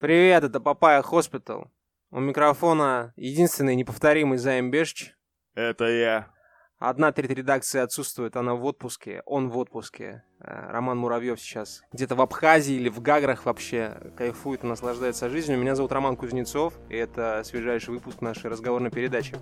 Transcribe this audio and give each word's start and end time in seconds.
Привет, 0.00 0.44
это 0.44 0.60
Papaya 0.60 1.02
Hospital. 1.02 1.72
У 2.12 2.20
микрофона 2.20 3.12
единственный 3.16 3.74
неповторимый 3.74 4.38
Займ 4.38 4.70
Бешч. 4.70 5.10
Это 5.56 5.86
я. 5.86 6.28
Одна 6.78 7.10
треть 7.10 7.32
редакции 7.32 7.80
отсутствует, 7.80 8.36
она 8.36 8.54
в 8.54 8.64
отпуске, 8.64 9.22
он 9.26 9.50
в 9.50 9.58
отпуске. 9.58 10.22
Э, 10.38 10.70
Роман 10.70 10.98
Муравьев 10.98 11.40
сейчас 11.40 11.82
где-то 11.92 12.14
в 12.14 12.20
Абхазии 12.20 12.76
или 12.76 12.88
в 12.88 13.00
Гаграх 13.00 13.44
вообще 13.44 14.12
кайфует 14.16 14.62
и 14.62 14.68
наслаждается 14.68 15.28
жизнью. 15.28 15.58
Меня 15.58 15.74
зовут 15.74 15.90
Роман 15.90 16.16
Кузнецов, 16.16 16.74
и 16.88 16.94
это 16.94 17.42
свежайший 17.44 17.92
выпуск 17.92 18.20
нашей 18.20 18.50
разговорной 18.50 18.92
передачи. 18.92 19.34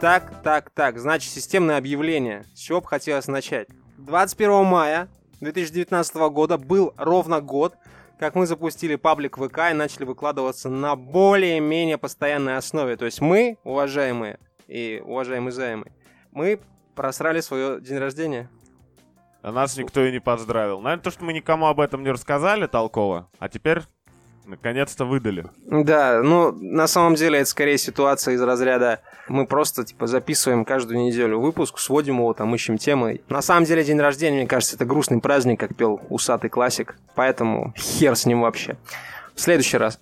Так, 0.00 0.42
так, 0.42 0.70
так, 0.70 0.98
значит, 0.98 1.30
системное 1.30 1.76
объявление. 1.76 2.46
С 2.54 2.60
чего 2.60 2.80
бы 2.80 2.86
хотелось 2.86 3.26
начать? 3.26 3.68
21 3.98 4.64
мая 4.64 5.08
2019 5.40 6.14
года 6.30 6.56
был 6.56 6.94
ровно 6.96 7.42
год, 7.42 7.74
как 8.18 8.34
мы 8.34 8.46
запустили 8.46 8.96
паблик 8.96 9.36
ВК 9.36 9.58
и 9.70 9.74
начали 9.74 10.04
выкладываться 10.04 10.70
на 10.70 10.96
более-менее 10.96 11.98
постоянной 11.98 12.56
основе. 12.56 12.96
То 12.96 13.04
есть 13.04 13.20
мы, 13.20 13.58
уважаемые 13.62 14.38
и 14.68 15.02
уважаемые 15.04 15.52
займы, 15.52 15.92
мы 16.32 16.60
просрали 16.94 17.40
свое 17.40 17.78
день 17.78 17.98
рождения. 17.98 18.48
А 19.42 19.52
нас 19.52 19.76
никто 19.76 20.02
и 20.02 20.12
не 20.12 20.20
поздравил. 20.20 20.80
Наверное, 20.80 21.04
то, 21.04 21.10
что 21.10 21.24
мы 21.24 21.34
никому 21.34 21.66
об 21.66 21.78
этом 21.78 22.02
не 22.04 22.10
рассказали 22.10 22.66
толково, 22.66 23.28
а 23.38 23.50
теперь 23.50 23.82
наконец-то 24.46 25.04
выдали. 25.04 25.46
Да, 25.66 26.22
ну, 26.22 26.52
на 26.52 26.86
самом 26.86 27.14
деле 27.14 27.40
это 27.40 27.48
скорее 27.48 27.78
ситуация 27.78 28.34
из 28.34 28.42
разряда 28.42 29.00
мы 29.28 29.46
просто, 29.46 29.84
типа, 29.84 30.06
записываем 30.06 30.64
каждую 30.64 31.00
неделю 31.00 31.38
выпуск, 31.40 31.78
сводим 31.78 32.16
его, 32.16 32.34
там, 32.34 32.54
ищем 32.54 32.78
темы. 32.78 33.20
На 33.28 33.42
самом 33.42 33.64
деле 33.64 33.84
день 33.84 34.00
рождения, 34.00 34.38
мне 34.38 34.46
кажется, 34.46 34.76
это 34.76 34.84
грустный 34.84 35.20
праздник, 35.20 35.60
как 35.60 35.76
пел 35.76 36.00
усатый 36.08 36.50
классик, 36.50 36.96
поэтому 37.14 37.72
хер 37.76 38.16
с 38.16 38.26
ним 38.26 38.40
вообще. 38.40 38.76
В 39.34 39.40
следующий 39.40 39.76
раз. 39.76 40.00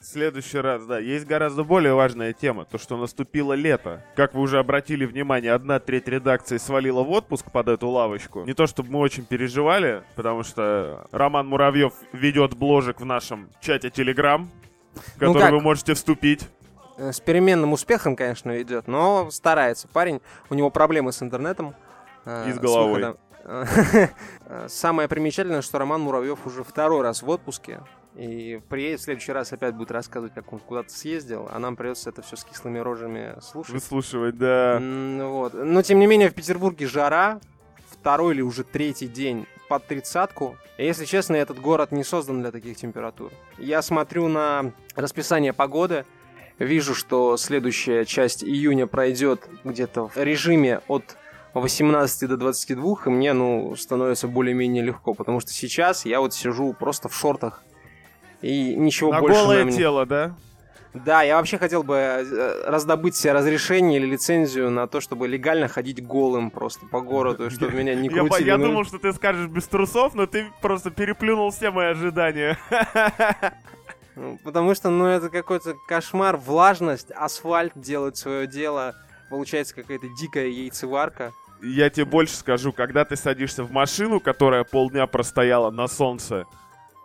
В 0.00 0.04
следующий 0.06 0.56
раз, 0.56 0.86
да. 0.86 0.98
Есть 0.98 1.26
гораздо 1.26 1.62
более 1.62 1.92
важная 1.92 2.32
тема, 2.32 2.64
то, 2.64 2.78
что 2.78 2.96
наступило 2.96 3.52
лето. 3.52 4.02
Как 4.16 4.32
вы 4.32 4.40
уже 4.40 4.58
обратили 4.58 5.04
внимание, 5.04 5.52
одна 5.52 5.78
треть 5.78 6.08
редакции 6.08 6.56
свалила 6.56 7.02
в 7.02 7.10
отпуск 7.10 7.52
под 7.52 7.68
эту 7.68 7.86
лавочку. 7.88 8.44
Не 8.44 8.54
то, 8.54 8.66
чтобы 8.66 8.92
мы 8.92 8.98
очень 9.00 9.26
переживали, 9.26 10.02
потому 10.16 10.42
что 10.42 11.06
Роман 11.12 11.48
Муравьев 11.48 11.92
ведет 12.14 12.54
бложек 12.56 12.98
в 12.98 13.04
нашем 13.04 13.50
чате 13.60 13.88
Telegram, 13.88 14.48
в 14.94 15.18
который 15.18 15.50
ну 15.50 15.58
вы 15.58 15.60
можете 15.60 15.92
вступить. 15.92 16.48
Э, 16.96 17.12
с 17.12 17.20
переменным 17.20 17.74
успехом, 17.74 18.16
конечно, 18.16 18.58
идет, 18.62 18.88
но 18.88 19.30
старается. 19.30 19.86
Парень, 19.86 20.22
у 20.48 20.54
него 20.54 20.70
проблемы 20.70 21.12
с 21.12 21.22
интернетом. 21.22 21.74
Э, 22.24 22.48
И 22.48 22.52
с 22.54 22.58
головой. 22.58 23.16
Самое 24.68 25.08
примечательное, 25.08 25.60
что 25.60 25.78
Роман 25.78 26.00
Муравьев 26.00 26.46
уже 26.46 26.64
второй 26.64 27.02
раз 27.02 27.20
в 27.20 27.28
отпуске. 27.28 27.80
И 28.16 28.60
приедет 28.68 29.00
в 29.00 29.04
следующий 29.04 29.32
раз 29.32 29.52
опять 29.52 29.74
будет 29.74 29.92
рассказывать, 29.92 30.34
как 30.34 30.52
он 30.52 30.58
куда-то 30.58 30.90
съездил, 30.90 31.48
а 31.50 31.58
нам 31.58 31.76
придется 31.76 32.10
это 32.10 32.22
все 32.22 32.36
с 32.36 32.44
кислыми 32.44 32.78
рожами 32.78 33.34
слушать. 33.40 33.74
Выслушивать, 33.74 34.36
да. 34.36 34.78
Вот. 34.80 35.54
Но 35.54 35.82
тем 35.82 36.00
не 36.00 36.06
менее 36.06 36.28
в 36.28 36.34
Петербурге 36.34 36.86
жара, 36.86 37.40
второй 37.88 38.34
или 38.34 38.42
уже 38.42 38.64
третий 38.64 39.06
день 39.06 39.46
под 39.68 39.86
тридцатку. 39.86 40.56
И, 40.76 40.84
если 40.84 41.04
честно, 41.04 41.36
этот 41.36 41.60
город 41.60 41.92
не 41.92 42.02
создан 42.02 42.40
для 42.40 42.50
таких 42.50 42.76
температур. 42.76 43.30
Я 43.58 43.82
смотрю 43.82 44.26
на 44.26 44.72
расписание 44.96 45.52
погоды, 45.52 46.04
вижу, 46.58 46.94
что 46.94 47.36
следующая 47.36 48.04
часть 48.04 48.42
июня 48.42 48.86
пройдет 48.86 49.48
где-то 49.62 50.08
в 50.08 50.16
режиме 50.16 50.80
от 50.88 51.16
18 51.54 52.28
до 52.28 52.36
22, 52.36 52.96
и 53.06 53.08
мне, 53.08 53.32
ну, 53.32 53.74
становится 53.76 54.28
более-менее 54.28 54.82
легко, 54.82 55.14
потому 55.14 55.40
что 55.40 55.52
сейчас 55.52 56.04
я 56.04 56.20
вот 56.20 56.34
сижу 56.34 56.72
просто 56.72 57.08
в 57.08 57.14
шортах, 57.14 57.62
и 58.42 58.74
ничего 58.74 59.12
на 59.12 59.20
больше... 59.20 59.40
голое 59.40 59.64
на 59.64 59.72
тело, 59.72 60.06
да? 60.06 60.34
Да, 60.92 61.22
я 61.22 61.36
вообще 61.36 61.56
хотел 61.56 61.84
бы 61.84 61.94
э, 61.94 62.64
раздобыть 62.68 63.14
себе 63.14 63.32
разрешение 63.32 64.00
или 64.00 64.06
лицензию 64.06 64.70
на 64.70 64.88
то, 64.88 65.00
чтобы 65.00 65.28
легально 65.28 65.68
ходить 65.68 66.04
голым 66.04 66.50
просто 66.50 66.84
по 66.86 67.00
городу, 67.00 67.48
чтобы 67.48 67.74
меня 67.74 67.94
не 67.94 68.08
крутили. 68.08 68.48
Я, 68.48 68.54
я 68.54 68.58
думал, 68.58 68.84
что 68.84 68.98
ты 68.98 69.12
скажешь 69.12 69.48
без 69.48 69.66
трусов, 69.66 70.14
но 70.14 70.26
ты 70.26 70.46
просто 70.60 70.90
переплюнул 70.90 71.50
все 71.50 71.70
мои 71.70 71.88
ожидания. 71.88 72.58
Ну, 74.16 74.38
потому 74.44 74.74
что, 74.74 74.90
ну, 74.90 75.06
это 75.06 75.30
какой-то 75.30 75.74
кошмар, 75.86 76.36
влажность, 76.36 77.10
асфальт 77.12 77.72
делает 77.76 78.16
свое 78.18 78.46
дело, 78.46 78.94
получается 79.30 79.74
какая-то 79.74 80.08
дикая 80.08 80.48
яйцеварка. 80.48 81.32
Я 81.62 81.88
тебе 81.88 82.04
больше 82.04 82.34
скажу, 82.34 82.72
когда 82.72 83.04
ты 83.04 83.16
садишься 83.16 83.64
в 83.64 83.70
машину, 83.70 84.20
которая 84.20 84.64
полдня 84.64 85.06
простояла 85.06 85.70
на 85.70 85.86
солнце, 85.86 86.44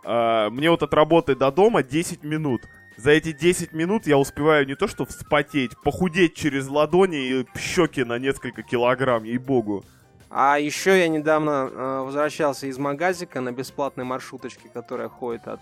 э, 0.06 0.50
мне 0.50 0.70
вот 0.70 0.82
от 0.82 0.94
работы 0.94 1.34
до 1.34 1.50
дома 1.50 1.82
10 1.82 2.22
минут. 2.22 2.62
За 2.96 3.10
эти 3.10 3.32
10 3.32 3.72
минут 3.72 4.06
я 4.06 4.16
успеваю 4.16 4.66
не 4.66 4.74
то 4.74 4.88
что 4.88 5.04
вспотеть, 5.04 5.72
похудеть 5.82 6.34
через 6.34 6.68
ладони 6.68 7.18
и 7.18 7.46
щеки 7.58 8.04
на 8.04 8.18
несколько 8.18 8.62
килограмм, 8.62 9.24
ей-богу. 9.24 9.84
А 10.30 10.58
еще 10.58 10.98
я 10.98 11.08
недавно 11.08 11.70
э, 11.70 12.00
возвращался 12.04 12.66
из 12.66 12.78
магазика 12.78 13.40
на 13.40 13.52
бесплатной 13.52 14.04
маршруточке, 14.04 14.68
которая 14.72 15.08
ходит 15.08 15.46
от 15.46 15.60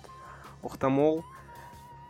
Охтамол 0.63 1.25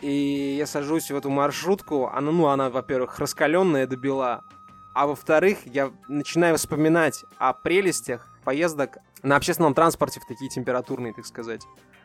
и 0.05 0.57
я 0.59 0.67
сажусь 0.67 1.11
в 1.11 1.17
эту 1.17 1.31
маршрутку, 1.31 2.09
она, 2.09 2.31
ну, 2.31 2.49
она, 2.49 2.69
во-первых, 2.69 3.19
раскаленная 3.19 3.87
до 3.87 3.97
бела, 3.97 4.45
а 4.93 5.07
во-вторых, 5.07 5.59
я 5.65 5.93
начинаю 6.09 6.59
вспоминать 6.59 7.25
о 7.39 7.55
прелестях 7.55 8.29
поездок 8.45 8.99
на 9.23 9.37
общественном 9.37 9.73
транспорте 9.73 10.21
в 10.21 10.27
такие 10.27 10.51
температурные, 10.51 11.15
так 11.15 11.25
сказать, 11.25 11.63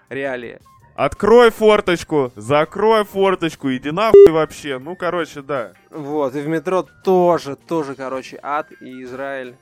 реалии. 0.10 0.60
Открой 0.96 1.50
форточку, 1.50 2.32
закрой 2.36 3.06
форточку, 3.06 3.74
иди 3.74 3.92
нахуй 3.92 4.32
вообще. 4.32 4.80
Ну, 4.80 4.96
короче, 4.98 5.42
да. 5.42 5.72
Вот, 5.90 6.36
и 6.36 6.42
в 6.42 6.48
метро 6.48 6.86
тоже, 7.04 7.56
тоже, 7.56 7.96
короче, 7.96 8.38
ад 8.42 8.68
и 8.82 9.04
Израиль 9.04 9.56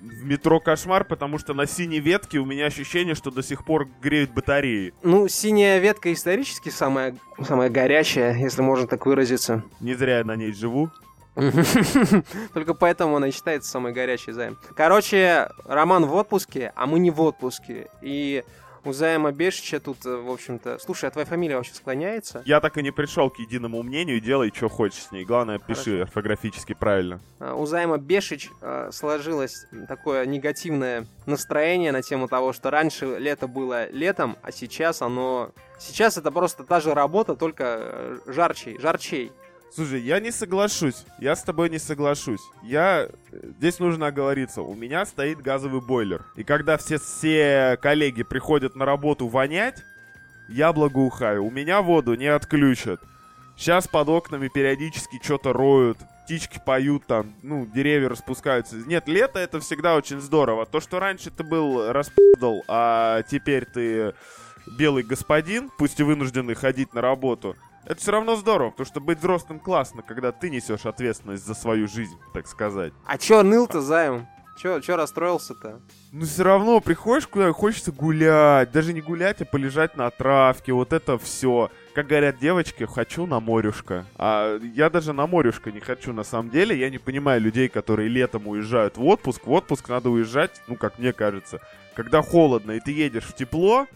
в 0.00 0.24
метро 0.24 0.60
кошмар, 0.60 1.04
потому 1.04 1.38
что 1.38 1.54
на 1.54 1.66
синей 1.66 2.00
ветке 2.00 2.38
у 2.38 2.44
меня 2.44 2.66
ощущение, 2.66 3.14
что 3.14 3.30
до 3.30 3.42
сих 3.42 3.64
пор 3.64 3.88
греют 4.00 4.30
батареи. 4.30 4.94
Ну, 5.02 5.28
синяя 5.28 5.78
ветка 5.78 6.12
исторически 6.12 6.68
самая, 6.68 7.16
самая 7.44 7.68
горячая, 7.68 8.36
если 8.36 8.62
можно 8.62 8.86
так 8.86 9.06
выразиться. 9.06 9.62
Не 9.80 9.94
зря 9.94 10.18
я 10.18 10.24
на 10.24 10.36
ней 10.36 10.52
живу. 10.52 10.90
Только 12.54 12.74
поэтому 12.74 13.16
она 13.16 13.30
считается 13.30 13.70
самой 13.70 13.92
горячей 13.92 14.32
займ. 14.32 14.58
Короче, 14.74 15.48
Роман 15.64 16.06
в 16.06 16.14
отпуске, 16.14 16.72
а 16.74 16.86
мы 16.86 16.98
не 16.98 17.10
в 17.10 17.20
отпуске. 17.20 17.88
И 18.02 18.44
у 18.84 18.92
Займа 18.92 19.32
Бешича 19.32 19.80
тут, 19.80 20.04
э, 20.06 20.16
в 20.16 20.30
общем-то... 20.30 20.78
Слушай, 20.78 21.08
а 21.08 21.10
твоя 21.10 21.26
фамилия 21.26 21.56
вообще 21.56 21.74
склоняется? 21.74 22.42
Я 22.44 22.60
так 22.60 22.76
и 22.78 22.82
не 22.82 22.90
пришел 22.90 23.30
к 23.30 23.38
единому 23.38 23.82
мнению, 23.82 24.20
делай, 24.20 24.52
что 24.54 24.68
хочешь 24.68 25.02
с 25.02 25.12
ней. 25.12 25.24
Главное, 25.24 25.58
Хорошо. 25.58 25.84
пиши 25.84 26.00
орфографически 26.02 26.74
правильно. 26.74 27.20
А, 27.38 27.54
у 27.54 27.66
Займа 27.66 27.98
Бешич 27.98 28.50
э, 28.60 28.90
сложилось 28.92 29.66
такое 29.88 30.26
негативное 30.26 31.06
настроение 31.26 31.92
на 31.92 32.02
тему 32.02 32.28
того, 32.28 32.52
что 32.52 32.70
раньше 32.70 33.18
лето 33.18 33.46
было 33.46 33.90
летом, 33.90 34.36
а 34.42 34.52
сейчас 34.52 35.02
оно... 35.02 35.50
Сейчас 35.78 36.18
это 36.18 36.32
просто 36.32 36.64
та 36.64 36.80
же 36.80 36.94
работа, 36.94 37.36
только 37.36 37.64
э, 37.64 38.18
жарчей, 38.26 38.78
жарчей. 38.78 39.32
Слушай, 39.72 40.00
я 40.00 40.18
не 40.20 40.30
соглашусь. 40.30 41.04
Я 41.18 41.36
с 41.36 41.42
тобой 41.42 41.70
не 41.70 41.78
соглашусь. 41.78 42.40
Я... 42.62 43.08
Здесь 43.30 43.78
нужно 43.78 44.06
оговориться. 44.06 44.62
У 44.62 44.74
меня 44.74 45.04
стоит 45.06 45.40
газовый 45.40 45.80
бойлер. 45.80 46.24
И 46.36 46.44
когда 46.44 46.76
все, 46.76 46.98
все 46.98 47.78
коллеги 47.80 48.22
приходят 48.22 48.74
на 48.74 48.84
работу 48.84 49.28
вонять, 49.28 49.82
я 50.48 50.72
благоухаю. 50.72 51.44
У 51.44 51.50
меня 51.50 51.82
воду 51.82 52.14
не 52.14 52.26
отключат. 52.26 53.00
Сейчас 53.56 53.88
под 53.88 54.08
окнами 54.08 54.48
периодически 54.48 55.20
что-то 55.22 55.52
роют. 55.52 55.98
Птички 56.24 56.60
поют 56.64 57.06
там, 57.06 57.34
ну, 57.42 57.66
деревья 57.66 58.08
распускаются. 58.08 58.76
Нет, 58.76 59.08
лето 59.08 59.38
это 59.38 59.60
всегда 59.60 59.96
очень 59.96 60.20
здорово. 60.20 60.66
То, 60.66 60.80
что 60.80 61.00
раньше 61.00 61.30
ты 61.30 61.42
был 61.42 61.90
распидал, 61.90 62.62
а 62.68 63.22
теперь 63.22 63.64
ты 63.64 64.14
белый 64.78 65.02
господин, 65.02 65.70
пусть 65.78 65.98
и 66.00 66.02
вынужденный 66.02 66.54
ходить 66.54 66.92
на 66.92 67.00
работу, 67.00 67.56
это 67.88 68.00
все 68.00 68.12
равно 68.12 68.36
здорово, 68.36 68.70
потому 68.70 68.86
что 68.86 69.00
быть 69.00 69.18
взрослым 69.18 69.58
классно, 69.58 70.02
когда 70.02 70.30
ты 70.30 70.50
несешь 70.50 70.84
ответственность 70.84 71.46
за 71.46 71.54
свою 71.54 71.88
жизнь, 71.88 72.16
так 72.34 72.46
сказать. 72.46 72.92
А 73.06 73.16
чё 73.16 73.42
ныл-то, 73.42 73.80
займ? 73.80 74.28
Чё, 74.58 74.80
чё 74.80 74.96
расстроился-то? 74.96 75.80
Ну 76.10 76.26
все 76.26 76.42
равно 76.42 76.80
приходишь 76.80 77.28
куда 77.28 77.52
хочется 77.52 77.92
гулять. 77.92 78.72
Даже 78.72 78.92
не 78.92 79.00
гулять, 79.00 79.40
а 79.40 79.44
полежать 79.44 79.96
на 79.96 80.10
травке. 80.10 80.72
Вот 80.72 80.92
это 80.92 81.16
все. 81.16 81.70
Как 81.94 82.08
говорят 82.08 82.40
девочки, 82.40 82.84
хочу 82.84 83.24
на 83.26 83.38
морюшка. 83.38 84.04
А 84.16 84.58
я 84.74 84.90
даже 84.90 85.12
на 85.12 85.28
морюшка 85.28 85.70
не 85.70 85.78
хочу 85.78 86.12
на 86.12 86.24
самом 86.24 86.50
деле. 86.50 86.76
Я 86.76 86.90
не 86.90 86.98
понимаю 86.98 87.40
людей, 87.40 87.68
которые 87.68 88.08
летом 88.08 88.48
уезжают 88.48 88.96
в 88.96 89.04
отпуск. 89.06 89.46
В 89.46 89.52
отпуск 89.52 89.88
надо 89.88 90.10
уезжать, 90.10 90.60
ну 90.66 90.74
как 90.74 90.98
мне 90.98 91.12
кажется, 91.12 91.60
когда 91.94 92.20
холодно, 92.20 92.72
и 92.72 92.80
ты 92.80 92.90
едешь 92.90 93.26
в 93.26 93.34
тепло, 93.34 93.86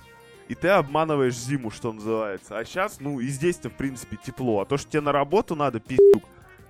и 0.53 0.55
ты 0.55 0.69
обманываешь 0.69 1.35
зиму, 1.35 1.71
что 1.71 1.95
называется. 1.95 2.59
А 2.59 2.65
сейчас, 2.67 3.01
ну, 3.01 3.21
и 3.21 3.27
здесь-то, 3.29 3.71
в 3.71 3.73
принципе, 3.73 4.19
тепло. 4.23 4.61
А 4.61 4.67
то, 4.67 4.77
что 4.77 4.91
тебе 4.91 5.01
на 5.01 5.11
работу 5.11 5.57
надо, 5.57 5.81
пиздюк, 5.81 6.25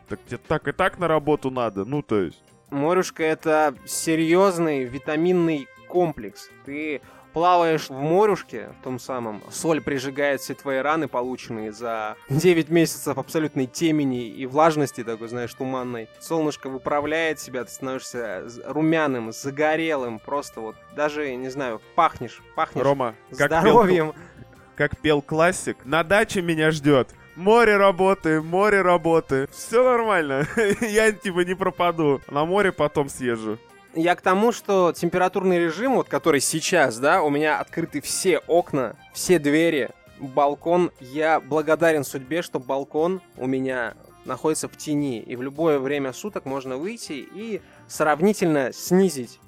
так 0.08 0.20
тебе 0.24 0.38
так 0.38 0.68
и 0.68 0.72
так 0.72 1.00
на 1.00 1.08
работу 1.08 1.50
надо, 1.50 1.84
ну, 1.84 2.00
то 2.00 2.20
есть... 2.20 2.44
Морюшка— 2.70 3.22
это 3.24 3.74
серьезный 3.84 4.84
витаминный 4.84 5.66
комплекс. 5.92 6.48
Ты 6.64 7.02
плаваешь 7.34 7.90
в 7.90 8.00
морюшке, 8.00 8.70
в 8.80 8.82
том 8.82 8.98
самом, 8.98 9.42
соль 9.50 9.82
прижигает 9.82 10.40
все 10.40 10.54
твои 10.54 10.78
раны, 10.78 11.06
полученные 11.06 11.70
за 11.70 12.16
9 12.30 12.70
месяцев 12.70 13.18
абсолютной 13.18 13.66
темени 13.66 14.26
и 14.26 14.46
влажности 14.46 15.04
такой, 15.04 15.28
знаешь, 15.28 15.52
туманной. 15.52 16.08
Солнышко 16.18 16.70
выправляет 16.70 17.40
себя, 17.40 17.64
ты 17.64 17.70
становишься 17.70 18.44
румяным, 18.64 19.32
загорелым, 19.32 20.18
просто 20.18 20.60
вот 20.60 20.76
даже, 20.96 21.34
не 21.36 21.50
знаю, 21.50 21.82
пахнешь, 21.94 22.40
пахнешь 22.56 22.82
Рома, 22.82 23.14
как 23.36 23.50
здоровьем. 23.50 24.12
Пел, 24.12 24.22
как 24.76 24.96
пел 24.98 25.20
классик, 25.20 25.76
на 25.84 26.02
даче 26.04 26.40
меня 26.40 26.70
ждет. 26.70 27.08
Море 27.36 27.76
работы, 27.76 28.40
море 28.40 28.80
работы. 28.82 29.46
Все 29.52 29.82
нормально. 29.82 30.46
Я 30.80 31.12
типа 31.12 31.40
не 31.40 31.54
пропаду. 31.54 32.20
На 32.30 32.44
море 32.44 32.72
потом 32.72 33.08
съезжу. 33.08 33.58
Я 33.94 34.16
к 34.16 34.22
тому, 34.22 34.52
что 34.52 34.92
температурный 34.92 35.58
режим, 35.58 35.96
вот 35.96 36.08
который 36.08 36.40
сейчас, 36.40 36.98
да, 36.98 37.22
у 37.22 37.28
меня 37.28 37.58
открыты 37.58 38.00
все 38.00 38.38
окна, 38.38 38.96
все 39.12 39.38
двери, 39.38 39.90
балкон. 40.18 40.90
Я 41.00 41.40
благодарен 41.40 42.04
судьбе, 42.04 42.40
что 42.40 42.58
балкон 42.58 43.20
у 43.36 43.46
меня 43.46 43.94
находится 44.24 44.68
в 44.68 44.76
тени, 44.76 45.20
и 45.20 45.36
в 45.36 45.42
любое 45.42 45.78
время 45.78 46.12
суток 46.12 46.46
можно 46.46 46.76
выйти 46.76 47.12
и 47.12 47.60
сравнительно 47.86 48.72
снизить 48.72 49.40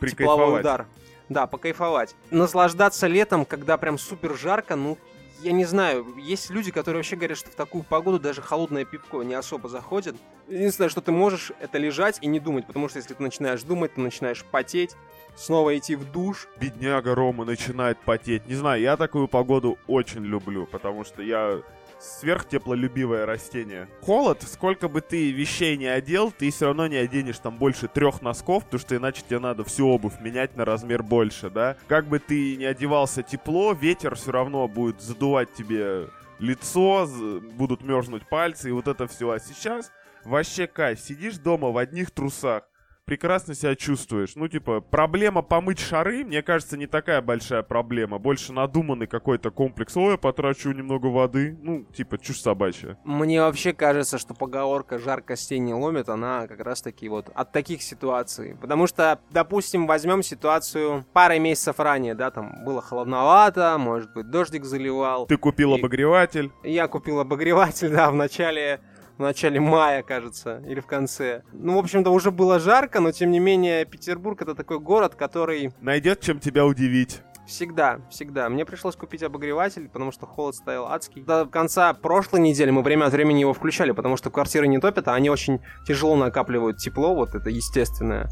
тепловой 0.00 0.60
удар. 0.60 0.86
Да, 1.28 1.46
покайфовать. 1.46 2.16
Наслаждаться 2.30 3.06
летом, 3.06 3.44
когда 3.44 3.76
прям 3.76 3.98
супер 3.98 4.34
жарко, 4.34 4.76
ну, 4.76 4.98
я 5.42 5.52
не 5.52 5.64
знаю, 5.64 6.06
есть 6.16 6.50
люди, 6.50 6.70
которые 6.70 7.00
вообще 7.00 7.16
говорят, 7.16 7.38
что 7.38 7.50
в 7.50 7.54
такую 7.54 7.84
погоду 7.84 8.18
даже 8.18 8.42
холодное 8.42 8.84
пивко 8.84 9.22
не 9.22 9.34
особо 9.34 9.68
заходит. 9.68 10.16
Единственное, 10.50 10.88
что 10.88 11.00
ты 11.00 11.12
можешь, 11.12 11.52
это 11.60 11.78
лежать 11.78 12.18
и 12.20 12.26
не 12.26 12.40
думать, 12.40 12.66
потому 12.66 12.88
что 12.88 12.98
если 12.98 13.14
ты 13.14 13.22
начинаешь 13.22 13.62
думать, 13.62 13.94
ты 13.94 14.00
начинаешь 14.00 14.44
потеть, 14.44 14.96
снова 15.36 15.78
идти 15.78 15.94
в 15.94 16.10
душ. 16.10 16.48
Бедняга 16.60 17.14
Рома 17.14 17.44
начинает 17.44 17.98
потеть. 18.00 18.46
Не 18.48 18.56
знаю, 18.56 18.82
я 18.82 18.96
такую 18.96 19.28
погоду 19.28 19.78
очень 19.86 20.24
люблю, 20.24 20.66
потому 20.66 21.04
что 21.04 21.22
я 21.22 21.62
сверхтеплолюбивое 22.00 23.26
растение. 23.26 23.88
Холод, 24.00 24.42
сколько 24.42 24.88
бы 24.88 25.02
ты 25.02 25.30
вещей 25.30 25.76
не 25.76 25.86
одел, 25.86 26.32
ты 26.32 26.50
все 26.50 26.66
равно 26.66 26.88
не 26.88 26.96
оденешь 26.96 27.38
там 27.38 27.56
больше 27.56 27.86
трех 27.86 28.20
носков, 28.20 28.64
потому 28.64 28.80
что 28.80 28.96
иначе 28.96 29.22
тебе 29.26 29.38
надо 29.38 29.62
всю 29.62 29.86
обувь 29.86 30.20
менять 30.20 30.56
на 30.56 30.64
размер 30.64 31.04
больше, 31.04 31.48
да? 31.50 31.76
Как 31.86 32.06
бы 32.06 32.18
ты 32.18 32.56
не 32.56 32.64
одевался 32.64 33.22
тепло, 33.22 33.72
ветер 33.72 34.16
все 34.16 34.32
равно 34.32 34.66
будет 34.66 35.00
задувать 35.00 35.52
тебе 35.52 36.08
лицо, 36.40 37.06
будут 37.52 37.82
мерзнуть 37.82 38.26
пальцы 38.28 38.70
и 38.70 38.72
вот 38.72 38.88
это 38.88 39.06
все. 39.06 39.30
А 39.30 39.38
сейчас 39.38 39.92
вообще 40.24 40.66
кайф, 40.66 41.00
сидишь 41.00 41.38
дома 41.38 41.70
в 41.70 41.78
одних 41.78 42.10
трусах, 42.10 42.64
прекрасно 43.10 43.56
себя 43.56 43.74
чувствуешь. 43.74 44.36
Ну, 44.36 44.46
типа, 44.46 44.80
проблема 44.80 45.42
помыть 45.42 45.80
шары, 45.80 46.24
мне 46.24 46.42
кажется, 46.42 46.76
не 46.76 46.86
такая 46.86 47.20
большая 47.20 47.64
проблема. 47.64 48.20
Больше 48.20 48.52
надуманный 48.52 49.08
какой-то 49.08 49.50
комплекс. 49.50 49.96
Ой, 49.96 50.12
я 50.12 50.16
потрачу 50.16 50.70
немного 50.70 51.06
воды. 51.06 51.58
Ну, 51.60 51.82
типа, 51.86 52.18
чушь 52.18 52.40
собачья. 52.40 52.96
Мне 53.04 53.40
вообще 53.40 53.72
кажется, 53.72 54.16
что 54.16 54.32
поговорка 54.34 55.00
«жар 55.00 55.22
костей 55.22 55.58
не 55.58 55.74
ломит», 55.74 56.08
она 56.08 56.46
как 56.46 56.60
раз-таки 56.60 57.08
вот 57.08 57.30
от 57.34 57.50
таких 57.50 57.82
ситуаций. 57.82 58.56
Потому 58.60 58.86
что, 58.86 59.18
допустим, 59.32 59.88
возьмем 59.88 60.22
ситуацию 60.22 61.04
парой 61.12 61.40
месяцев 61.40 61.80
ранее, 61.80 62.14
да, 62.14 62.30
там 62.30 62.64
было 62.64 62.80
холодновато, 62.80 63.76
может 63.76 64.14
быть, 64.14 64.30
дождик 64.30 64.64
заливал. 64.64 65.26
Ты 65.26 65.36
купил 65.36 65.74
и... 65.74 65.80
обогреватель. 65.80 66.52
Я 66.62 66.86
купил 66.86 67.18
обогреватель, 67.18 67.90
да, 67.92 68.08
в 68.08 68.14
начале 68.14 68.78
в 69.20 69.22
начале 69.22 69.60
мая, 69.60 70.02
кажется, 70.02 70.62
или 70.66 70.80
в 70.80 70.86
конце. 70.86 71.42
Ну, 71.52 71.76
в 71.76 71.78
общем-то, 71.78 72.10
уже 72.10 72.30
было 72.30 72.58
жарко, 72.58 73.00
но 73.00 73.12
тем 73.12 73.30
не 73.30 73.38
менее 73.38 73.84
Петербург 73.84 74.40
это 74.40 74.54
такой 74.54 74.80
город, 74.80 75.14
который... 75.14 75.74
Найдет 75.82 76.22
чем 76.22 76.40
тебя 76.40 76.64
удивить. 76.64 77.20
Всегда, 77.46 78.00
всегда. 78.10 78.48
Мне 78.48 78.64
пришлось 78.64 78.96
купить 78.96 79.22
обогреватель, 79.22 79.90
потому 79.90 80.10
что 80.10 80.24
холод 80.24 80.54
стоял 80.54 80.86
адский. 80.86 81.20
До 81.20 81.44
конца 81.44 81.92
прошлой 81.92 82.40
недели 82.40 82.70
мы 82.70 82.80
время 82.80 83.04
от 83.04 83.12
времени 83.12 83.40
его 83.40 83.52
включали, 83.52 83.90
потому 83.90 84.16
что 84.16 84.30
квартиры 84.30 84.66
не 84.66 84.78
топят, 84.78 85.06
а 85.08 85.14
они 85.14 85.28
очень 85.28 85.60
тяжело 85.86 86.16
накапливают 86.16 86.78
тепло, 86.78 87.14
вот 87.14 87.34
это 87.34 87.50
естественное. 87.50 88.30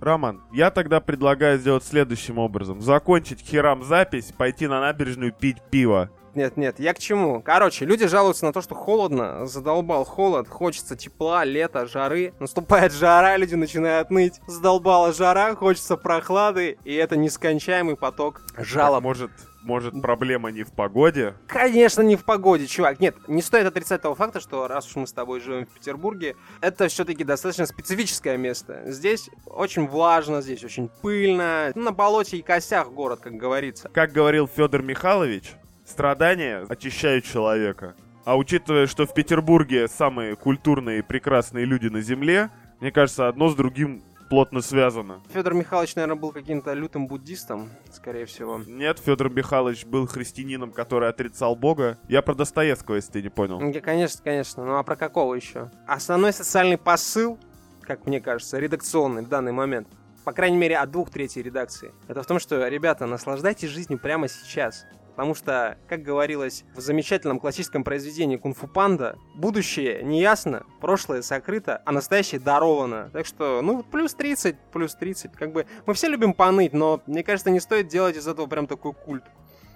Роман, 0.00 0.42
я 0.52 0.70
тогда 0.70 1.00
предлагаю 1.00 1.58
сделать 1.58 1.82
следующим 1.82 2.36
образом. 2.36 2.82
Закончить 2.82 3.40
херам 3.40 3.82
запись, 3.82 4.34
пойти 4.36 4.66
на 4.66 4.82
набережную 4.82 5.32
пить 5.32 5.62
пиво 5.70 6.10
нет, 6.38 6.56
нет, 6.56 6.78
я 6.78 6.94
к 6.94 7.00
чему? 7.00 7.42
Короче, 7.42 7.84
люди 7.84 8.06
жалуются 8.06 8.44
на 8.44 8.52
то, 8.52 8.62
что 8.62 8.76
холодно, 8.76 9.44
задолбал 9.46 10.04
холод, 10.04 10.48
хочется 10.48 10.94
тепла, 10.94 11.44
лета, 11.44 11.84
жары. 11.86 12.32
Наступает 12.38 12.92
жара, 12.92 13.36
люди 13.36 13.56
начинают 13.56 14.10
ныть. 14.10 14.40
Задолбала 14.46 15.12
жара, 15.12 15.56
хочется 15.56 15.96
прохлады, 15.96 16.78
и 16.84 16.94
это 16.94 17.16
нескончаемый 17.16 17.96
поток 17.96 18.42
жалоб. 18.56 18.98
Так, 18.98 19.02
может, 19.02 19.30
может, 19.62 20.00
проблема 20.00 20.50
не 20.50 20.62
в 20.62 20.72
погоде? 20.72 21.34
Конечно, 21.48 22.02
не 22.02 22.14
в 22.14 22.24
погоде, 22.24 22.66
чувак. 22.66 23.00
Нет, 23.00 23.16
не 23.26 23.42
стоит 23.42 23.66
отрицать 23.66 24.00
того 24.00 24.14
факта, 24.14 24.40
что 24.40 24.68
раз 24.68 24.86
уж 24.86 24.96
мы 24.96 25.06
с 25.08 25.12
тобой 25.12 25.40
живем 25.40 25.66
в 25.66 25.70
Петербурге, 25.70 26.36
это 26.60 26.86
все-таки 26.88 27.24
достаточно 27.24 27.66
специфическое 27.66 28.36
место. 28.36 28.82
Здесь 28.86 29.28
очень 29.44 29.88
влажно, 29.88 30.40
здесь 30.40 30.62
очень 30.62 30.88
пыльно. 31.02 31.72
На 31.74 31.90
болоте 31.90 32.36
и 32.36 32.42
косях 32.42 32.92
город, 32.92 33.20
как 33.20 33.34
говорится. 33.34 33.90
Как 33.92 34.12
говорил 34.12 34.46
Федор 34.46 34.82
Михайлович, 34.82 35.52
Страдания 35.88 36.66
очищают 36.68 37.24
человека. 37.24 37.94
А 38.24 38.36
учитывая, 38.36 38.86
что 38.86 39.06
в 39.06 39.14
Петербурге 39.14 39.88
самые 39.88 40.36
культурные 40.36 40.98
и 40.98 41.02
прекрасные 41.02 41.64
люди 41.64 41.88
на 41.88 42.02
Земле, 42.02 42.50
мне 42.80 42.92
кажется, 42.92 43.26
одно 43.26 43.48
с 43.48 43.54
другим 43.54 44.02
плотно 44.28 44.60
связано. 44.60 45.22
Федор 45.32 45.54
Михайлович, 45.54 45.94
наверное, 45.94 46.20
был 46.20 46.32
каким-то 46.32 46.74
лютым 46.74 47.06
буддистом, 47.06 47.70
скорее 47.90 48.26
всего. 48.26 48.60
Нет, 48.66 48.98
Федор 48.98 49.30
Михайлович 49.30 49.86
был 49.86 50.06
христианином, 50.06 50.72
который 50.72 51.08
отрицал 51.08 51.56
Бога. 51.56 51.98
Я 52.06 52.20
про 52.20 52.34
Достоевского, 52.34 52.96
если 52.96 53.12
ты 53.12 53.22
не 53.22 53.30
понял. 53.30 53.58
Я, 53.58 53.80
конечно, 53.80 54.20
конечно. 54.22 54.66
Ну 54.66 54.76
а 54.76 54.82
про 54.82 54.94
какого 54.94 55.34
еще? 55.34 55.70
Основной 55.86 56.34
социальный 56.34 56.76
посыл, 56.76 57.38
как 57.80 58.06
мне 58.06 58.20
кажется, 58.20 58.58
редакционный 58.58 59.22
в 59.22 59.28
данный 59.28 59.52
момент, 59.52 59.88
по 60.28 60.32
крайней 60.34 60.58
мере, 60.58 60.76
от 60.76 60.90
двух 60.90 61.10
третей 61.10 61.40
редакции, 61.40 61.94
это 62.06 62.22
в 62.22 62.26
том, 62.26 62.38
что, 62.38 62.68
ребята, 62.68 63.06
наслаждайтесь 63.06 63.70
жизнью 63.70 63.98
прямо 63.98 64.28
сейчас. 64.28 64.84
Потому 65.18 65.34
что, 65.34 65.76
как 65.88 66.04
говорилось 66.04 66.64
в 66.76 66.80
замечательном 66.80 67.40
классическом 67.40 67.82
произведении 67.82 68.36
«Кунг-фу 68.36 68.68
панда», 68.68 69.18
будущее 69.34 70.04
неясно, 70.04 70.64
прошлое 70.80 71.22
сокрыто, 71.22 71.82
а 71.84 71.90
настоящее 71.90 72.40
даровано. 72.40 73.10
Так 73.12 73.26
что, 73.26 73.60
ну, 73.60 73.82
плюс 73.82 74.14
30, 74.14 74.54
плюс 74.72 74.94
30. 74.94 75.32
Как 75.32 75.50
бы 75.50 75.66
мы 75.86 75.94
все 75.94 76.06
любим 76.06 76.34
поныть, 76.34 76.72
но, 76.72 77.02
мне 77.08 77.24
кажется, 77.24 77.50
не 77.50 77.58
стоит 77.58 77.88
делать 77.88 78.16
из 78.16 78.28
этого 78.28 78.46
прям 78.46 78.68
такой 78.68 78.92
культ. 78.92 79.24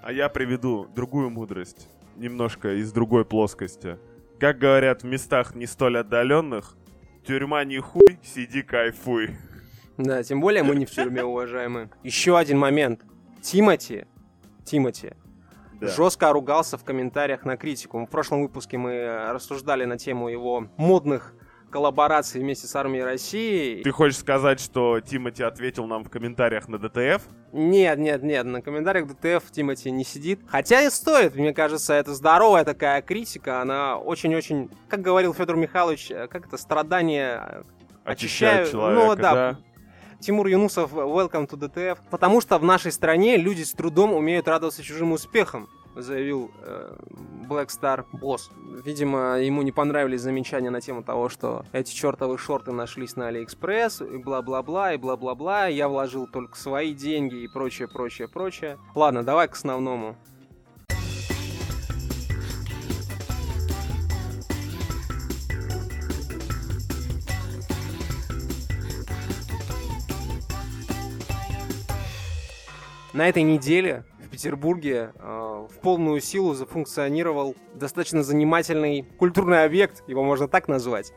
А 0.01 0.13
я 0.13 0.29
приведу 0.29 0.87
другую 0.95 1.29
мудрость, 1.29 1.89
немножко 2.15 2.75
из 2.75 2.93
другой 2.93 3.25
плоскости. 3.25 3.99
Как 4.39 4.59
говорят 4.59 5.03
в 5.03 5.07
местах 5.07 5.57
не 5.57 5.67
столь 5.67 5.99
отдаленных, 5.99 6.77
тюрьма 7.27 7.65
не 7.65 7.81
хуй, 7.81 8.21
сиди 8.23 8.63
кайфуй. 8.63 9.31
Да, 9.99 10.23
тем 10.23 10.41
более 10.41 10.63
мы 10.63 10.77
не 10.77 10.87
в 10.87 10.91
тюрьме, 10.93 11.25
уважаемые. 11.25 11.91
Еще 12.05 12.39
один 12.39 12.61
момент. 12.61 13.01
Тимати, 13.43 14.07
Тимати, 14.65 15.15
да. 15.83 15.89
жестко 15.89 16.33
ругался 16.33 16.79
в 16.79 16.85
комментариях 16.85 17.45
на 17.45 17.57
критику. 17.57 18.05
В 18.05 18.11
прошлом 18.11 18.43
выпуске 18.43 18.79
мы 18.79 19.31
рассуждали 19.33 19.85
на 19.85 19.99
тему 19.99 20.29
его 20.29 20.69
модных 20.77 21.35
коллабораций 21.71 22.41
вместе 22.41 22.67
с 22.67 22.77
армией 22.77 23.03
России. 23.03 23.83
Ты 23.83 23.91
хочешь 23.91 24.19
сказать, 24.19 24.61
что 24.61 25.01
Тимати 25.01 25.43
ответил 25.43 25.87
нам 25.87 26.05
в 26.05 26.11
комментариях 26.11 26.69
на 26.69 26.79
DTF? 26.79 27.23
Нет, 27.53 27.99
нет, 27.99 28.23
нет, 28.23 28.45
на 28.45 28.61
комментариях 28.61 29.09
DTF 29.09 29.51
Тимати 29.51 29.91
не 29.91 30.05
сидит. 30.05 30.41
Хотя 30.47 30.83
и 30.83 30.91
стоит, 30.91 31.35
мне 31.35 31.53
кажется, 31.53 31.95
это 31.95 32.15
здоровая 32.15 32.65
такая 32.65 33.03
критика, 33.03 33.61
она 33.61 33.97
очень-очень, 33.97 34.71
как 34.89 35.01
говорил 35.01 35.35
Федор 35.35 35.57
Михайлович, 35.57 36.09
как 36.31 36.47
это, 36.47 36.57
страдания 36.59 37.65
очищают 38.05 38.71
человека, 38.71 39.07
ну, 39.07 39.17
да, 39.17 39.35
да. 39.35 39.59
Тимур 40.23 40.47
Юнусов, 40.47 40.93
welcome 40.93 41.49
to 41.49 41.59
DTF. 41.59 41.99
Потому 42.09 42.41
что 42.41 42.57
в 42.59 42.65
нашей 42.65 42.93
стране 42.93 43.37
люди 43.37 43.63
с 43.63 43.73
трудом 43.73 44.13
умеют 44.13 44.47
радоваться 44.47 44.81
чужим 44.81 45.11
успехам 45.11 45.69
заявил 45.95 46.51
э, 46.63 46.97
Black 47.49 47.69
Star 47.69 48.07
Boss. 48.13 48.51
Видимо, 48.85 49.41
ему 49.41 49.63
не 49.63 49.73
понравились 49.73 50.21
замечания 50.21 50.71
на 50.71 50.81
тему 50.81 51.03
того, 51.03 51.29
что 51.29 51.65
эти 51.73 51.93
чертовы 51.93 52.39
шорты 52.39 52.73
нашлись 52.73 53.17
на 53.17 53.29
Алиэкспресс, 53.29 54.01
и 54.01 54.17
бла-бла-бла, 54.17 54.95
и 54.95 54.97
бла-бла-бла, 54.97 55.67
я 55.67 55.89
вложил 55.89 56.27
только 56.27 56.57
свои 56.57 56.95
деньги 56.95 57.43
и 57.43 57.49
прочее, 57.49 57.89
прочее, 57.89 58.29
прочее. 58.29 58.79
Ладно, 58.95 59.23
давай 59.23 59.49
к 59.49 59.53
основному. 59.53 60.17
На 73.13 73.29
этой 73.29 73.43
неделе 73.43 74.05
Петербурге 74.33 75.13
э, 75.15 75.67
в 75.71 75.79
полную 75.83 76.21
силу 76.23 76.55
зафункционировал 76.55 77.55
достаточно 77.75 78.23
занимательный 78.23 79.03
культурный 79.19 79.65
объект, 79.65 80.03
его 80.09 80.25
можно 80.25 80.49
так 80.49 80.69
назвать. 80.69 81.13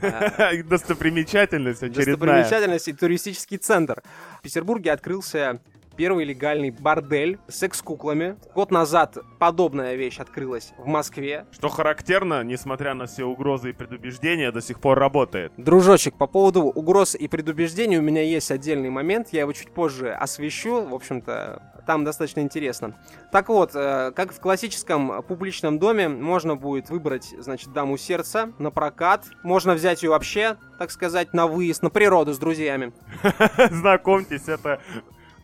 Достопримечательность 0.00 1.82
очередная. 1.82 2.06
Достопримечательность 2.06 2.88
и 2.88 2.92
туристический 2.92 3.58
центр. 3.58 4.02
В 4.38 4.42
Петербурге 4.42 4.92
открылся 4.92 5.60
первый 6.00 6.24
легальный 6.24 6.70
бордель 6.70 7.38
с 7.46 7.56
секс-куклами. 7.56 8.36
Год 8.54 8.70
назад 8.70 9.18
подобная 9.38 9.96
вещь 9.96 10.18
открылась 10.18 10.72
в 10.78 10.86
Москве. 10.86 11.44
Что 11.50 11.68
характерно, 11.68 12.42
несмотря 12.42 12.94
на 12.94 13.04
все 13.04 13.26
угрозы 13.26 13.68
и 13.68 13.72
предубеждения, 13.74 14.50
до 14.50 14.62
сих 14.62 14.80
пор 14.80 14.98
работает. 14.98 15.52
Дружочек, 15.58 16.16
по 16.16 16.26
поводу 16.26 16.62
угроз 16.62 17.14
и 17.14 17.28
предубеждений 17.28 17.98
у 17.98 18.00
меня 18.00 18.22
есть 18.22 18.50
отдельный 18.50 18.88
момент, 18.88 19.28
я 19.32 19.40
его 19.40 19.52
чуть 19.52 19.74
позже 19.74 20.10
освещу, 20.10 20.86
в 20.86 20.94
общем-то, 20.94 21.82
там 21.86 22.02
достаточно 22.04 22.40
интересно. 22.40 22.94
Так 23.30 23.50
вот, 23.50 23.72
э, 23.74 24.12
как 24.16 24.32
в 24.32 24.40
классическом 24.40 25.22
публичном 25.22 25.78
доме, 25.78 26.08
можно 26.08 26.56
будет 26.56 26.88
выбрать, 26.88 27.34
значит, 27.38 27.74
даму 27.74 27.98
сердца 27.98 28.52
на 28.58 28.70
прокат, 28.70 29.26
можно 29.42 29.74
взять 29.74 30.02
ее 30.02 30.08
вообще, 30.08 30.56
так 30.78 30.92
сказать, 30.92 31.34
на 31.34 31.46
выезд, 31.46 31.82
на 31.82 31.90
природу 31.90 32.32
с 32.32 32.38
друзьями. 32.38 32.94
Знакомьтесь, 33.70 34.48
это 34.48 34.80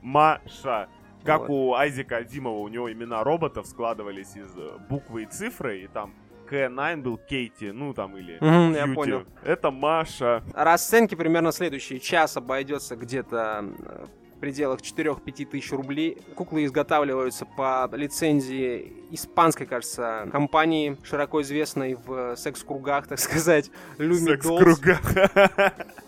Маша. 0.07 0.89
Как 1.25 1.49
вот. 1.49 1.51
у 1.51 1.75
Айзека 1.75 2.19
Азимова, 2.19 2.59
у 2.59 2.69
него 2.69 2.93
имена 2.93 3.25
роботов 3.25 3.67
складывались 3.67 4.37
из 4.37 4.57
э, 4.57 4.79
буквы 4.89 5.25
и 5.25 5.27
цифры, 5.27 5.81
и 5.81 5.89
там 5.89 6.15
К9 6.49 7.03
был 7.03 7.19
Кейти, 7.19 7.73
ну 7.73 7.93
там 7.93 8.17
или 8.17 8.37
угу, 8.37 8.77
я 8.77 8.87
понял. 8.95 9.25
Это 9.43 9.73
Маша. 9.73 10.45
Расценки 10.55 11.17
примерно 11.17 11.51
следующие. 11.51 11.99
Час 11.99 12.37
обойдется 12.37 12.95
где-то 12.95 13.65
в 14.37 14.39
пределах 14.39 14.81
4-5 14.81 15.47
тысяч 15.47 15.73
рублей. 15.73 16.19
Куклы 16.37 16.65
изготавливаются 16.67 17.45
по 17.45 17.91
лицензии 17.93 18.93
испанской, 19.11 19.67
кажется, 19.67 20.29
компании, 20.31 20.97
широко 21.03 21.43
известной 21.43 21.95
в 21.95 22.37
секс-кругах, 22.37 23.09
так 23.09 23.19
сказать, 23.19 23.73
Lumi 23.99 24.37
Секс-кругах. 24.37 25.01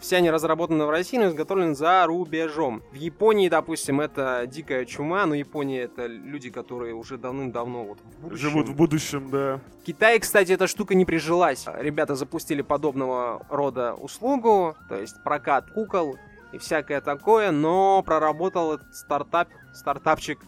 Все 0.00 0.16
они 0.16 0.30
разработаны 0.30 0.84
в 0.84 0.90
России, 0.90 1.16
но 1.16 1.26
изготовлены 1.26 1.74
за 1.74 2.06
рубежом. 2.06 2.82
В 2.92 2.96
Японии, 2.96 3.48
допустим, 3.48 4.00
это 4.00 4.44
дикая 4.46 4.84
чума, 4.84 5.26
но 5.26 5.34
Япония 5.34 5.82
это 5.82 6.06
люди, 6.06 6.50
которые 6.50 6.94
уже 6.94 7.16
давным-давно 7.18 7.84
вот 7.84 7.98
в 8.00 8.22
будущем. 8.22 8.42
Живут 8.42 8.68
в 8.68 8.76
будущем, 8.76 9.30
да. 9.30 9.60
В 9.82 9.84
Китае, 9.84 10.18
кстати, 10.20 10.52
эта 10.52 10.66
штука 10.66 10.94
не 10.94 11.04
прижилась. 11.04 11.66
Ребята 11.78 12.14
запустили 12.14 12.62
подобного 12.62 13.46
рода 13.48 13.94
услугу, 13.94 14.76
то 14.88 14.96
есть 14.96 15.22
прокат 15.22 15.70
кукол 15.70 16.16
и 16.52 16.58
всякое 16.58 17.00
такое, 17.00 17.50
но 17.50 18.02
проработал 18.02 18.74
этот 18.74 18.94
стартап, 18.94 19.48
стартапчик 19.74 20.40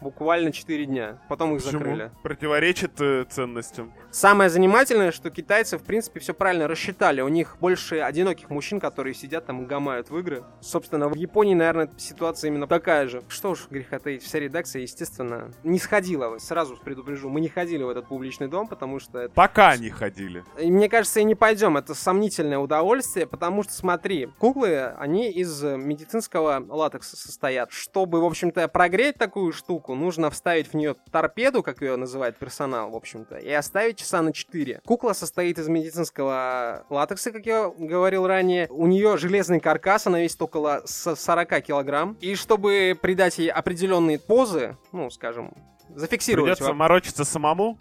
буквально 0.00 0.52
4 0.52 0.86
дня. 0.86 1.18
Потом 1.28 1.54
их 1.56 1.62
Почему? 1.62 1.78
закрыли. 1.80 2.10
Противоречит 2.22 3.00
э, 3.00 3.24
ценностям. 3.28 3.92
Самое 4.10 4.50
занимательное, 4.50 5.12
что 5.12 5.30
китайцы, 5.30 5.78
в 5.78 5.82
принципе, 5.82 6.20
все 6.20 6.34
правильно 6.34 6.66
рассчитали. 6.68 7.20
У 7.20 7.28
них 7.28 7.56
больше 7.60 8.00
одиноких 8.00 8.50
мужчин, 8.50 8.80
которые 8.80 9.14
сидят 9.14 9.46
там 9.46 9.62
и 9.62 9.66
гамают 9.66 10.10
в 10.10 10.18
игры. 10.18 10.44
Собственно, 10.60 11.08
в 11.08 11.14
Японии, 11.14 11.54
наверное, 11.54 11.90
ситуация 11.96 12.48
именно 12.48 12.66
такая 12.66 13.08
же. 13.08 13.22
Что 13.28 13.54
ж, 13.54 13.66
греха 13.70 13.98
таить, 13.98 14.22
вся 14.22 14.38
редакция, 14.38 14.82
естественно, 14.82 15.50
не 15.64 15.78
сходила. 15.78 16.38
Сразу 16.38 16.76
предупрежу, 16.76 17.28
мы 17.28 17.40
не 17.40 17.48
ходили 17.48 17.82
в 17.82 17.88
этот 17.88 18.08
публичный 18.08 18.48
дом, 18.48 18.68
потому 18.68 18.98
что... 18.98 19.18
Это... 19.18 19.34
Пока 19.34 19.76
не 19.76 19.90
ходили. 19.90 20.44
И 20.58 20.70
мне 20.70 20.88
кажется, 20.88 21.20
и 21.20 21.24
не 21.24 21.34
пойдем. 21.34 21.76
Это 21.76 21.94
сомнительное 21.94 22.58
удовольствие, 22.58 23.26
потому 23.26 23.62
что, 23.62 23.72
смотри, 23.72 24.28
куклы, 24.38 24.94
они 24.98 25.30
из 25.30 25.62
медицинского 25.62 26.64
латекса 26.68 27.16
состоят. 27.16 27.70
Чтобы, 27.72 28.20
в 28.20 28.24
общем-то, 28.24 28.68
прогреть 28.68 29.16
такую 29.16 29.52
штуку, 29.52 29.87
нужно 29.94 30.30
вставить 30.30 30.68
в 30.68 30.74
нее 30.74 30.94
торпеду, 31.10 31.62
как 31.62 31.82
ее 31.82 31.96
называет 31.96 32.36
персонал, 32.36 32.90
в 32.90 32.96
общем-то, 32.96 33.36
и 33.36 33.50
оставить 33.50 33.98
часа 33.98 34.22
на 34.22 34.32
4. 34.32 34.80
Кукла 34.84 35.12
состоит 35.12 35.58
из 35.58 35.68
медицинского 35.68 36.84
латекса, 36.90 37.32
как 37.32 37.46
я 37.46 37.72
говорил 37.76 38.26
ранее. 38.26 38.66
У 38.70 38.86
нее 38.86 39.16
железный 39.16 39.60
каркас, 39.60 40.06
она 40.06 40.20
весит 40.20 40.40
около 40.40 40.82
40 40.86 41.62
килограмм. 41.62 42.16
И 42.20 42.34
чтобы 42.34 42.98
придать 43.00 43.38
ей 43.38 43.50
определенные 43.50 44.18
позы, 44.18 44.76
ну, 44.92 45.10
скажем, 45.10 45.54
зафиксировать... 45.94 46.58
Придется 46.58 46.74
морочиться 46.74 47.24
самому? 47.24 47.78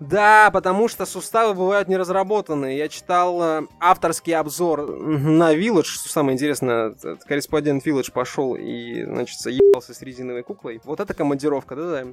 Да, 0.00 0.50
потому 0.50 0.88
что 0.88 1.04
суставы 1.04 1.52
бывают 1.52 1.86
не 1.88 1.98
разработаны. 1.98 2.74
Я 2.74 2.88
читал 2.88 3.42
э, 3.42 3.62
авторский 3.78 4.34
обзор 4.34 4.86
на 4.98 5.54
Village, 5.54 5.84
что 5.84 6.08
самое 6.08 6.34
интересное, 6.34 6.94
корреспондент 7.26 7.86
Village 7.86 8.10
пошел 8.10 8.56
и, 8.56 9.04
значит, 9.04 9.38
ебался 9.44 9.92
с 9.92 10.00
резиновой 10.00 10.42
куклой. 10.42 10.80
Вот 10.84 11.00
это 11.00 11.12
командировка, 11.12 11.76
да-да? 11.76 12.06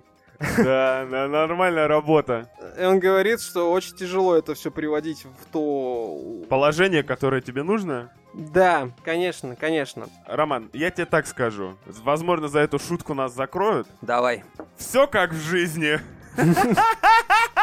Да, 0.58 1.06
нормальная 1.27 1.88
работа. 1.88 2.50
И 2.79 2.84
он 2.84 3.00
говорит, 3.00 3.41
что 3.41 3.72
очень 3.72 3.96
тяжело 3.96 4.36
это 4.36 4.53
все 4.53 4.70
приводить 4.70 5.24
в 5.24 5.51
то... 5.51 6.46
Положение, 6.50 7.03
которое 7.03 7.41
тебе 7.41 7.63
нужно? 7.63 8.12
Да, 8.34 8.89
конечно, 9.03 9.56
конечно. 9.56 10.08
Роман, 10.27 10.70
я 10.74 10.91
тебе 10.91 11.06
так 11.06 11.25
скажу. 11.25 11.75
Возможно, 11.86 12.50
за 12.50 12.60
эту 12.60 12.77
шутку 12.77 13.13
нас 13.13 13.34
закроют. 13.34 13.88
Давай. 14.01 14.44
Все 14.75 15.08
как 15.08 15.32
в 15.32 15.39
жизни. 15.41 16.00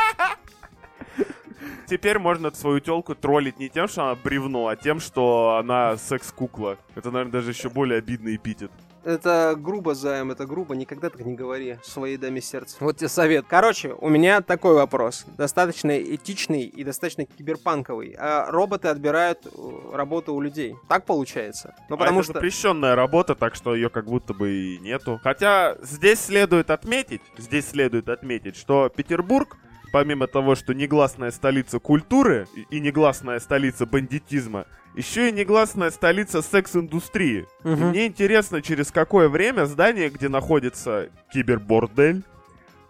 Теперь 1.87 2.19
можно 2.19 2.53
свою 2.55 2.81
телку 2.81 3.15
троллить 3.15 3.59
не 3.59 3.69
тем, 3.69 3.89
что 3.89 4.05
она 4.05 4.15
бревно, 4.15 4.69
а 4.69 4.77
тем, 4.77 5.01
что 5.01 5.57
она 5.61 5.97
секс-кукла. 5.97 6.79
Это, 6.95 7.11
наверное, 7.11 7.33
даже 7.33 7.51
еще 7.51 7.69
более 7.69 7.99
обидный 7.99 8.37
эпитет. 8.37 8.71
Это 9.05 9.55
грубо, 9.57 9.95
Займ, 9.95 10.31
это 10.31 10.47
грубо. 10.47 10.75
Никогда 10.75 11.11
так 11.11 11.21
не 11.27 11.35
говори 11.35 11.77
своей 11.83 12.17
даме 12.17 12.41
сердца. 12.41 12.77
Вот 12.81 12.97
тебе 12.97 13.09
совет. 13.09 13.45
Короче, 13.47 13.93
у 13.93 14.09
меня 14.09 14.41
такой 14.41 14.75
вопрос. 14.75 15.27
Достаточно 15.37 16.01
этичный 16.01 16.63
и 16.63 16.85
достаточно 16.85 17.27
киберпанковый. 17.27 18.17
А 18.19 18.51
роботы 18.51 18.89
отбирают 18.89 19.45
э, 19.45 19.51
работу 19.93 20.33
у 20.35 20.41
людей. 20.41 20.75
Так 20.89 21.05
получается? 21.05 21.75
Ну, 21.91 21.99
потому 21.99 22.19
а 22.19 22.23
это 22.23 22.31
что... 22.31 22.33
запрещенная 22.35 22.95
работа, 22.95 23.35
так 23.35 23.55
что 23.55 23.75
ее 23.75 23.91
как 23.91 24.07
будто 24.07 24.33
бы 24.33 24.51
и 24.51 24.79
нету. 24.79 25.21
Хотя 25.23 25.77
здесь 25.83 26.21
следует 26.21 26.71
отметить, 26.71 27.23
здесь 27.37 27.69
следует 27.69 28.09
отметить, 28.09 28.57
что 28.57 28.89
Петербург 28.89 29.59
помимо 29.95 30.27
того, 30.27 30.57
что 30.57 30.75
негласная 30.75 31.31
столица 31.31 31.79
культуры 31.79 32.49
и 32.69 32.81
негласная 32.81 33.39
столица 33.39 33.87
бандитизма, 33.87 34.67
еще 34.97 35.29
и 35.29 35.33
негласная 35.33 35.93
столица 35.93 36.43
секс-индустрии. 36.43 37.47
Угу. 37.63 37.77
мне 37.77 38.09
интересно, 38.09 38.61
через 38.61 38.91
какое 38.91 39.29
время 39.29 39.67
здание, 39.67 40.09
где 40.11 40.29
находится 40.29 41.11
кибербордель, 41.33 42.25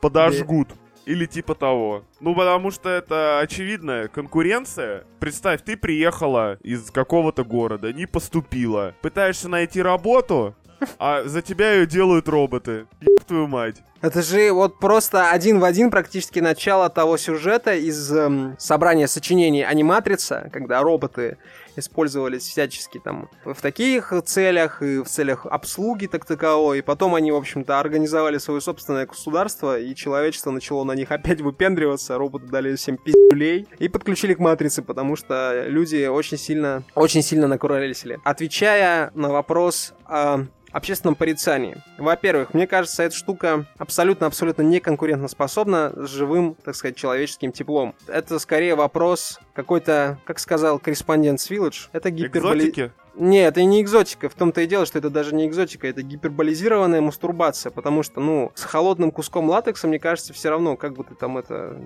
подожгут. 0.01 0.69
Или 1.05 1.27
типа 1.27 1.55
того. 1.55 2.05
Ну, 2.21 2.35
потому 2.35 2.71
что 2.71 2.89
это 2.89 3.41
очевидная 3.41 4.09
конкуренция. 4.09 5.05
Представь, 5.21 5.61
ты 5.63 5.77
приехала 5.77 6.57
из 6.63 6.91
какого-то 6.91 7.45
города, 7.45 7.93
не 7.93 8.07
поступила. 8.07 8.95
Пытаешься 9.03 9.51
найти 9.51 9.83
работу, 9.83 10.57
а 10.99 11.25
за 11.25 11.43
тебя 11.43 11.75
ее 11.75 11.87
делают 11.87 12.29
роботы. 12.29 12.87
Еб 13.01 13.25
твою 13.25 13.47
мать. 13.47 13.83
Это 14.05 14.21
же 14.21 14.53
вот 14.53 14.79
просто 14.81 15.31
один 15.31 15.61
в 15.61 15.65
один 15.65 15.91
практически 15.91 16.39
начало 16.39 16.91
того 16.91 17.17
сюжета 17.17 17.75
из 17.75 18.13
эм, 18.13 18.55
собрания 18.59 19.09
сочинений 19.09 19.65
аниматрица, 19.65 20.51
когда 20.53 20.83
роботы 20.83 21.39
использовались 21.77 22.43
всячески 22.43 22.99
там 22.99 23.31
в 23.47 23.61
таких 23.63 24.13
целях 24.27 24.83
и 24.83 24.99
в 24.99 25.07
целях 25.07 25.47
обслуги 25.47 26.05
так 26.07 26.27
таковой. 26.27 26.81
И 26.81 26.83
потом 26.83 27.15
они, 27.15 27.33
в 27.33 27.37
общем-то, 27.37 27.81
организовали 27.81 28.37
свое 28.37 28.61
собственное 28.61 29.07
государство, 29.07 29.79
и 29.79 29.95
человечество 29.95 30.51
начало 30.51 30.85
на 30.85 30.93
них 30.93 31.11
опять 31.11 31.41
выпендриваться, 31.41 32.19
роботы 32.19 32.47
дали 32.47 32.77
всем 32.77 32.99
пиздюлей 32.99 33.67
и 33.79 33.89
подключили 33.89 34.35
к 34.35 34.39
матрице, 34.39 34.83
потому 34.83 35.17
что 35.17 35.65
люди 35.67 36.07
очень 36.07 36.37
сильно, 36.37 36.83
очень 36.95 37.23
сильно 37.23 37.47
накуролились. 37.47 38.05
Отвечая 38.23 39.11
на 39.15 39.31
вопрос 39.31 39.95
о 40.05 40.45
общественном 40.75 41.15
порицании. 41.15 41.77
Во-первых, 41.99 42.53
мне 42.53 42.67
кажется, 42.67 43.05
эта 43.05 43.15
штука 43.15 43.67
абсолютно-абсолютно 43.79 44.63
не 44.63 44.81
конкурентоспособна 44.81 45.93
с 45.95 46.11
живым, 46.11 46.57
так 46.65 46.75
сказать, 46.75 46.97
человеческим 46.97 47.53
теплом. 47.53 47.95
Это 48.09 48.39
скорее 48.41 48.75
вопрос 48.75 49.39
какой-то, 49.55 50.19
как 50.25 50.41
сказал 50.41 50.81
корреспондент 50.81 51.41
с 51.41 51.51
Village, 51.51 51.89
это 51.93 52.11
гиперболи... 52.11 52.93
Нет, 53.17 53.53
это 53.53 53.63
не 53.63 53.81
экзотика. 53.81 54.29
В 54.29 54.35
том-то 54.35 54.63
и 54.63 54.67
дело, 54.67 54.87
что 54.87 54.99
это 54.99 55.09
даже 55.09 55.37
не 55.37 55.47
экзотика, 55.47 55.87
это 55.87 56.03
гиперболизированная 56.03 57.01
мастурбация, 57.01 57.71
потому 57.71 58.03
что, 58.03 58.21
ну, 58.21 58.51
с 58.57 58.65
холодным 58.65 59.13
куском 59.13 59.49
латекса, 59.49 59.87
мне 59.87 60.01
кажется, 60.01 60.33
все 60.33 60.51
равно, 60.51 60.77
как 60.77 60.95
бы 60.95 61.05
ты 61.05 61.15
там 61.15 61.39
это... 61.39 61.81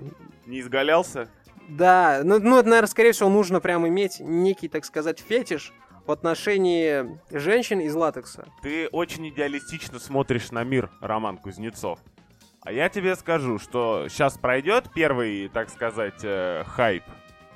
Не 0.47 0.59
изгалялся? 0.61 1.29
Да, 1.67 2.21
ну, 2.23 2.39
ну, 2.39 2.57
это, 2.57 2.67
наверное, 2.67 2.87
скорее 2.89 3.11
всего, 3.11 3.29
нужно 3.29 3.59
прям 3.59 3.87
иметь 3.87 4.19
некий, 4.19 4.67
так 4.67 4.85
сказать, 4.85 5.19
фетиш, 5.19 5.71
в 6.09 6.11
отношении 6.11 7.19
женщин 7.29 7.81
из 7.81 7.93
латекса. 7.93 8.47
Ты 8.63 8.87
очень 8.87 9.29
идеалистично 9.29 9.99
смотришь 9.99 10.49
на 10.49 10.63
мир, 10.63 10.89
Роман 11.01 11.37
Кузнецов. 11.37 11.99
А 12.61 12.71
я 12.71 12.89
тебе 12.89 13.15
скажу, 13.15 13.59
что 13.59 14.07
сейчас 14.09 14.35
пройдет 14.39 14.85
первый, 14.95 15.49
так 15.49 15.69
сказать, 15.69 16.19
э, 16.23 16.63
хайп. 16.65 17.03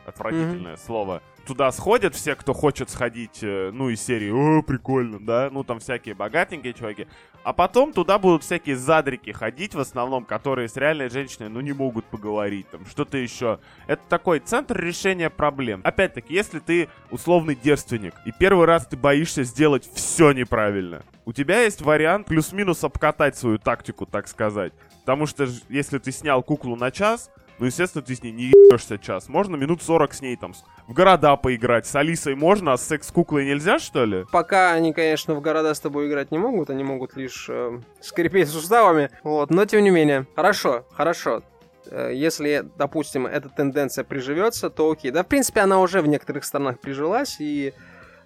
отвратительное 0.05 0.77
слово. 0.77 1.23
Туда 1.45 1.71
сходят 1.73 2.15
все, 2.15 2.35
кто 2.35 2.53
хочет 2.53 2.89
сходить, 2.89 3.39
э, 3.41 3.71
ну, 3.73 3.89
из 3.89 4.01
серии 4.01 4.31
«О, 4.31 4.61
прикольно», 4.61 5.19
да, 5.19 5.49
ну, 5.51 5.65
там 5.65 5.79
всякие 5.79 6.15
богатенькие 6.15 6.73
чуваки. 6.73 7.07
А 7.43 7.51
потом 7.51 7.91
туда 7.91 8.17
будут 8.17 8.43
всякие 8.43 8.77
задрики 8.77 9.31
ходить, 9.31 9.75
в 9.75 9.79
основном, 9.79 10.23
которые 10.23 10.69
с 10.69 10.77
реальной 10.77 11.09
женщиной, 11.09 11.49
ну, 11.49 11.59
не 11.59 11.73
могут 11.73 12.05
поговорить, 12.05 12.69
там, 12.69 12.85
что-то 12.85 13.17
еще. 13.17 13.59
Это 13.87 14.01
такой 14.07 14.39
центр 14.39 14.79
решения 14.79 15.29
проблем. 15.29 15.81
Опять-таки, 15.83 16.33
если 16.33 16.59
ты 16.59 16.87
условный 17.11 17.55
девственник, 17.55 18.13
и 18.25 18.31
первый 18.31 18.65
раз 18.65 18.87
ты 18.87 18.95
боишься 18.95 19.43
сделать 19.43 19.89
все 19.93 20.31
неправильно, 20.31 21.03
у 21.25 21.33
тебя 21.33 21.61
есть 21.61 21.81
вариант 21.81 22.27
плюс-минус 22.27 22.85
обкатать 22.85 23.37
свою 23.37 23.57
тактику, 23.57 24.05
так 24.05 24.29
сказать. 24.29 24.71
Потому 25.01 25.25
что 25.25 25.45
если 25.67 25.97
ты 25.97 26.13
снял 26.13 26.41
куклу 26.41 26.77
на 26.77 26.89
час, 26.89 27.29
ну, 27.59 27.65
естественно, 27.65 28.03
ты 28.03 28.15
с 28.15 28.23
ней 28.23 28.31
не 28.31 28.43
ебешься 28.45 28.97
час. 28.97 29.29
Можно 29.29 29.55
минут 29.55 29.81
40 29.81 30.13
с 30.13 30.21
ней 30.21 30.35
там 30.35 30.53
в 30.87 30.93
города 30.93 31.35
поиграть. 31.35 31.85
С 31.85 31.95
Алисой 31.95 32.35
можно, 32.35 32.73
а 32.73 32.77
с 32.77 32.87
секс-куклой 32.87 33.45
нельзя, 33.45 33.79
что 33.79 34.05
ли? 34.05 34.25
Пока 34.31 34.73
они, 34.73 34.93
конечно, 34.93 35.35
в 35.35 35.41
города 35.41 35.73
с 35.73 35.79
тобой 35.79 36.07
играть 36.07 36.31
не 36.31 36.37
могут, 36.37 36.69
они 36.69 36.83
могут 36.83 37.15
лишь 37.15 37.47
э, 37.49 37.79
скрипеть 38.01 38.49
суставами. 38.49 39.09
Вот, 39.23 39.49
но 39.49 39.65
тем 39.65 39.83
не 39.83 39.91
менее. 39.91 40.25
Хорошо, 40.35 40.85
хорошо. 40.91 41.43
Э, 41.85 42.11
если, 42.13 42.65
допустим, 42.77 43.27
эта 43.27 43.49
тенденция 43.49 44.03
приживется, 44.03 44.69
то 44.69 44.91
окей. 44.91 45.11
Да, 45.11 45.23
в 45.23 45.27
принципе, 45.27 45.61
она 45.61 45.79
уже 45.79 46.01
в 46.01 46.07
некоторых 46.07 46.43
странах 46.43 46.79
прижилась, 46.79 47.39
и, 47.39 47.73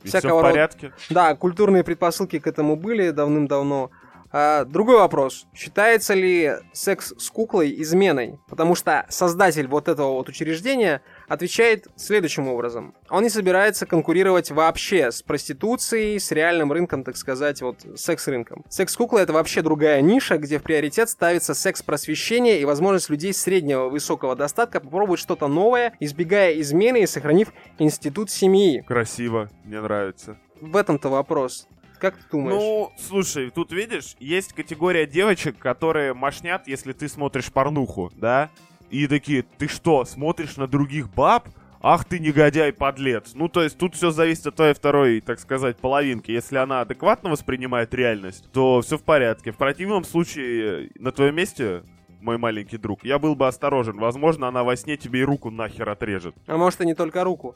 и 0.04 0.08
всякого 0.08 0.40
все 0.42 0.50
в 0.50 0.52
порядке. 0.52 0.88
Рода... 0.88 0.96
Да, 1.10 1.36
культурные 1.36 1.84
предпосылки 1.84 2.40
к 2.40 2.48
этому 2.48 2.76
были 2.76 3.12
давным-давно. 3.12 3.92
А, 4.32 4.66
другой 4.66 4.98
вопрос. 4.98 5.48
Считается 5.54 6.14
ли 6.14 6.54
секс 6.74 7.14
с 7.18 7.30
куклой 7.30 7.82
изменой? 7.82 8.40
Потому 8.48 8.76
что 8.76 9.06
создатель 9.10 9.68
вот 9.68 9.88
этого 9.88 10.14
вот 10.14 10.30
учреждения 10.30 11.02
отвечает 11.28 11.88
следующим 11.96 12.48
образом. 12.48 12.94
Он 13.10 13.24
не 13.24 13.30
собирается 13.30 13.86
конкурировать 13.86 14.52
вообще 14.52 15.12
с 15.12 15.22
проституцией, 15.22 16.20
с 16.20 16.32
реальным 16.32 16.72
рынком, 16.72 17.04
так 17.04 17.18
сказать, 17.18 17.62
вот 17.62 17.86
секс-рынком. 17.96 18.64
Секс-кукла 18.70 19.20
это 19.20 19.34
вообще 19.34 19.62
другая 19.62 20.02
ниша, 20.02 20.38
где 20.38 20.60
в 20.60 20.64
приоритет 20.64 21.10
ставится 21.10 21.54
секс-просвещение 21.54 22.60
и 22.60 22.66
возможность 22.66 23.10
людей 23.10 23.34
среднего 23.34 23.90
высокого 23.90 24.36
достатка 24.36 24.80
попробовать 24.80 25.20
что-то 25.20 25.48
новое, 25.48 25.94
избегая 26.00 26.60
измены 26.62 27.04
и 27.04 27.08
сохранив 27.08 27.54
институт 27.80 28.30
семьи. 28.30 28.84
Красиво, 28.88 29.50
мне 29.64 29.82
нравится. 29.82 30.38
В 30.62 30.76
этом-то 30.76 31.10
вопрос. 31.10 31.68
Как 32.00 32.18
ты 32.18 32.24
думаешь? 32.32 32.56
Ну, 32.56 32.92
слушай, 32.98 33.50
тут 33.50 33.72
видишь, 33.72 34.16
есть 34.20 34.54
категория 34.54 35.06
девочек, 35.06 35.58
которые 35.58 36.14
мошнят, 36.14 36.68
если 36.68 36.94
ты 36.94 37.08
смотришь 37.08 37.52
порнуху, 37.52 38.12
да? 38.16 38.50
И 38.90 39.08
такие, 39.08 39.44
ты 39.44 39.68
что, 39.68 40.06
смотришь 40.06 40.58
на 40.58 40.68
других 40.68 41.10
баб? 41.10 41.50
Ах 41.82 42.06
ты 42.06 42.20
негодяй, 42.20 42.74
подлец. 42.74 43.32
Ну, 43.34 43.50
то 43.50 43.62
есть 43.62 43.78
тут 43.78 43.96
все 43.96 44.12
зависит 44.12 44.48
от 44.48 44.56
твоей 44.56 44.74
второй, 44.74 45.22
так 45.22 45.40
сказать, 45.40 45.78
половинки. 45.78 46.32
Если 46.32 46.58
она 46.58 46.82
адекватно 46.82 47.30
воспринимает 47.30 47.94
реальность, 47.94 48.52
то 48.52 48.82
все 48.82 48.98
в 48.98 49.04
порядке. 49.04 49.52
В 49.52 49.58
противном 49.58 50.04
случае, 50.04 50.90
на 50.96 51.12
твоем 51.12 51.36
месте, 51.36 51.84
мой 52.20 52.38
маленький 52.38 52.78
друг, 52.78 53.04
я 53.04 53.20
был 53.20 53.36
бы 53.36 53.48
осторожен. 53.48 53.98
Возможно, 53.98 54.48
она 54.48 54.64
во 54.64 54.76
сне 54.76 54.98
тебе 54.98 55.22
и 55.22 55.24
руку 55.24 55.52
нахер 55.52 55.88
отрежет. 55.90 56.36
А 56.48 56.58
может, 56.58 56.82
и 56.82 56.86
не 56.86 56.96
только 56.96 57.24
руку. 57.24 57.56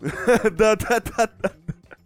Да-да-да-да. 0.00 1.52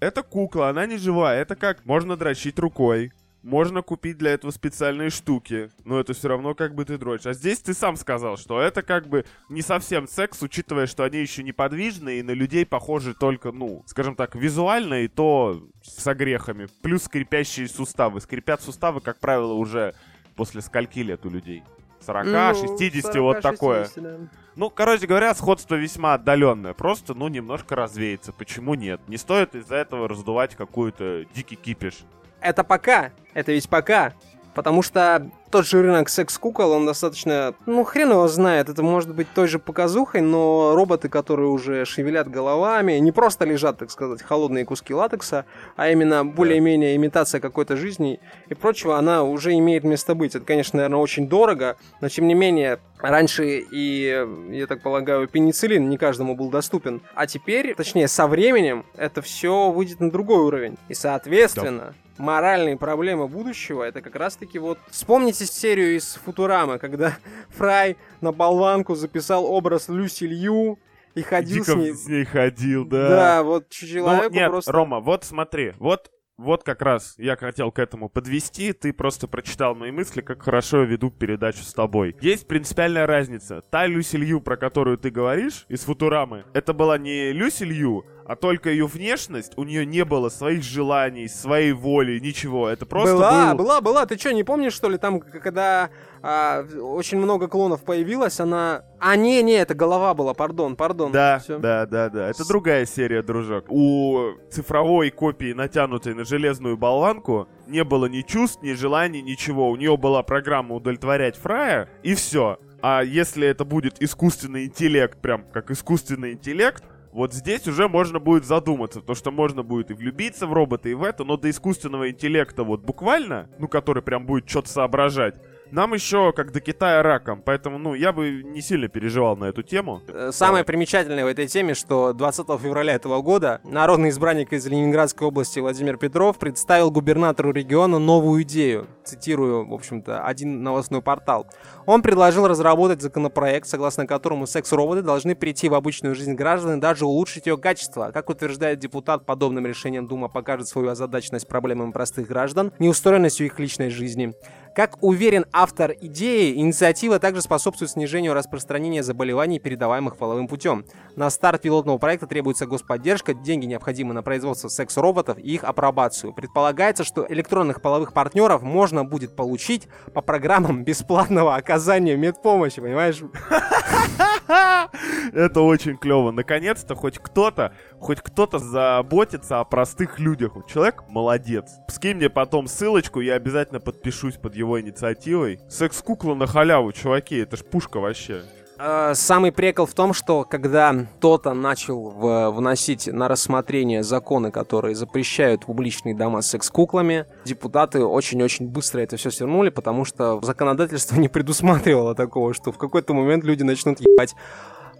Это 0.04 0.22
кукла, 0.22 0.68
она 0.68 0.84
не 0.84 0.98
живая. 0.98 1.40
Это 1.40 1.56
как 1.56 1.86
можно 1.86 2.14
дрочить 2.14 2.58
рукой. 2.58 3.10
Можно 3.42 3.80
купить 3.80 4.18
для 4.18 4.32
этого 4.32 4.50
специальные 4.50 5.08
штуки, 5.08 5.70
но 5.84 5.98
это 5.98 6.12
все 6.12 6.28
равно 6.28 6.54
как 6.54 6.74
бы 6.74 6.84
ты 6.84 6.98
дрочишь. 6.98 7.26
А 7.26 7.32
здесь 7.32 7.60
ты 7.60 7.72
сам 7.72 7.96
сказал, 7.96 8.36
что 8.36 8.60
это 8.60 8.82
как 8.82 9.08
бы 9.08 9.24
не 9.48 9.62
совсем 9.62 10.06
секс, 10.06 10.42
учитывая, 10.42 10.86
что 10.86 11.04
они 11.04 11.20
еще 11.20 11.42
неподвижны 11.42 12.18
и 12.18 12.22
на 12.22 12.32
людей 12.32 12.66
похожи 12.66 13.14
только, 13.14 13.50
ну, 13.50 13.82
скажем 13.86 14.14
так, 14.14 14.34
визуально 14.34 15.04
и 15.04 15.08
то 15.08 15.66
с 15.82 16.06
огрехами. 16.06 16.68
Плюс 16.82 17.04
скрипящие 17.04 17.66
суставы. 17.68 18.20
Скрипят 18.20 18.60
суставы, 18.60 19.00
как 19.00 19.20
правило, 19.20 19.54
уже 19.54 19.94
после 20.36 20.60
скольки 20.60 20.98
лет 20.98 21.24
у 21.24 21.30
людей. 21.30 21.62
40, 22.04 22.26
ну, 22.26 22.76
60, 22.76 23.02
40, 23.12 23.22
вот 23.22 23.40
такое. 23.40 23.84
60, 23.84 24.02
да. 24.02 24.16
Ну, 24.56 24.70
короче 24.70 25.06
говоря, 25.06 25.34
сходство 25.34 25.74
весьма 25.74 26.14
отдаленное. 26.14 26.74
Просто, 26.74 27.14
ну, 27.14 27.28
немножко 27.28 27.74
развеется. 27.74 28.32
Почему 28.32 28.74
нет? 28.74 29.00
Не 29.08 29.16
стоит 29.16 29.54
из-за 29.54 29.76
этого 29.76 30.08
раздувать 30.08 30.54
какую-то 30.54 31.24
дикий 31.34 31.56
кипиш. 31.56 32.04
Это 32.40 32.62
пока. 32.62 33.10
Это 33.32 33.52
ведь 33.52 33.68
пока. 33.68 34.12
Потому 34.54 34.82
что 34.82 35.28
тот 35.54 35.68
же 35.68 35.82
рынок 35.82 36.08
секс-кукол, 36.08 36.72
он 36.72 36.84
достаточно, 36.84 37.54
ну, 37.64 37.84
хрен 37.84 38.10
его 38.10 38.26
знает, 38.26 38.68
это 38.68 38.82
может 38.82 39.14
быть 39.14 39.28
той 39.32 39.46
же 39.46 39.60
показухой, 39.60 40.20
но 40.20 40.74
роботы, 40.74 41.08
которые 41.08 41.48
уже 41.48 41.84
шевелят 41.84 42.28
головами, 42.28 42.94
не 42.94 43.12
просто 43.12 43.44
лежат, 43.44 43.78
так 43.78 43.92
сказать, 43.92 44.20
холодные 44.20 44.64
куски 44.64 44.92
латекса, 44.92 45.44
а 45.76 45.90
именно 45.90 46.24
более-менее 46.24 46.96
имитация 46.96 47.40
какой-то 47.40 47.76
жизни 47.76 48.18
и 48.48 48.54
прочего, 48.54 48.98
она 48.98 49.22
уже 49.22 49.52
имеет 49.54 49.84
место 49.84 50.16
быть. 50.16 50.34
Это, 50.34 50.44
конечно, 50.44 50.78
наверное, 50.78 50.98
очень 50.98 51.28
дорого, 51.28 51.76
но, 52.00 52.08
тем 52.08 52.26
не 52.26 52.34
менее, 52.34 52.80
Раньше 53.00 53.58
и, 53.70 54.26
я 54.50 54.66
так 54.66 54.80
полагаю, 54.80 55.28
пенициллин 55.28 55.90
не 55.90 55.98
каждому 55.98 56.34
был 56.34 56.48
доступен. 56.48 57.02
А 57.14 57.26
теперь, 57.26 57.74
точнее, 57.74 58.08
со 58.08 58.26
временем 58.26 58.86
это 58.96 59.20
все 59.20 59.70
выйдет 59.70 60.00
на 60.00 60.10
другой 60.10 60.38
уровень. 60.38 60.78
И, 60.88 60.94
соответственно, 60.94 61.94
да. 62.16 62.24
моральные 62.24 62.78
проблемы 62.78 63.28
будущего 63.28 63.82
это 63.82 64.00
как 64.00 64.16
раз-таки 64.16 64.58
вот... 64.58 64.78
Вспомните 64.88 65.43
серию 65.52 65.96
из 65.96 66.14
Футурамы, 66.24 66.78
когда 66.78 67.16
Фрай 67.50 67.96
на 68.20 68.32
болванку 68.32 68.94
записал 68.94 69.44
образ 69.44 69.88
Люси 69.88 70.24
Лью, 70.24 70.78
и 71.14 71.22
ходил 71.22 71.64
Дико 71.64 71.72
с 71.72 71.76
ней. 71.76 71.94
с 71.94 72.06
ней 72.08 72.24
ходил, 72.24 72.84
да. 72.84 73.08
Да, 73.08 73.42
вот 73.44 73.68
человеку 73.68 74.34
ну, 74.34 74.40
нет, 74.40 74.50
просто... 74.50 74.72
Рома, 74.72 75.00
вот 75.00 75.24
смотри, 75.24 75.72
вот 75.78 76.10
вот 76.36 76.64
как 76.64 76.82
раз 76.82 77.14
я 77.16 77.36
хотел 77.36 77.70
к 77.70 77.78
этому 77.78 78.08
подвести. 78.08 78.72
Ты 78.72 78.92
просто 78.92 79.28
прочитал 79.28 79.76
мои 79.76 79.92
мысли, 79.92 80.20
как 80.20 80.42
хорошо 80.42 80.80
я 80.80 80.86
веду 80.86 81.10
передачу 81.10 81.62
с 81.62 81.72
тобой. 81.72 82.16
Есть 82.20 82.48
принципиальная 82.48 83.06
разница. 83.06 83.62
Та 83.70 83.86
Люси 83.86 84.16
Лью, 84.16 84.40
про 84.40 84.56
которую 84.56 84.98
ты 84.98 85.10
говоришь, 85.10 85.64
из 85.68 85.82
Футурамы, 85.82 86.44
это 86.52 86.72
была 86.72 86.98
не 86.98 87.32
Люси 87.32 87.62
Лью, 87.62 88.04
а 88.26 88.36
только 88.36 88.70
ее 88.70 88.86
внешность, 88.86 89.52
у 89.56 89.64
нее 89.64 89.84
не 89.84 90.04
было 90.04 90.28
своих 90.28 90.62
желаний, 90.62 91.28
своей 91.28 91.72
воли, 91.72 92.18
ничего. 92.18 92.68
Это 92.68 92.86
просто 92.86 93.14
Была, 93.14 93.50
был... 93.50 93.58
была, 93.64 93.80
была. 93.80 94.06
Ты 94.06 94.18
что, 94.18 94.32
не 94.32 94.44
помнишь, 94.44 94.72
что 94.72 94.88
ли, 94.88 94.96
там, 94.96 95.20
когда 95.20 95.90
а, 96.22 96.64
очень 96.80 97.18
много 97.18 97.48
клонов 97.48 97.84
появилось, 97.84 98.40
она... 98.40 98.84
А, 98.98 99.16
не, 99.16 99.42
не, 99.42 99.52
это 99.52 99.74
голова 99.74 100.14
была, 100.14 100.32
пардон, 100.32 100.76
пардон. 100.76 101.12
Да, 101.12 101.38
Всё. 101.38 101.58
да, 101.58 101.84
да, 101.86 102.08
да. 102.08 102.30
Это 102.30 102.48
другая 102.48 102.86
серия, 102.86 103.22
дружок. 103.22 103.66
У 103.68 104.32
цифровой 104.50 105.10
копии, 105.10 105.52
натянутой 105.52 106.14
на 106.14 106.24
железную 106.24 106.78
болванку, 106.78 107.46
не 107.66 107.84
было 107.84 108.06
ни 108.06 108.22
чувств, 108.22 108.62
ни 108.62 108.72
желаний, 108.72 109.20
ничего. 109.20 109.70
У 109.70 109.76
нее 109.76 109.96
была 109.98 110.22
программа 110.22 110.74
удовлетворять 110.74 111.36
Фрая, 111.36 111.90
и 112.02 112.14
все. 112.14 112.58
А 112.80 113.02
если 113.02 113.46
это 113.46 113.64
будет 113.64 114.02
искусственный 114.02 114.66
интеллект, 114.66 115.18
прям 115.20 115.44
как 115.52 115.70
искусственный 115.70 116.32
интеллект, 116.32 116.84
вот 117.14 117.32
здесь 117.32 117.68
уже 117.68 117.86
можно 117.88 118.18
будет 118.18 118.44
задуматься, 118.44 119.00
то 119.00 119.14
что 119.14 119.30
можно 119.30 119.62
будет 119.62 119.92
и 119.92 119.94
влюбиться 119.94 120.48
в 120.48 120.52
робота, 120.52 120.88
и 120.88 120.94
в 120.94 121.04
это, 121.04 121.22
но 121.22 121.36
до 121.36 121.48
искусственного 121.48 122.10
интеллекта 122.10 122.64
вот 122.64 122.80
буквально, 122.80 123.48
ну, 123.60 123.68
который 123.68 124.02
прям 124.02 124.26
будет 124.26 124.50
что-то 124.50 124.68
соображать, 124.68 125.40
нам 125.74 125.92
еще 125.92 126.32
как 126.32 126.52
до 126.52 126.60
Китая 126.60 127.02
раком, 127.02 127.42
поэтому, 127.44 127.78
ну, 127.78 127.94
я 127.94 128.12
бы 128.12 128.42
не 128.44 128.60
сильно 128.60 128.88
переживал 128.88 129.36
на 129.36 129.46
эту 129.46 129.62
тему. 129.62 130.00
Э, 130.06 130.30
самое 130.32 130.62
примечательное 130.62 131.24
в 131.24 131.26
этой 131.26 131.48
теме, 131.48 131.74
что 131.74 132.12
20 132.12 132.46
февраля 132.60 132.94
этого 132.94 133.20
года 133.22 133.60
народный 133.64 134.10
избранник 134.10 134.52
из 134.52 134.64
Ленинградской 134.66 135.26
области 135.26 135.58
Владимир 135.58 135.96
Петров 135.96 136.38
представил 136.38 136.92
губернатору 136.92 137.50
региона 137.50 137.98
новую 137.98 138.42
идею. 138.42 138.86
Цитирую, 139.04 139.68
в 139.68 139.74
общем-то, 139.74 140.24
один 140.24 140.62
новостной 140.62 141.02
портал. 141.02 141.46
Он 141.86 142.02
предложил 142.02 142.46
разработать 142.46 143.02
законопроект, 143.02 143.66
согласно 143.66 144.06
которому 144.06 144.46
секс-роботы 144.46 145.02
должны 145.02 145.34
прийти 145.34 145.68
в 145.68 145.74
обычную 145.74 146.14
жизнь 146.14 146.34
граждан 146.34 146.78
и 146.78 146.80
даже 146.80 147.04
улучшить 147.04 147.46
ее 147.46 147.58
качество. 147.58 148.12
Как 148.14 148.30
утверждает 148.30 148.78
депутат, 148.78 149.26
подобным 149.26 149.66
решением 149.66 150.06
Дума 150.06 150.28
покажет 150.28 150.68
свою 150.68 150.88
озадаченность 150.88 151.48
проблемами 151.48 151.90
простых 151.90 152.28
граждан, 152.28 152.72
неустроенностью 152.78 153.46
их 153.46 153.58
личной 153.58 153.90
жизни. 153.90 154.34
Как 154.74 154.96
уверен 155.02 155.46
автор 155.52 155.94
идеи, 156.00 156.56
инициатива 156.56 157.20
также 157.20 157.42
способствует 157.42 157.92
снижению 157.92 158.34
распространения 158.34 159.04
заболеваний, 159.04 159.60
передаваемых 159.60 160.16
половым 160.16 160.48
путем. 160.48 160.84
На 161.14 161.30
старт 161.30 161.62
пилотного 161.62 161.98
проекта 161.98 162.26
требуется 162.26 162.66
господдержка, 162.66 163.34
деньги 163.34 163.66
необходимы 163.66 164.14
на 164.14 164.24
производство 164.24 164.66
секс-роботов 164.66 165.38
и 165.38 165.54
их 165.54 165.62
апробацию. 165.62 166.32
Предполагается, 166.32 167.04
что 167.04 167.24
электронных 167.28 167.82
половых 167.82 168.12
партнеров 168.12 168.62
можно 168.62 169.04
будет 169.04 169.36
получить 169.36 169.86
по 170.12 170.22
программам 170.22 170.82
бесплатного 170.82 171.54
оказания 171.54 172.16
медпомощи, 172.16 172.80
понимаешь? 172.80 173.22
Это 175.32 175.60
очень 175.60 175.96
клево. 175.96 176.30
Наконец-то 176.30 176.94
хоть 176.94 177.18
кто-то, 177.18 177.72
хоть 177.98 178.20
кто-то 178.20 178.58
заботится 178.58 179.60
о 179.60 179.64
простых 179.64 180.18
людях. 180.18 180.52
Человек 180.68 181.04
молодец. 181.08 181.70
Скинь 181.88 182.16
мне 182.16 182.28
потом 182.28 182.66
ссылочку, 182.66 183.20
я 183.20 183.34
обязательно 183.34 183.80
подпишусь 183.80 184.36
под 184.36 184.54
его 184.54 184.80
инициативой. 184.80 185.60
Секс-кукла 185.68 186.34
на 186.34 186.46
халяву, 186.46 186.92
чуваки, 186.92 187.36
это 187.36 187.56
ж 187.56 187.64
пушка 187.64 188.00
вообще. 188.00 188.42
Э, 188.78 189.12
самый 189.14 189.52
прикол 189.52 189.86
в 189.86 189.94
том, 189.94 190.12
что 190.12 190.44
когда 190.44 191.06
кто-то 191.18 191.54
начал 191.54 192.10
в, 192.10 192.50
вносить 192.50 193.06
на 193.06 193.28
рассмотрение 193.28 194.02
законы, 194.02 194.50
которые 194.50 194.94
запрещают 194.94 195.66
публичные 195.66 196.14
дома 196.14 196.42
с 196.42 196.50
секс-куклами, 196.50 197.26
депутаты 197.44 198.04
очень-очень 198.04 198.68
быстро 198.68 199.00
это 199.00 199.16
все 199.16 199.30
свернули, 199.30 199.70
потому 199.70 200.04
что 200.04 200.40
законодательство 200.42 201.16
не 201.20 201.28
предусматривало 201.28 202.14
такого, 202.14 202.52
что 202.54 202.72
в 202.72 202.78
какой-то 202.78 203.14
момент 203.14 203.44
люди 203.44 203.62
начнут 203.62 204.00
ебать 204.00 204.34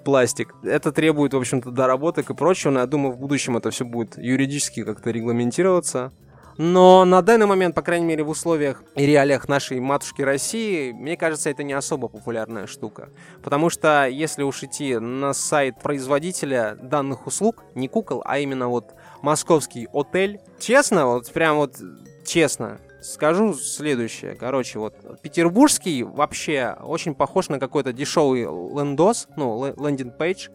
пластик. 0.04 0.54
Это 0.62 0.92
требует, 0.92 1.34
в 1.34 1.38
общем-то, 1.38 1.70
доработок 1.70 2.30
и 2.30 2.34
прочего, 2.34 2.70
но 2.70 2.80
я 2.80 2.87
думаю, 2.87 3.14
в 3.14 3.18
будущем 3.18 3.56
это 3.56 3.70
все 3.70 3.84
будет 3.84 4.18
юридически 4.18 4.84
как-то 4.84 5.10
регламентироваться. 5.10 6.12
Но 6.56 7.04
на 7.04 7.20
данный 7.22 7.46
момент, 7.46 7.74
по 7.74 7.82
крайней 7.82 8.06
мере, 8.06 8.22
в 8.22 8.28
условиях 8.28 8.82
и 8.94 9.04
реалиях 9.04 9.48
нашей 9.48 9.80
матушки 9.80 10.22
России, 10.22 10.92
мне 10.92 11.16
кажется, 11.16 11.50
это 11.50 11.62
не 11.62 11.72
особо 11.72 12.08
популярная 12.08 12.66
штука. 12.66 13.08
Потому 13.42 13.70
что 13.70 14.06
если 14.06 14.42
уж 14.42 14.62
идти 14.62 14.96
на 14.98 15.32
сайт 15.32 15.80
производителя 15.80 16.76
данных 16.80 17.26
услуг, 17.26 17.64
не 17.74 17.88
кукол, 17.88 18.22
а 18.24 18.38
именно 18.38 18.68
вот 18.68 18.94
московский 19.22 19.88
отель, 19.92 20.40
честно, 20.60 21.06
вот 21.06 21.30
прям 21.32 21.56
вот 21.56 21.76
честно, 22.24 22.78
скажу 23.02 23.54
следующее. 23.54 24.34
Короче, 24.34 24.78
вот 24.78 25.20
петербургский 25.22 26.04
вообще 26.04 26.76
очень 26.82 27.14
похож 27.14 27.48
на 27.48 27.58
какой-то 27.58 27.92
дешевый 27.92 28.42
лендос, 28.42 29.26
ну, 29.36 29.74
landing 29.76 30.20
page, 30.20 30.50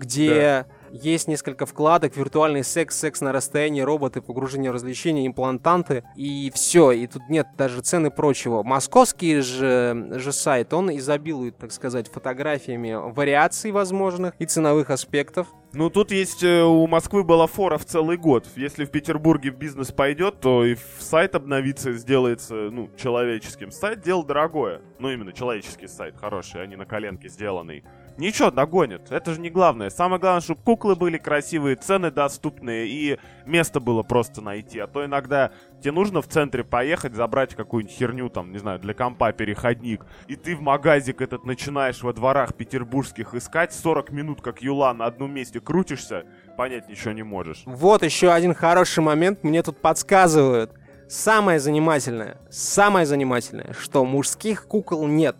где... 0.00 0.66
Да 0.66 0.66
есть 0.90 1.28
несколько 1.28 1.66
вкладок, 1.66 2.16
виртуальный 2.16 2.64
секс, 2.64 2.98
секс 2.98 3.20
на 3.20 3.32
расстоянии, 3.32 3.80
роботы, 3.80 4.20
погружение 4.20 4.70
в 4.70 4.74
развлечения, 4.74 5.26
имплантанты. 5.26 6.04
И 6.16 6.50
все, 6.54 6.92
и 6.92 7.06
тут 7.06 7.28
нет 7.28 7.46
даже 7.56 7.80
цены 7.80 8.10
прочего. 8.10 8.62
Московский 8.62 9.40
же, 9.40 10.08
же 10.12 10.32
сайт, 10.32 10.72
он 10.72 10.94
изобилует, 10.96 11.56
так 11.56 11.72
сказать, 11.72 12.08
фотографиями 12.08 12.94
вариаций 12.94 13.70
возможных 13.70 14.34
и 14.38 14.46
ценовых 14.46 14.90
аспектов. 14.90 15.48
Ну, 15.72 15.90
тут 15.90 16.10
есть 16.10 16.42
э, 16.42 16.62
у 16.62 16.86
Москвы 16.86 17.22
была 17.22 17.46
фора 17.46 17.76
в 17.76 17.84
целый 17.84 18.16
год. 18.16 18.46
Если 18.56 18.86
в 18.86 18.90
Петербурге 18.90 19.50
в 19.50 19.58
бизнес 19.58 19.92
пойдет, 19.92 20.40
то 20.40 20.64
и 20.64 20.76
сайт 20.98 21.34
обновится, 21.34 21.92
сделается, 21.92 22.54
ну, 22.54 22.88
человеческим. 22.96 23.70
Сайт 23.70 24.00
дело 24.00 24.24
дорогое. 24.24 24.80
Ну, 24.98 25.10
именно 25.10 25.34
человеческий 25.34 25.86
сайт, 25.86 26.16
хороший, 26.16 26.62
а 26.62 26.66
не 26.66 26.76
на 26.76 26.86
коленке 26.86 27.28
сделанный. 27.28 27.84
Ничего, 28.18 28.50
догонят. 28.50 29.12
Это 29.12 29.34
же 29.34 29.40
не 29.40 29.50
главное. 29.50 29.90
Самое 29.90 30.20
главное, 30.20 30.40
чтобы 30.40 30.62
куклы 30.62 30.96
были 30.96 31.18
красивые, 31.18 31.76
цены 31.76 32.10
доступные 32.10 32.88
и 32.88 33.18
место 33.44 33.78
было 33.78 34.02
просто 34.02 34.40
найти. 34.40 34.78
А 34.78 34.86
то 34.86 35.04
иногда 35.04 35.52
тебе 35.80 35.92
нужно 35.92 36.22
в 36.22 36.28
центре 36.28 36.64
поехать, 36.64 37.14
забрать 37.14 37.54
какую-нибудь 37.54 37.94
херню, 37.94 38.30
там, 38.30 38.52
не 38.52 38.58
знаю, 38.58 38.78
для 38.78 38.94
компа 38.94 39.32
переходник. 39.32 40.06
И 40.28 40.36
ты 40.36 40.56
в 40.56 40.62
магазик 40.62 41.20
этот 41.20 41.44
начинаешь 41.44 42.02
во 42.02 42.12
дворах 42.12 42.54
петербургских 42.54 43.34
искать 43.34 43.72
40 43.74 44.10
минут, 44.12 44.40
как 44.40 44.62
юла 44.62 44.94
на 44.94 45.04
одном 45.06 45.32
месте 45.32 45.60
крутишься, 45.60 46.24
понять 46.56 46.88
ничего 46.88 47.12
не 47.12 47.22
можешь. 47.22 47.62
Вот 47.66 48.02
еще 48.02 48.30
один 48.30 48.54
хороший 48.54 49.02
момент 49.02 49.44
мне 49.44 49.62
тут 49.62 49.80
подсказывают. 49.80 50.72
Самое 51.08 51.60
занимательное, 51.60 52.38
самое 52.50 53.06
занимательное, 53.06 53.74
что 53.78 54.04
мужских 54.04 54.66
кукол 54.66 55.06
нет. 55.06 55.36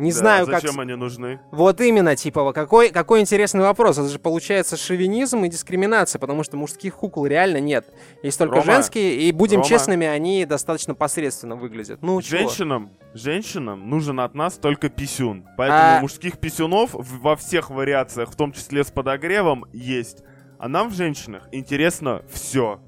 Не 0.00 0.12
да, 0.12 0.18
знаю, 0.18 0.46
зачем 0.46 0.54
как... 0.54 0.62
Зачем 0.62 0.80
они 0.80 0.94
нужны? 0.94 1.40
Вот 1.50 1.80
именно, 1.80 2.16
типа, 2.16 2.52
какой, 2.54 2.88
какой 2.88 3.20
интересный 3.20 3.60
вопрос. 3.60 3.98
Это 3.98 4.08
же 4.08 4.18
получается 4.18 4.78
шовинизм 4.78 5.44
и 5.44 5.48
дискриминация, 5.48 6.18
потому 6.18 6.42
что 6.42 6.56
мужских 6.56 6.96
кукол 6.96 7.26
реально 7.26 7.58
нет. 7.58 7.86
Есть 8.22 8.38
только 8.38 8.56
Рома, 8.56 8.72
женские, 8.72 9.16
и 9.16 9.30
будем 9.32 9.58
Рома. 9.58 9.68
честными, 9.68 10.06
они 10.06 10.46
достаточно 10.46 10.94
посредственно 10.94 11.54
выглядят. 11.54 12.00
Ну, 12.00 12.22
женщинам, 12.22 12.90
чего? 13.12 13.18
женщинам 13.18 13.90
нужен 13.90 14.20
от 14.20 14.34
нас 14.34 14.54
только 14.54 14.88
писюн. 14.88 15.46
Поэтому 15.58 15.98
а... 15.98 16.00
мужских 16.00 16.38
писюнов 16.38 16.90
во 16.94 17.36
всех 17.36 17.68
вариациях, 17.68 18.30
в 18.30 18.36
том 18.36 18.52
числе 18.52 18.84
с 18.84 18.90
подогревом, 18.90 19.66
есть. 19.74 20.24
А 20.58 20.68
нам 20.68 20.88
в 20.88 20.94
женщинах 20.94 21.46
интересно 21.52 22.22
все. 22.30 22.80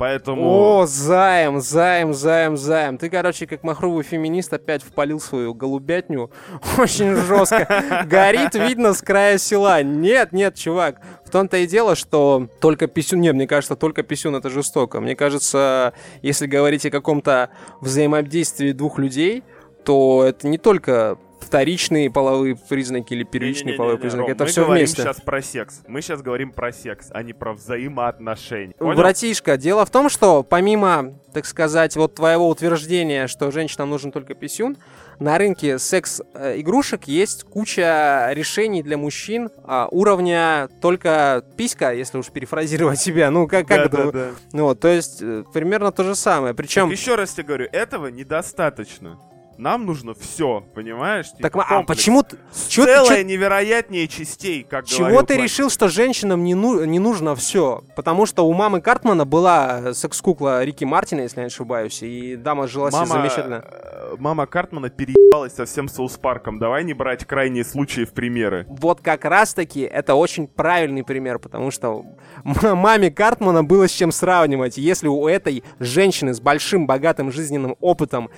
Поэтому... 0.00 0.48
О, 0.48 0.86
займ, 0.86 1.60
займ, 1.60 2.14
займ, 2.14 2.56
займ. 2.56 2.96
Ты, 2.96 3.10
короче, 3.10 3.46
как 3.46 3.62
махровый 3.62 4.02
феминист 4.02 4.50
опять 4.50 4.82
впалил 4.82 5.20
свою 5.20 5.52
голубятню. 5.52 6.30
Очень 6.78 7.14
жестко. 7.16 8.06
Горит, 8.06 8.54
видно, 8.54 8.94
с 8.94 9.02
края 9.02 9.36
села. 9.36 9.82
Нет, 9.82 10.32
нет, 10.32 10.54
чувак. 10.54 11.02
В 11.26 11.28
том-то 11.28 11.58
и 11.58 11.66
дело, 11.66 11.96
что 11.96 12.48
только 12.62 12.86
писюн... 12.86 13.20
Нет, 13.20 13.34
мне 13.34 13.46
кажется, 13.46 13.76
только 13.76 14.02
писюн 14.02 14.36
это 14.36 14.48
жестоко. 14.48 15.02
Мне 15.02 15.14
кажется, 15.14 15.92
если 16.22 16.46
говорить 16.46 16.86
о 16.86 16.90
каком-то 16.90 17.50
взаимодействии 17.82 18.72
двух 18.72 18.98
людей, 18.98 19.44
то 19.84 20.24
это 20.24 20.48
не 20.48 20.56
только 20.56 21.18
вторичные 21.40 22.10
половые 22.10 22.56
признаки 22.56 23.14
или 23.14 23.24
первичные 23.24 23.64
не, 23.64 23.70
не, 23.70 23.72
не, 23.72 23.78
половые 23.78 23.98
признаки. 23.98 24.28
Ром, 24.28 24.30
это 24.32 24.46
все 24.46 24.64
вместе. 24.64 24.98
Мы 24.98 25.04
говорим 25.04 25.14
сейчас 25.14 25.24
про 25.24 25.42
секс. 25.42 25.80
Мы 25.86 26.02
сейчас 26.02 26.22
говорим 26.22 26.52
про 26.52 26.72
секс, 26.72 27.08
а 27.10 27.22
не 27.22 27.32
про 27.32 27.52
взаимоотношения. 27.54 28.74
Понял? 28.74 28.96
Братишка, 28.96 29.56
дело 29.56 29.84
в 29.84 29.90
том, 29.90 30.08
что 30.08 30.42
помимо, 30.42 31.14
так 31.32 31.46
сказать, 31.46 31.96
вот 31.96 32.14
твоего 32.14 32.48
утверждения, 32.48 33.26
что 33.26 33.50
женщинам 33.50 33.90
нужен 33.90 34.12
только 34.12 34.34
писюн, 34.34 34.76
на 35.20 35.36
рынке 35.36 35.78
секс-игрушек 35.78 37.04
есть 37.04 37.44
куча 37.44 38.30
решений 38.32 38.82
для 38.82 38.96
мужчин 38.96 39.50
а, 39.64 39.86
уровня 39.90 40.70
только 40.80 41.44
писька, 41.58 41.92
если 41.92 42.16
уж 42.16 42.30
перефразировать 42.30 42.98
себя. 43.00 43.30
Ну, 43.30 43.46
как, 43.46 43.68
как 43.68 43.76
да, 43.78 43.84
это? 43.84 43.96
Да, 43.96 44.12
да. 44.12 44.30
Ну, 44.52 44.64
вот, 44.64 44.80
то 44.80 44.88
есть, 44.88 45.20
э, 45.20 45.44
примерно 45.52 45.92
то 45.92 46.04
же 46.04 46.14
самое. 46.14 46.54
Причем... 46.54 46.90
еще 46.90 47.16
раз 47.16 47.34
тебе 47.34 47.44
говорю, 47.44 47.68
этого 47.70 48.06
недостаточно. 48.06 49.18
Нам 49.60 49.84
нужно 49.84 50.14
все, 50.14 50.64
понимаешь? 50.74 51.32
Типа, 51.32 51.50
так, 51.50 51.66
а 51.68 51.82
почему... 51.82 52.24
Чё, 52.70 52.86
Целое 52.86 53.22
невероятнее 53.24 54.08
частей, 54.08 54.62
как 54.62 54.86
Чего 54.86 55.22
ты 55.22 55.36
решил, 55.36 55.68
что 55.68 55.88
женщинам 55.88 56.44
не, 56.44 56.54
ну... 56.54 56.82
не 56.86 56.98
нужно 56.98 57.36
все? 57.36 57.84
Потому 57.94 58.24
что 58.24 58.46
у 58.46 58.54
мамы 58.54 58.80
Картмана 58.80 59.26
была 59.26 59.92
секс-кукла 59.92 60.64
Рики 60.64 60.84
Мартина, 60.84 61.20
если 61.20 61.40
я 61.40 61.42
не 61.42 61.48
ошибаюсь, 61.48 62.02
и 62.02 62.36
дама 62.36 62.68
жила 62.68 62.88
мама... 62.90 63.06
замечательно. 63.06 63.62
Э, 63.70 64.14
мама 64.18 64.46
Картмана 64.46 64.88
переебалась 64.88 65.52
со 65.52 65.66
всем 65.66 65.90
Соус 65.90 66.16
Парком. 66.16 66.58
Давай 66.58 66.82
не 66.82 66.94
брать 66.94 67.26
крайние 67.26 67.64
случаи 67.64 68.06
в 68.06 68.14
примеры. 68.14 68.64
Вот 68.66 69.02
как 69.02 69.26
раз-таки 69.26 69.82
это 69.82 70.14
очень 70.14 70.46
правильный 70.46 71.04
пример, 71.04 71.38
потому 71.38 71.70
что 71.70 72.06
маме 72.44 73.10
Картмана 73.10 73.62
было 73.62 73.88
с 73.88 73.92
чем 73.92 74.10
сравнивать. 74.10 74.78
Если 74.78 75.06
у 75.06 75.28
этой 75.28 75.64
женщины 75.78 76.32
с 76.32 76.40
большим 76.40 76.86
богатым 76.86 77.30
жизненным 77.30 77.76
опытом 77.80 78.30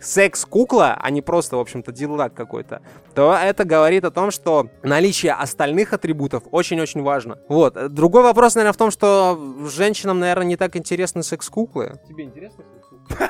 секс-кукла, 0.00 0.96
а 1.00 1.10
не 1.10 1.22
просто, 1.22 1.56
в 1.56 1.60
общем-то, 1.60 1.92
дилдак 1.92 2.34
какой-то, 2.34 2.82
то 3.14 3.34
это 3.34 3.64
говорит 3.64 4.04
о 4.04 4.10
том, 4.10 4.30
что 4.30 4.68
наличие 4.82 5.32
остальных 5.32 5.92
атрибутов 5.92 6.44
очень-очень 6.50 7.02
важно. 7.02 7.38
Вот. 7.48 7.92
Другой 7.92 8.22
вопрос, 8.22 8.54
наверное, 8.54 8.72
в 8.72 8.76
том, 8.76 8.90
что 8.90 9.38
женщинам, 9.66 10.20
наверное, 10.20 10.46
не 10.46 10.56
так 10.56 10.76
интересны 10.76 11.22
секс-куклы. 11.22 11.98
Тебе 12.08 12.24
интересно 12.24 12.64
секс-куклы? 12.64 13.16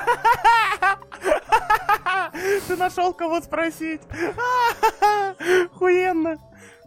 Ты 2.67 2.77
нашел 2.77 3.13
кого 3.13 3.41
спросить? 3.41 4.01
Хуенно. 5.73 6.37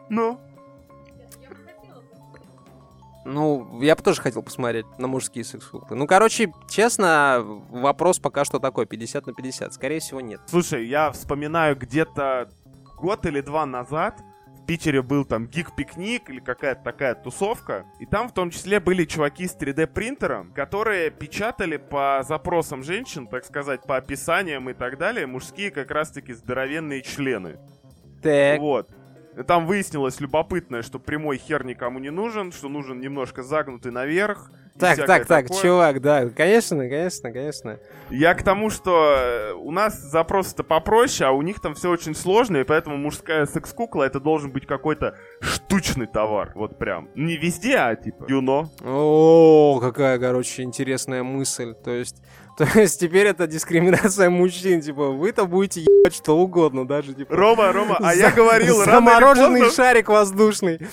Ну? 0.08 0.40
Ну, 3.24 3.80
я 3.80 3.96
бы 3.96 4.02
тоже 4.02 4.20
хотел 4.20 4.42
посмотреть 4.42 4.86
на 4.98 5.06
мужские 5.06 5.44
секс-куклы. 5.44 5.96
Ну, 5.96 6.06
короче, 6.06 6.52
честно, 6.68 7.42
вопрос 7.70 8.18
пока 8.18 8.44
что 8.44 8.58
такой, 8.58 8.86
50 8.86 9.26
на 9.26 9.32
50. 9.32 9.72
Скорее 9.72 10.00
всего, 10.00 10.20
нет. 10.20 10.40
Слушай, 10.46 10.86
я 10.86 11.10
вспоминаю 11.10 11.76
где-то 11.76 12.50
год 12.96 13.26
или 13.26 13.40
два 13.40 13.66
назад 13.66 14.20
в 14.64 14.66
Питере 14.66 15.02
был 15.02 15.26
там 15.26 15.46
гик-пикник 15.46 16.30
или 16.30 16.40
какая-то 16.40 16.82
такая 16.82 17.14
тусовка. 17.14 17.84
И 18.00 18.06
там 18.06 18.30
в 18.30 18.32
том 18.32 18.50
числе 18.50 18.80
были 18.80 19.04
чуваки 19.04 19.46
с 19.46 19.54
3D-принтером, 19.54 20.54
которые 20.54 21.10
печатали 21.10 21.76
по 21.76 22.22
запросам 22.26 22.82
женщин, 22.82 23.26
так 23.26 23.44
сказать, 23.44 23.82
по 23.82 23.98
описаниям 23.98 24.70
и 24.70 24.72
так 24.72 24.96
далее, 24.96 25.26
мужские 25.26 25.70
как 25.70 25.90
раз-таки 25.90 26.32
здоровенные 26.32 27.02
члены. 27.02 27.58
Так. 28.22 28.58
Вот. 28.58 28.88
Там 29.46 29.66
выяснилось 29.66 30.20
любопытное, 30.20 30.82
что 30.82 30.98
прямой 30.98 31.38
хер 31.38 31.64
никому 31.64 31.98
не 31.98 32.10
нужен, 32.10 32.52
что 32.52 32.68
нужен 32.68 33.00
немножко 33.00 33.42
загнутый 33.42 33.90
наверх. 33.92 34.50
Так, 34.78 34.96
так, 34.96 35.26
так, 35.26 35.46
такое. 35.46 35.62
чувак, 35.62 36.00
да, 36.00 36.28
конечно, 36.30 36.88
конечно, 36.88 37.30
конечно. 37.30 37.78
Я 38.10 38.34
к 38.34 38.42
тому, 38.42 38.70
что 38.70 39.16
э, 39.16 39.52
у 39.52 39.70
нас 39.70 40.00
запросы-то 40.00 40.64
попроще, 40.64 41.28
а 41.28 41.32
у 41.32 41.42
них 41.42 41.60
там 41.60 41.74
все 41.74 41.90
очень 41.90 42.14
сложно, 42.14 42.56
и 42.56 42.64
поэтому 42.64 42.96
мужская 42.96 43.46
секс-кукла 43.46 44.02
это 44.02 44.18
должен 44.18 44.50
быть 44.50 44.66
какой-то 44.66 45.16
штучный 45.40 46.06
товар, 46.06 46.50
вот 46.56 46.76
прям. 46.76 47.08
Не 47.14 47.36
везде, 47.36 47.76
а 47.76 47.94
типа 47.94 48.26
юно. 48.28 48.68
О, 48.84 49.78
какая, 49.80 50.18
короче, 50.18 50.62
интересная 50.62 51.22
мысль. 51.22 51.74
То 51.74 51.92
есть 51.92 52.20
то 52.58 52.66
есть 52.78 53.00
теперь 53.00 53.26
это 53.26 53.46
дискриминация 53.46 54.30
мужчин, 54.30 54.80
типа, 54.80 55.10
вы-то 55.10 55.46
будете 55.46 55.80
ебать 55.80 56.14
что 56.14 56.38
угодно, 56.38 56.86
даже, 56.86 57.12
типа... 57.14 57.34
Рома, 57.34 57.72
Рома, 57.72 57.96
а 58.00 58.14
я 58.14 58.30
говорил, 58.30 58.84
Замороженный 58.84 59.70
шарик 59.70 60.08
воздушный. 60.08 60.78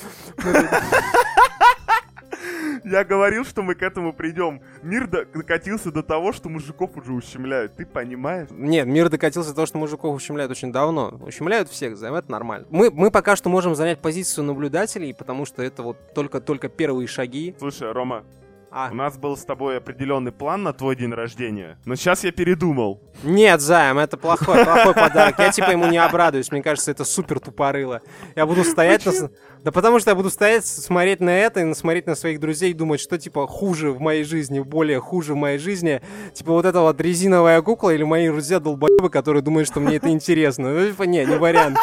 Я 2.84 3.04
говорил, 3.04 3.45
что 3.45 3.62
мы 3.62 3.76
к 3.76 3.84
этому 3.84 4.12
придем. 4.12 4.62
Мир 4.82 5.08
докатился 5.08 5.91
до 5.91 6.04
того, 6.04 6.34
что 6.34 6.50
мужиков 6.50 6.97
уже 6.97 7.13
ущемляют. 7.13 7.76
Ты 7.76 7.86
понимаешь? 7.86 8.47
Нет, 8.52 8.88
мир 8.88 9.10
докатился 9.10 9.50
до 9.52 9.56
того, 9.56 9.67
что 9.67 9.78
мужиков 9.78 10.15
ущемляют 10.15 10.52
очень 10.52 10.71
давно. 10.71 11.19
Ущемляют 11.26 11.69
всех, 11.69 11.95
за 11.95 12.08
это 12.08 12.32
нормально. 12.32 12.67
Мы, 12.69 12.89
мы 12.91 13.12
пока 13.12 13.36
что 13.36 13.50
можем 13.50 13.76
занять 13.76 14.00
позицию 14.00 14.45
наблюдателей, 14.45 15.13
потому 15.13 15.45
что 15.45 15.62
это 15.62 15.84
вот 15.84 16.13
только-только 16.13 16.69
первые 16.69 17.08
шаги. 17.08 17.56
Слушай, 17.60 17.91
Рома, 17.91 18.24
а. 18.71 18.89
У 18.89 18.95
нас 18.95 19.17
был 19.17 19.36
с 19.36 19.43
тобой 19.43 19.77
определенный 19.77 20.31
план 20.31 20.63
на 20.63 20.71
твой 20.71 20.95
день 20.95 21.12
рождения, 21.12 21.77
но 21.84 21.95
сейчас 21.95 22.23
я 22.23 22.31
передумал. 22.31 23.01
Нет, 23.23 23.60
Займ, 23.60 23.99
это 23.99 24.15
плохой, 24.15 24.63
плохой 24.63 24.93
подарок. 24.93 25.38
Я 25.39 25.51
типа 25.51 25.71
ему 25.71 25.88
не 25.88 25.97
обрадуюсь. 25.97 26.51
Мне 26.51 26.63
кажется, 26.63 26.91
это 26.91 27.03
супер 27.03 27.41
тупорыло. 27.41 28.01
Я 28.36 28.45
буду 28.45 28.63
стоять 28.63 29.05
на... 29.05 29.29
Да 29.63 29.71
потому 29.71 29.99
что 29.99 30.12
я 30.12 30.15
буду 30.15 30.29
стоять, 30.29 30.65
смотреть 30.65 31.19
на 31.19 31.38
это 31.38 31.60
и 31.60 31.73
смотреть 31.73 32.07
на 32.07 32.15
своих 32.15 32.39
друзей 32.39 32.71
и 32.71 32.73
думать, 32.73 33.01
что 33.01 33.17
типа 33.17 33.45
хуже 33.45 33.91
в 33.91 33.99
моей 33.99 34.23
жизни, 34.23 34.62
более 34.62 35.01
хуже 35.01 35.34
в 35.34 35.38
моей 35.38 35.60
жизни. 35.60 36.01
Типа 36.34 36.53
вот 36.53 36.65
эта 36.65 36.79
вот 36.79 36.99
резиновая 37.01 37.62
кукла 37.62 37.89
или 37.89 38.03
мои 38.03 38.29
друзья 38.29 38.60
долбоебы, 38.60 39.10
которые 39.10 39.43
думают, 39.43 39.67
что 39.67 39.81
мне 39.81 39.97
это 39.97 40.10
интересно. 40.10 40.73
Ну, 40.73 40.88
типа, 40.88 41.03
не, 41.03 41.25
не 41.25 41.36
вариант. 41.38 41.77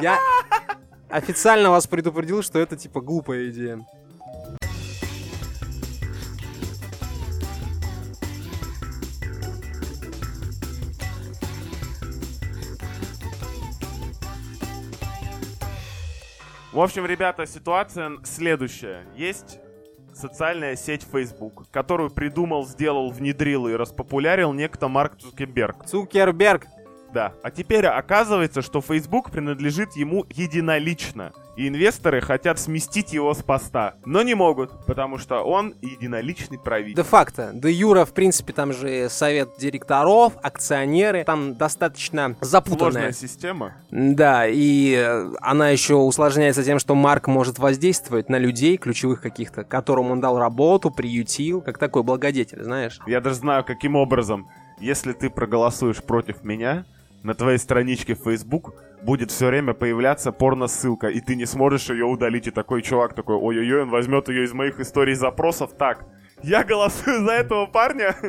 Я 0.00 0.18
официально 1.10 1.70
вас 1.70 1.86
предупредил, 1.86 2.42
что 2.42 2.58
это 2.58 2.76
типа 2.76 3.00
глупая 3.00 3.50
идея. 3.50 3.86
В 16.78 16.80
общем, 16.80 17.04
ребята, 17.06 17.44
ситуация 17.44 18.18
следующая. 18.22 19.04
Есть 19.16 19.58
социальная 20.14 20.76
сеть 20.76 21.02
Facebook, 21.02 21.68
которую 21.72 22.08
придумал, 22.08 22.64
сделал, 22.68 23.10
внедрил 23.10 23.66
и 23.66 23.74
распопулярил 23.74 24.52
некто 24.52 24.86
Марк 24.86 25.16
Цукерберг. 25.18 25.84
Цукерберг. 25.86 26.68
Да. 27.12 27.34
А 27.42 27.50
теперь 27.50 27.84
оказывается, 27.84 28.62
что 28.62 28.80
Facebook 28.80 29.32
принадлежит 29.32 29.96
ему 29.96 30.24
единолично. 30.28 31.32
И 31.58 31.66
инвесторы 31.66 32.20
хотят 32.20 32.60
сместить 32.60 33.12
его 33.12 33.34
с 33.34 33.42
поста. 33.42 33.94
Но 34.04 34.22
не 34.22 34.34
могут, 34.36 34.86
потому 34.86 35.18
что 35.18 35.40
он 35.40 35.74
единоличный 35.82 36.56
правитель. 36.56 36.94
Де-факто. 36.94 37.50
Де 37.52 37.72
Юра, 37.72 38.04
в 38.04 38.14
принципе, 38.14 38.52
там 38.52 38.72
же 38.72 39.08
совет 39.10 39.48
директоров, 39.58 40.34
акционеры. 40.40 41.24
Там 41.24 41.56
достаточно 41.56 42.36
запутанная. 42.40 42.92
Сложная 42.92 43.12
система. 43.12 43.74
Да, 43.90 44.46
и 44.46 44.94
э, 44.94 45.32
она 45.40 45.70
еще 45.70 45.96
усложняется 45.96 46.62
тем, 46.62 46.78
что 46.78 46.94
Марк 46.94 47.26
может 47.26 47.58
воздействовать 47.58 48.28
на 48.28 48.38
людей, 48.38 48.76
ключевых 48.76 49.20
каких-то, 49.20 49.64
которым 49.64 50.12
он 50.12 50.20
дал 50.20 50.38
работу, 50.38 50.92
приютил, 50.92 51.60
как 51.60 51.78
такой 51.78 52.04
благодетель, 52.04 52.62
знаешь. 52.62 53.00
Я 53.04 53.20
даже 53.20 53.34
знаю, 53.34 53.64
каким 53.64 53.96
образом. 53.96 54.48
Если 54.78 55.12
ты 55.12 55.28
проголосуешь 55.28 56.04
против 56.04 56.44
меня, 56.44 56.84
на 57.24 57.34
твоей 57.34 57.58
страничке 57.58 58.14
в 58.14 58.22
Facebook 58.22 58.74
будет 59.02 59.30
все 59.30 59.46
время 59.48 59.74
появляться 59.74 60.32
порно-ссылка, 60.32 61.08
и 61.08 61.20
ты 61.20 61.36
не 61.36 61.46
сможешь 61.46 61.90
ее 61.90 62.04
удалить, 62.04 62.46
и 62.46 62.50
такой 62.50 62.82
чувак 62.82 63.14
такой, 63.14 63.36
ой-ой-ой, 63.36 63.82
он 63.82 63.90
возьмет 63.90 64.28
ее 64.28 64.44
из 64.44 64.52
моих 64.52 64.80
историй 64.80 65.14
запросов, 65.14 65.70
так, 65.78 66.04
я 66.42 66.62
голосую 66.62 67.24
за 67.24 67.32
этого 67.32 67.66
парня. 67.66 68.14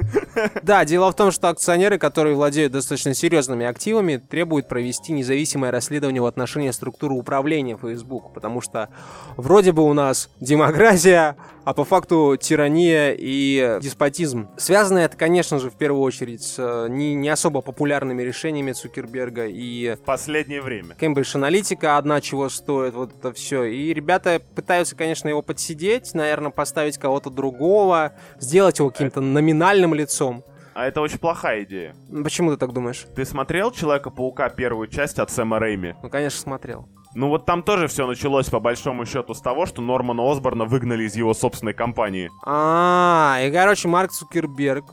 Да, 0.63 0.85
дело 0.85 1.11
в 1.11 1.15
том, 1.15 1.31
что 1.31 1.49
акционеры, 1.49 1.97
которые 1.97 2.35
владеют 2.35 2.71
достаточно 2.71 3.13
серьезными 3.13 3.65
активами, 3.65 4.17
требуют 4.17 4.67
провести 4.67 5.11
независимое 5.11 5.71
расследование 5.71 6.21
в 6.21 6.25
отношении 6.25 6.71
структуры 6.71 7.13
управления 7.13 7.77
Facebook, 7.77 8.33
потому 8.33 8.61
что 8.61 8.89
вроде 9.37 9.71
бы 9.71 9.83
у 9.83 9.93
нас 9.93 10.29
демократия, 10.39 11.35
а 11.69 11.73
по 11.75 11.85
факту 11.85 12.35
тирания 12.35 13.15
и 13.15 13.77
деспотизм. 13.79 14.49
Связано 14.57 14.97
это, 14.97 15.15
конечно 15.15 15.59
же, 15.59 15.69
в 15.69 15.75
первую 15.75 16.01
очередь 16.01 16.41
с 16.41 16.55
э, 16.57 16.87
не, 16.89 17.13
не 17.13 17.29
особо 17.29 17.61
популярными 17.61 18.23
решениями 18.23 18.71
Цукерберга 18.71 19.45
и... 19.45 19.93
В 19.93 20.03
последнее 20.03 20.63
время. 20.63 20.95
Кембридж 20.95 21.35
Аналитика 21.35 21.97
одна 21.97 22.21
чего 22.21 22.49
стоит, 22.49 22.95
вот 22.95 23.13
это 23.15 23.31
все. 23.33 23.65
И 23.65 23.93
ребята 23.93 24.41
пытаются, 24.55 24.95
конечно, 24.95 25.29
его 25.29 25.43
подсидеть, 25.43 26.15
наверное, 26.15 26.49
поставить 26.49 26.97
кого-то 26.97 27.29
другого, 27.29 28.13
сделать 28.39 28.79
его 28.79 28.89
каким-то 28.89 29.21
номинальным 29.21 29.93
лицом. 29.93 30.43
А 30.73 30.87
это 30.87 31.01
очень 31.01 31.19
плохая 31.19 31.65
идея. 31.65 31.95
Почему 32.23 32.49
ты 32.49 32.57
так 32.57 32.73
думаешь? 32.73 33.05
Ты 33.15 33.25
смотрел 33.25 33.69
Человека-паука 33.69 34.49
первую 34.49 34.87
часть 34.87 35.19
от 35.19 35.29
Сэма 35.29 35.59
Рэйми? 35.59 35.93
Ну, 36.01 36.09
конечно, 36.09 36.39
смотрел. 36.39 36.87
Ну 37.15 37.29
вот 37.29 37.45
там 37.45 37.63
тоже 37.63 37.87
все 37.87 38.05
началось 38.05 38.49
по 38.49 38.59
большому 38.59 39.05
счету 39.05 39.33
с 39.33 39.41
того, 39.41 39.65
что 39.65 39.81
Нормана 39.81 40.29
Осборна 40.31 40.65
выгнали 40.65 41.05
из 41.05 41.15
его 41.15 41.33
собственной 41.33 41.73
компании. 41.73 42.29
А, 42.45 43.39
и 43.41 43.51
короче 43.51 43.87
Марк 43.87 44.11
Цукерберг. 44.11 44.85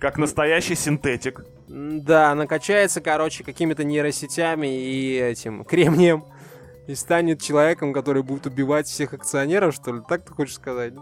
Как 0.00 0.18
настоящий 0.18 0.74
синтетик. 0.74 1.44
Да, 1.68 2.34
накачается, 2.34 3.00
короче, 3.00 3.42
какими-то 3.42 3.84
нейросетями 3.84 4.66
и 4.66 5.18
этим 5.18 5.64
кремнием. 5.64 6.24
И 6.86 6.94
станет 6.94 7.42
человеком, 7.42 7.92
который 7.92 8.22
будет 8.22 8.46
убивать 8.46 8.86
всех 8.86 9.12
акционеров, 9.12 9.74
что 9.74 9.92
ли? 9.92 10.02
Так 10.08 10.24
ты 10.24 10.32
хочешь 10.32 10.54
сказать? 10.54 10.94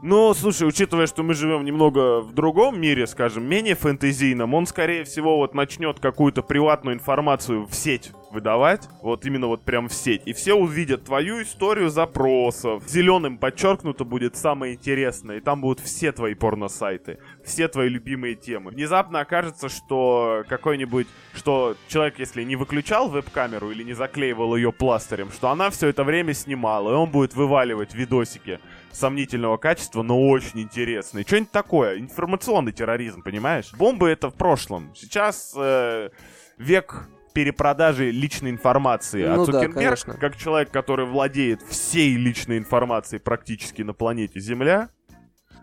Ну, 0.00 0.32
слушай, 0.32 0.66
учитывая, 0.68 1.08
что 1.08 1.24
мы 1.24 1.34
живем 1.34 1.64
немного 1.64 2.20
в 2.20 2.32
другом 2.32 2.80
мире, 2.80 3.08
скажем, 3.08 3.44
менее 3.44 3.74
фэнтезийном, 3.74 4.54
он, 4.54 4.64
скорее 4.66 5.02
всего, 5.02 5.38
вот 5.38 5.54
начнет 5.54 5.98
какую-то 5.98 6.42
приватную 6.42 6.94
информацию 6.94 7.66
в 7.66 7.74
сеть 7.74 8.12
выдавать, 8.30 8.88
вот 9.02 9.26
именно 9.26 9.48
вот 9.48 9.64
прям 9.64 9.88
в 9.88 9.92
сеть, 9.92 10.22
и 10.24 10.32
все 10.32 10.54
увидят 10.54 11.04
твою 11.04 11.42
историю 11.42 11.90
запросов. 11.90 12.84
Зеленым 12.86 13.38
подчеркнуто 13.38 14.04
будет 14.04 14.36
самое 14.36 14.74
интересное, 14.74 15.38
и 15.38 15.40
там 15.40 15.62
будут 15.62 15.80
все 15.80 16.12
твои 16.12 16.34
порно-сайты, 16.34 17.18
все 17.44 17.66
твои 17.66 17.88
любимые 17.88 18.36
темы. 18.36 18.70
Внезапно 18.70 19.18
окажется, 19.20 19.68
что 19.68 20.44
какой-нибудь, 20.48 21.08
что 21.34 21.74
человек, 21.88 22.20
если 22.20 22.44
не 22.44 22.54
выключал 22.54 23.08
веб-камеру 23.08 23.72
или 23.72 23.82
не 23.82 23.94
заклеивал 23.94 24.54
ее 24.54 24.70
пластырем, 24.70 25.32
что 25.32 25.48
она 25.48 25.70
все 25.70 25.88
это 25.88 26.04
время 26.04 26.34
снимала, 26.34 26.92
и 26.92 26.94
он 26.94 27.10
будет 27.10 27.34
вываливать 27.34 27.94
видосики 27.94 28.60
сомнительного 28.98 29.56
качества, 29.56 30.02
но 30.02 30.28
очень 30.28 30.60
интересные. 30.60 31.24
Что-нибудь 31.26 31.50
такое, 31.50 31.98
информационный 31.98 32.72
терроризм, 32.72 33.22
понимаешь? 33.22 33.72
Бомбы 33.74 34.08
это 34.08 34.30
в 34.30 34.34
прошлом. 34.34 34.92
Сейчас 34.94 35.54
э, 35.56 36.10
век 36.58 37.08
перепродажи 37.32 38.10
личной 38.10 38.50
информации. 38.50 39.24
А 39.24 39.36
ну, 39.36 39.42
а 39.42 39.46
Цукерберг, 39.46 40.06
да, 40.06 40.12
как 40.14 40.36
человек, 40.36 40.70
который 40.70 41.06
владеет 41.06 41.62
всей 41.62 42.16
личной 42.16 42.58
информацией 42.58 43.20
практически 43.20 43.82
на 43.82 43.92
планете 43.92 44.40
Земля, 44.40 44.90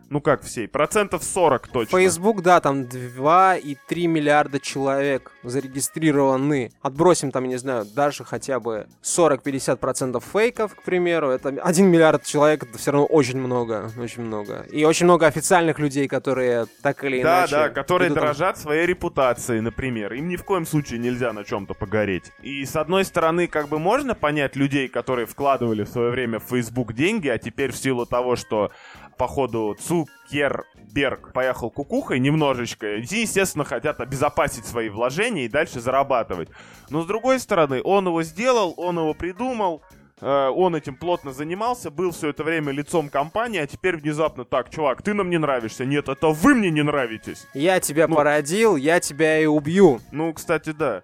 ну 0.09 0.21
как 0.21 0.43
всей? 0.43 0.67
Процентов 0.67 1.23
40 1.23 1.67
точно. 1.67 1.97
Facebook, 1.97 2.41
да, 2.41 2.59
там 2.59 2.83
2,3 2.83 4.07
миллиарда 4.07 4.59
человек 4.59 5.31
зарегистрированы. 5.43 6.71
Отбросим 6.81 7.31
там, 7.31 7.45
не 7.45 7.57
знаю, 7.57 7.85
даже 7.85 8.23
хотя 8.23 8.59
бы 8.59 8.87
40-50% 9.03 10.23
фейков, 10.31 10.75
к 10.75 10.83
примеру. 10.83 11.29
Это 11.29 11.49
1 11.49 11.85
миллиард 11.87 12.23
человек, 12.23 12.63
это 12.63 12.77
все 12.77 12.91
равно 12.91 13.07
очень 13.07 13.39
много, 13.39 13.91
очень 13.97 14.23
много. 14.23 14.65
И 14.71 14.83
очень 14.85 15.05
много 15.05 15.27
официальных 15.27 15.79
людей, 15.79 16.07
которые 16.07 16.67
так 16.81 17.03
или 17.03 17.21
да, 17.21 17.39
иначе... 17.39 17.51
Да, 17.55 17.67
да, 17.67 17.69
которые 17.69 18.11
дорожат 18.11 18.55
там... 18.55 18.63
своей 18.63 18.85
репутацией, 18.85 19.61
например. 19.61 20.13
Им 20.13 20.27
ни 20.27 20.35
в 20.35 20.43
коем 20.43 20.65
случае 20.65 20.99
нельзя 20.99 21.33
на 21.33 21.43
чем-то 21.43 21.73
погореть. 21.73 22.31
И 22.41 22.63
с 22.65 22.75
одной 22.75 23.05
стороны, 23.05 23.47
как 23.47 23.69
бы 23.69 23.79
можно 23.79 24.15
понять 24.15 24.55
людей, 24.55 24.87
которые 24.87 25.25
вкладывали 25.25 25.83
в 25.83 25.89
свое 25.89 26.11
время 26.11 26.39
в 26.39 26.43
Facebook 26.43 26.93
деньги, 26.93 27.27
а 27.27 27.37
теперь 27.37 27.71
в 27.71 27.77
силу 27.77 28.05
того, 28.05 28.35
что 28.35 28.71
походу, 29.17 29.75
Цукерберг 29.79 31.33
поехал 31.33 31.69
кукухой 31.69 32.19
немножечко. 32.19 32.95
И, 32.95 33.01
естественно, 33.01 33.63
хотят 33.63 33.99
обезопасить 33.99 34.65
свои 34.65 34.89
вложения 34.89 35.45
и 35.45 35.49
дальше 35.49 35.79
зарабатывать. 35.79 36.49
Но, 36.89 37.01
с 37.01 37.05
другой 37.05 37.39
стороны, 37.39 37.81
он 37.83 38.07
его 38.07 38.23
сделал, 38.23 38.73
он 38.77 38.97
его 38.97 39.13
придумал, 39.13 39.81
э, 40.21 40.47
он 40.49 40.75
этим 40.75 40.95
плотно 40.95 41.33
занимался, 41.33 41.91
был 41.91 42.11
все 42.11 42.29
это 42.29 42.43
время 42.43 42.71
лицом 42.71 43.09
компании, 43.09 43.59
а 43.59 43.67
теперь 43.67 43.97
внезапно 43.97 44.45
так, 44.45 44.69
чувак, 44.69 45.01
ты 45.01 45.13
нам 45.13 45.29
не 45.29 45.37
нравишься. 45.37 45.85
Нет, 45.85 46.09
это 46.09 46.27
вы 46.27 46.55
мне 46.55 46.69
не 46.69 46.83
нравитесь. 46.83 47.47
Я 47.53 47.79
тебя 47.79 48.07
ну, 48.07 48.15
породил, 48.15 48.75
я 48.75 48.99
тебя 48.99 49.39
и 49.39 49.45
убью. 49.45 49.99
Ну, 50.11 50.33
кстати, 50.33 50.71
да. 50.71 51.03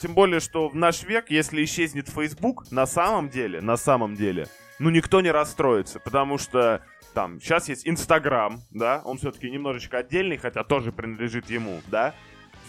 Тем 0.00 0.14
более, 0.14 0.40
что 0.40 0.68
в 0.68 0.74
наш 0.74 1.02
век, 1.04 1.30
если 1.30 1.64
исчезнет 1.64 2.08
Facebook, 2.08 2.70
на 2.70 2.86
самом 2.86 3.30
деле, 3.30 3.60
на 3.60 3.76
самом 3.76 4.14
деле, 4.14 4.46
ну 4.78 4.90
никто 4.90 5.20
не 5.20 5.30
расстроится, 5.30 6.00
потому 6.00 6.38
что 6.38 6.82
там, 7.14 7.40
сейчас 7.40 7.68
есть 7.68 7.86
Инстаграм, 7.86 8.62
да, 8.70 9.02
он 9.04 9.18
все-таки 9.18 9.50
немножечко 9.50 9.98
отдельный, 9.98 10.36
хотя 10.36 10.64
тоже 10.64 10.92
принадлежит 10.92 11.50
ему, 11.50 11.80
да. 11.88 12.14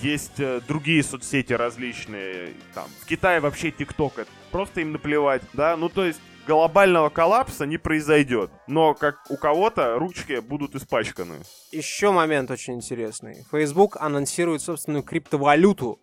Есть 0.01 0.39
э, 0.39 0.62
другие 0.67 1.04
соцсети 1.04 1.54
различные, 1.54 2.54
там, 2.73 2.88
в 3.01 3.06
Китае 3.06 3.39
вообще 3.39 3.71
ТикТок, 3.71 4.19
это 4.19 4.32
просто 4.51 4.82
им 4.82 4.93
наплевать, 4.93 5.43
да, 5.54 5.77
ну 5.77 5.89
то 5.89 6.06
есть 6.06 6.19
глобального 6.51 7.09
коллапса 7.09 7.65
не 7.65 7.77
произойдет, 7.77 8.51
но 8.67 8.93
как 8.93 9.15
у 9.29 9.37
кого-то 9.37 9.97
ручки 9.97 10.39
будут 10.39 10.75
испачканы. 10.75 11.35
Еще 11.71 12.11
момент 12.11 12.51
очень 12.51 12.75
интересный. 12.75 13.45
Facebook 13.51 13.97
анонсирует 13.99 14.61
собственную 14.61 15.03
криптовалюту, 15.03 15.99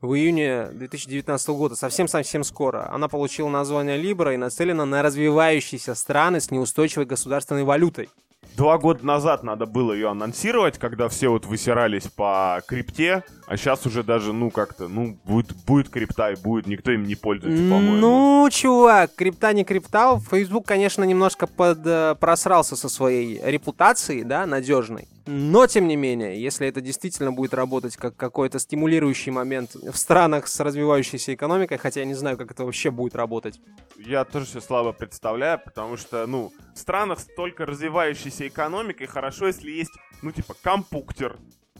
в 0.00 0.14
июне 0.14 0.66
2019 0.72 1.48
года, 1.50 1.76
совсем-совсем 1.76 2.42
скоро. 2.42 2.92
Она 2.92 3.06
получила 3.06 3.48
название 3.48 4.02
Libra 4.02 4.34
и 4.34 4.36
нацелена 4.36 4.84
на 4.84 5.00
развивающиеся 5.00 5.94
страны 5.94 6.40
с 6.40 6.50
неустойчивой 6.50 7.06
государственной 7.06 7.62
валютой. 7.62 8.10
Два 8.56 8.78
года 8.78 9.04
назад 9.04 9.42
надо 9.42 9.66
было 9.66 9.92
ее 9.92 10.10
анонсировать, 10.10 10.78
когда 10.78 11.08
все 11.08 11.28
вот 11.28 11.46
высирались 11.46 12.08
по 12.08 12.62
крипте, 12.66 13.24
а 13.46 13.56
сейчас 13.56 13.86
уже 13.86 14.02
даже, 14.02 14.32
ну, 14.32 14.50
как-то, 14.50 14.88
ну, 14.88 15.18
будет, 15.24 15.54
будет 15.66 15.88
крипта 15.88 16.32
и 16.32 16.36
будет, 16.36 16.66
никто 16.66 16.90
им 16.90 17.04
не 17.04 17.14
пользуется, 17.14 17.62
по-моему. 17.62 17.96
Ну, 17.96 18.48
чувак, 18.50 19.14
крипта 19.14 19.52
не 19.52 19.64
крипта. 19.64 20.18
Facebook, 20.30 20.66
конечно, 20.66 21.04
немножко 21.04 21.46
под, 21.46 21.80
э, 21.84 22.14
просрался 22.18 22.76
со 22.76 22.88
своей 22.88 23.40
репутацией, 23.42 24.24
да, 24.24 24.46
надежной. 24.46 25.08
Но, 25.26 25.66
тем 25.66 25.86
не 25.86 25.96
менее, 25.96 26.42
если 26.42 26.66
это 26.66 26.80
действительно 26.80 27.30
будет 27.30 27.54
работать 27.54 27.96
как 27.96 28.16
какой-то 28.16 28.58
стимулирующий 28.58 29.30
момент 29.30 29.74
в 29.74 29.96
странах 29.96 30.48
с 30.48 30.58
развивающейся 30.58 31.34
экономикой, 31.34 31.78
хотя 31.78 32.00
я 32.00 32.06
не 32.06 32.14
знаю, 32.14 32.36
как 32.36 32.50
это 32.50 32.64
вообще 32.64 32.90
будет 32.90 33.14
работать. 33.14 33.60
Я 33.98 34.24
тоже 34.24 34.46
все 34.46 34.60
слабо 34.60 34.92
представляю, 34.92 35.60
потому 35.64 35.96
что, 35.96 36.26
ну, 36.26 36.52
странах 36.74 37.20
с 37.20 37.26
только 37.26 37.66
развивающейся 37.66 38.48
экономикой 38.48 39.06
хорошо, 39.06 39.46
если 39.46 39.70
есть, 39.70 39.92
ну, 40.22 40.32
типа, 40.32 40.54
компуктер. 40.62 41.36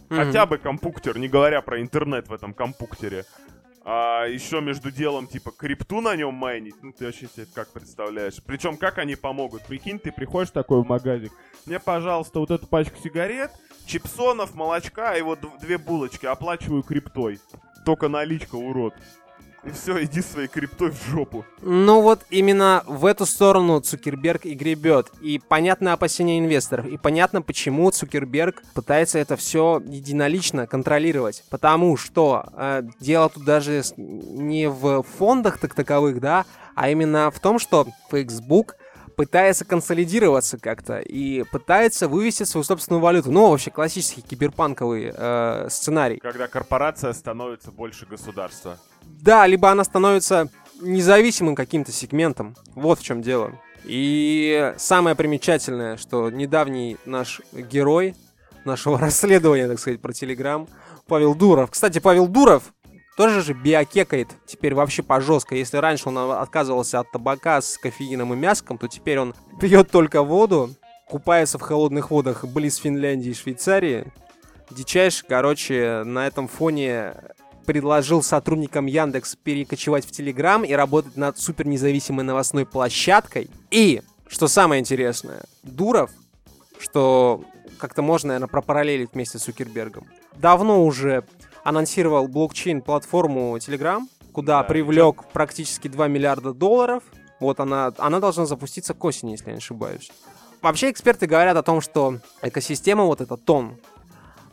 Хотя 0.09 0.45
бы 0.45 0.59
компуктер, 0.59 1.19
не 1.19 1.29
говоря 1.29 1.63
про 1.63 1.81
интернет 1.81 2.29
в 2.29 2.35
этом 2.35 2.53
компуктере. 2.53 3.25
А 3.85 4.27
еще 4.27 4.61
между 4.61 4.91
делом, 4.93 5.27
типа, 5.27 5.51
крипту 5.51 6.01
на 6.01 6.15
нем 6.15 6.35
майнить, 6.35 6.77
ну 6.83 6.93
ты 6.93 7.07
вообще 7.07 7.27
себе 7.27 7.47
как 7.53 7.73
представляешь? 7.73 8.41
Причем, 8.45 8.77
как 8.77 8.99
они 8.99 9.17
помогут? 9.17 9.65
Прикинь, 9.67 9.99
ты 9.99 10.13
приходишь 10.13 10.51
такой 10.51 10.83
в 10.83 10.87
магазин, 10.87 11.31
мне, 11.67 11.81
пожалуйста, 11.81 12.39
вот 12.39 12.53
эту 12.53 12.69
пачку 12.69 12.97
сигарет, 13.03 13.51
чипсонов, 13.85 14.55
молочка 14.55 15.17
и 15.17 15.23
вот 15.23 15.41
две 15.61 15.79
булочки, 15.79 16.27
оплачиваю 16.27 16.85
криптой. 16.85 17.41
Только 17.85 18.09
наличка, 18.09 18.55
урод. 18.55 18.95
И 19.65 19.71
все, 19.71 20.03
иди 20.03 20.21
своей 20.23 20.49
криптой 20.49 20.91
в 20.91 21.07
жопу. 21.09 21.45
Ну 21.61 22.01
вот 22.01 22.23
именно 22.31 22.83
в 22.87 23.07
эту 23.07 23.27
сторону 23.27 23.81
Цукерберг 23.81 24.45
и 24.45 24.55
гребет. 24.55 25.09
И 25.21 25.39
понятно 25.39 25.93
опасения 25.93 26.41
инвесторов. 26.41 26.87
И 26.87 26.97
понятно, 26.97 27.43
почему 27.43 27.89
Цукерберг 27.91 28.63
пытается 28.75 29.21
это 29.21 29.37
все 29.37 29.81
единолично 29.87 30.67
контролировать. 30.67 31.45
Потому 31.49 31.97
что 31.97 32.47
э, 32.57 32.83
дело 32.99 33.29
тут 33.29 33.45
даже 33.45 33.83
не 33.97 34.69
в 34.69 35.05
фондах 35.05 35.59
так 35.59 35.75
таковых, 35.75 36.21
да, 36.21 36.45
а 36.75 36.91
именно 36.91 37.31
в 37.31 37.39
том, 37.39 37.61
что 37.61 37.87
Facebook 38.11 38.77
пытается 39.17 39.65
консолидироваться 39.65 40.59
как-то 40.59 40.99
и 40.99 41.45
пытается 41.45 42.09
вывести 42.09 42.45
свою 42.45 42.65
собственную 42.65 43.01
валюту. 43.01 43.31
Ну, 43.31 43.51
вообще 43.51 43.71
классический 43.71 44.23
киберпанковый 44.23 45.13
э, 45.15 45.69
сценарий. 45.71 46.19
Когда 46.19 46.49
корпорация 46.49 47.13
становится 47.13 47.71
больше 47.71 48.07
государства. 48.07 48.79
Да, 49.03 49.47
либо 49.47 49.71
она 49.71 49.85
становится 49.85 50.49
независимым 50.81 51.55
каким-то 51.55 51.93
сегментом. 51.93 52.57
Вот 52.75 52.99
в 52.99 53.05
чем 53.05 53.23
дело. 53.23 53.53
И 53.85 54.75
самое 54.77 55.17
примечательное, 55.17 55.97
что 55.97 56.31
недавний 56.31 56.97
наш 57.05 57.41
герой 57.53 58.15
нашего 58.65 58.99
расследования, 59.01 59.69
так 59.69 59.79
сказать, 59.79 60.01
про 60.01 60.13
Телеграм, 60.13 60.69
Павел 61.07 61.35
Дуров. 61.35 61.71
Кстати, 61.71 61.99
Павел 61.99 62.29
Дуров 62.29 62.73
тоже 63.17 63.43
же 63.43 63.53
биокекает 63.53 64.29
теперь 64.47 64.75
вообще 64.75 65.03
по 65.03 65.21
жестко. 65.21 65.55
Если 65.55 65.77
раньше 65.77 66.09
он 66.09 66.19
отказывался 66.19 67.01
от 67.01 67.11
табака 67.11 67.61
с 67.61 67.79
кофеином 67.79 68.33
и 68.33 68.37
мяском, 68.37 68.79
то 68.79 68.89
теперь 68.89 69.19
он 69.19 69.35
пьет 69.61 69.91
только 69.91 70.23
воду, 70.23 70.75
купается 71.09 71.59
в 71.59 71.63
холодных 71.63 72.11
водах 72.11 72.45
близ 72.45 72.77
Финляндии 72.77 73.31
и 73.31 73.35
Швейцарии. 73.35 74.13
Дичайше, 74.71 75.25
короче, 75.29 76.03
на 76.05 76.27
этом 76.27 76.49
фоне 76.49 77.15
предложил 77.67 78.23
сотрудникам 78.23 78.87
Яндекс 78.87 79.37
перекочевать 79.37 80.07
в 80.07 80.11
Телеграм 80.11 80.65
и 80.65 80.73
работать 80.73 81.17
над 81.17 81.39
супер 81.39 81.67
независимой 81.67 82.25
новостной 82.25 82.67
площадкой. 82.67 83.51
И, 83.71 84.03
что 84.27 84.49
самое 84.49 84.81
интересное, 84.81 85.43
Дуров, 85.63 86.11
что 86.79 87.45
как-то 87.79 88.03
можно, 88.03 88.29
наверное, 88.29 88.49
пропараллелить 88.49 89.13
вместе 89.13 89.39
с 89.39 89.43
Сукербергом, 89.43 90.07
давно 90.35 90.85
уже 90.85 91.25
анонсировал 91.65 92.29
блокчейн-платформу 92.29 93.57
Telegram, 93.57 94.03
куда 94.33 94.63
да, 94.63 94.65
привлек 94.65 95.21
что? 95.21 95.31
практически 95.33 95.89
2 95.89 96.09
миллиарда 96.09 96.53
долларов. 96.53 97.03
Вот 97.41 97.61
она, 97.61 97.93
она 97.99 98.21
должна 98.21 98.47
запуститься 98.47 98.95
к 98.95 99.05
осени, 99.05 99.33
если 99.33 99.47
я 99.47 99.53
не 99.53 99.59
ошибаюсь. 99.59 100.11
Вообще 100.61 100.91
эксперты 100.91 101.27
говорят 101.27 101.57
о 101.57 101.63
том, 101.63 101.81
что 101.81 102.19
экосистема, 102.41 103.05
вот 103.05 103.21
эта 103.21 103.37
тон, 103.37 103.79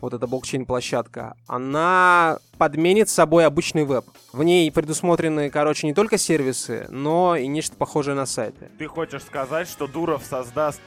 вот 0.01 0.13
эта 0.13 0.25
блокчейн-площадка, 0.25 1.35
она 1.45 2.39
подменит 2.57 3.09
собой 3.09 3.45
обычный 3.45 3.83
веб. 3.83 4.05
В 4.33 4.43
ней 4.43 4.71
предусмотрены, 4.71 5.49
короче, 5.49 5.85
не 5.85 5.93
только 5.93 6.17
сервисы, 6.17 6.87
но 6.89 7.35
и 7.35 7.47
нечто 7.47 7.75
похожее 7.75 8.15
на 8.15 8.25
сайты. 8.25 8.69
Ты 8.79 8.87
хочешь 8.87 9.23
сказать, 9.23 9.67
что 9.67 9.87
Дуров 9.87 10.23
создаст 10.23 10.81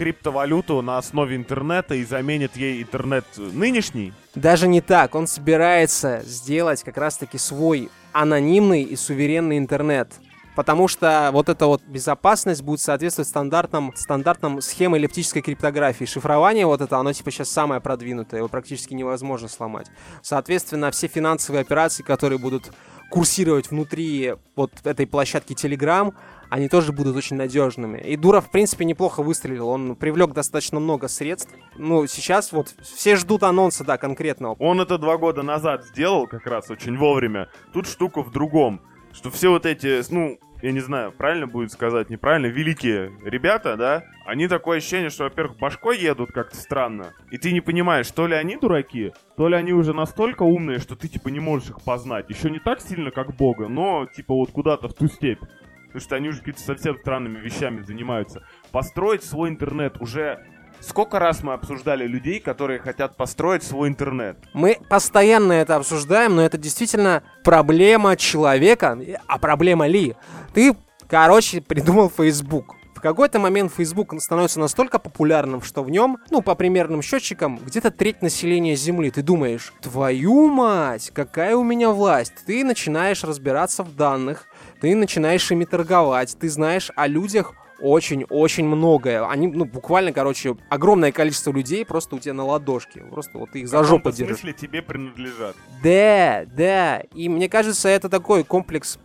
криптовалюту 0.00 0.80
на 0.80 0.96
основе 0.96 1.36
интернета 1.36 1.94
и 1.94 2.06
заменит 2.06 2.56
ей 2.56 2.82
интернет 2.82 3.26
нынешний? 3.36 4.14
Даже 4.34 4.66
не 4.66 4.80
так. 4.80 5.14
Он 5.14 5.26
собирается 5.26 6.22
сделать 6.24 6.82
как 6.82 6.96
раз-таки 6.96 7.36
свой 7.36 7.90
анонимный 8.14 8.82
и 8.82 8.96
суверенный 8.96 9.58
интернет. 9.58 10.10
Потому 10.56 10.88
что 10.88 11.28
вот 11.34 11.50
эта 11.50 11.66
вот 11.66 11.82
безопасность 11.82 12.62
будет 12.62 12.80
соответствовать 12.80 13.28
стандартам, 13.28 13.92
стандартам 13.94 14.62
схемы 14.62 14.96
эллиптической 14.96 15.42
криптографии. 15.42 16.06
Шифрование 16.06 16.64
вот 16.64 16.80
это, 16.80 16.96
оно 16.96 17.12
типа 17.12 17.30
сейчас 17.30 17.50
самое 17.50 17.82
продвинутое, 17.82 18.38
его 18.38 18.48
практически 18.48 18.94
невозможно 18.94 19.48
сломать. 19.48 19.88
Соответственно, 20.22 20.90
все 20.92 21.08
финансовые 21.08 21.60
операции, 21.60 22.02
которые 22.02 22.38
будут 22.38 22.72
курсировать 23.10 23.70
внутри 23.70 24.34
вот 24.56 24.72
этой 24.84 25.06
площадки 25.06 25.52
Telegram, 25.52 26.14
они 26.50 26.68
тоже 26.68 26.92
будут 26.92 27.16
очень 27.16 27.36
надежными. 27.36 27.98
И 27.98 28.16
Дуров, 28.16 28.46
в 28.46 28.50
принципе, 28.50 28.84
неплохо 28.84 29.22
выстрелил. 29.22 29.68
Он 29.68 29.94
привлек 29.94 30.32
достаточно 30.32 30.80
много 30.80 31.08
средств. 31.08 31.54
Ну, 31.76 32.06
сейчас 32.06 32.52
вот 32.52 32.74
все 32.82 33.16
ждут 33.16 33.44
анонса, 33.44 33.84
да, 33.84 33.96
конкретного. 33.96 34.56
Он 34.58 34.80
это 34.80 34.98
два 34.98 35.16
года 35.16 35.42
назад 35.42 35.84
сделал 35.84 36.26
как 36.26 36.46
раз 36.46 36.68
очень 36.68 36.98
вовремя. 36.98 37.48
Тут 37.72 37.86
штука 37.86 38.22
в 38.22 38.32
другом. 38.32 38.82
Что 39.12 39.30
все 39.30 39.50
вот 39.50 39.64
эти, 39.66 40.02
ну, 40.12 40.38
я 40.62 40.72
не 40.72 40.80
знаю, 40.80 41.12
правильно 41.12 41.46
будет 41.46 41.72
сказать, 41.72 42.10
неправильно, 42.10 42.46
великие 42.46 43.12
ребята, 43.24 43.76
да, 43.76 44.04
они 44.24 44.46
такое 44.46 44.78
ощущение, 44.78 45.10
что, 45.10 45.24
во-первых, 45.24 45.58
башкой 45.58 45.98
едут 45.98 46.30
как-то 46.32 46.56
странно, 46.56 47.14
и 47.32 47.38
ты 47.38 47.50
не 47.50 47.60
понимаешь, 47.60 48.08
то 48.10 48.28
ли 48.28 48.36
они 48.36 48.56
дураки, 48.56 49.12
то 49.36 49.48
ли 49.48 49.56
они 49.56 49.72
уже 49.72 49.94
настолько 49.94 50.44
умные, 50.44 50.78
что 50.78 50.94
ты, 50.94 51.08
типа, 51.08 51.28
не 51.28 51.40
можешь 51.40 51.70
их 51.70 51.82
познать. 51.82 52.30
Еще 52.30 52.50
не 52.50 52.60
так 52.60 52.80
сильно, 52.80 53.10
как 53.10 53.34
Бога, 53.34 53.66
но, 53.66 54.06
типа, 54.06 54.32
вот 54.32 54.52
куда-то 54.52 54.88
в 54.88 54.94
ту 54.94 55.08
степь 55.08 55.42
потому 55.90 56.02
что 56.02 56.16
они 56.16 56.28
уже 56.28 56.38
какими-то 56.38 56.60
совсем 56.60 56.96
странными 56.98 57.38
вещами 57.38 57.82
занимаются. 57.82 58.44
Построить 58.70 59.24
свой 59.24 59.48
интернет 59.50 60.00
уже 60.00 60.46
Сколько 60.80 61.18
раз 61.18 61.42
мы 61.42 61.52
обсуждали 61.52 62.06
людей, 62.06 62.40
которые 62.40 62.78
хотят 62.78 63.14
построить 63.14 63.62
свой 63.62 63.90
интернет? 63.90 64.38
Мы 64.54 64.78
постоянно 64.88 65.52
это 65.52 65.76
обсуждаем, 65.76 66.36
но 66.36 66.42
это 66.42 66.56
действительно 66.56 67.22
проблема 67.44 68.16
человека. 68.16 68.98
А 69.26 69.38
проблема 69.38 69.86
ли? 69.86 70.16
Ты, 70.54 70.74
короче, 71.06 71.60
придумал 71.60 72.08
Facebook. 72.08 72.76
В 73.00 73.02
какой-то 73.02 73.38
момент 73.38 73.72
Facebook 73.72 74.14
становится 74.20 74.60
настолько 74.60 74.98
популярным, 74.98 75.62
что 75.62 75.82
в 75.82 75.90
нем, 75.90 76.18
ну, 76.30 76.42
по 76.42 76.54
примерным 76.54 77.00
счетчикам, 77.00 77.56
где-то 77.56 77.90
треть 77.90 78.20
населения 78.20 78.76
Земли. 78.76 79.10
Ты 79.10 79.22
думаешь, 79.22 79.72
твою 79.80 80.48
мать, 80.48 81.10
какая 81.14 81.56
у 81.56 81.64
меня 81.64 81.88
власть? 81.92 82.34
Ты 82.44 82.62
начинаешь 82.62 83.24
разбираться 83.24 83.84
в 83.84 83.96
данных, 83.96 84.44
ты 84.80 84.94
начинаешь 84.96 85.50
ими 85.50 85.64
торговать, 85.64 86.36
ты 86.38 86.48
знаешь 86.48 86.90
о 86.96 87.06
людях 87.06 87.54
очень-очень 87.80 88.66
многое. 88.66 89.26
Они, 89.26 89.46
ну, 89.46 89.64
буквально, 89.64 90.12
короче, 90.12 90.56
огромное 90.68 91.12
количество 91.12 91.50
людей 91.52 91.84
просто 91.84 92.16
у 92.16 92.18
тебя 92.18 92.34
на 92.34 92.44
ладошке. 92.44 93.00
Просто 93.10 93.38
вот 93.38 93.52
ты 93.52 93.60
их 93.60 93.68
за 93.68 93.84
жопу 93.84 94.10
держишь. 94.10 94.38
В 94.38 94.40
смысле 94.40 94.52
тебе 94.52 94.82
принадлежат. 94.82 95.56
Да, 95.82 96.44
да. 96.46 97.02
И 97.14 97.28
мне 97.28 97.48
кажется, 97.48 97.88
это 97.88 98.08
такой 98.08 98.44
комплекс 98.44 98.98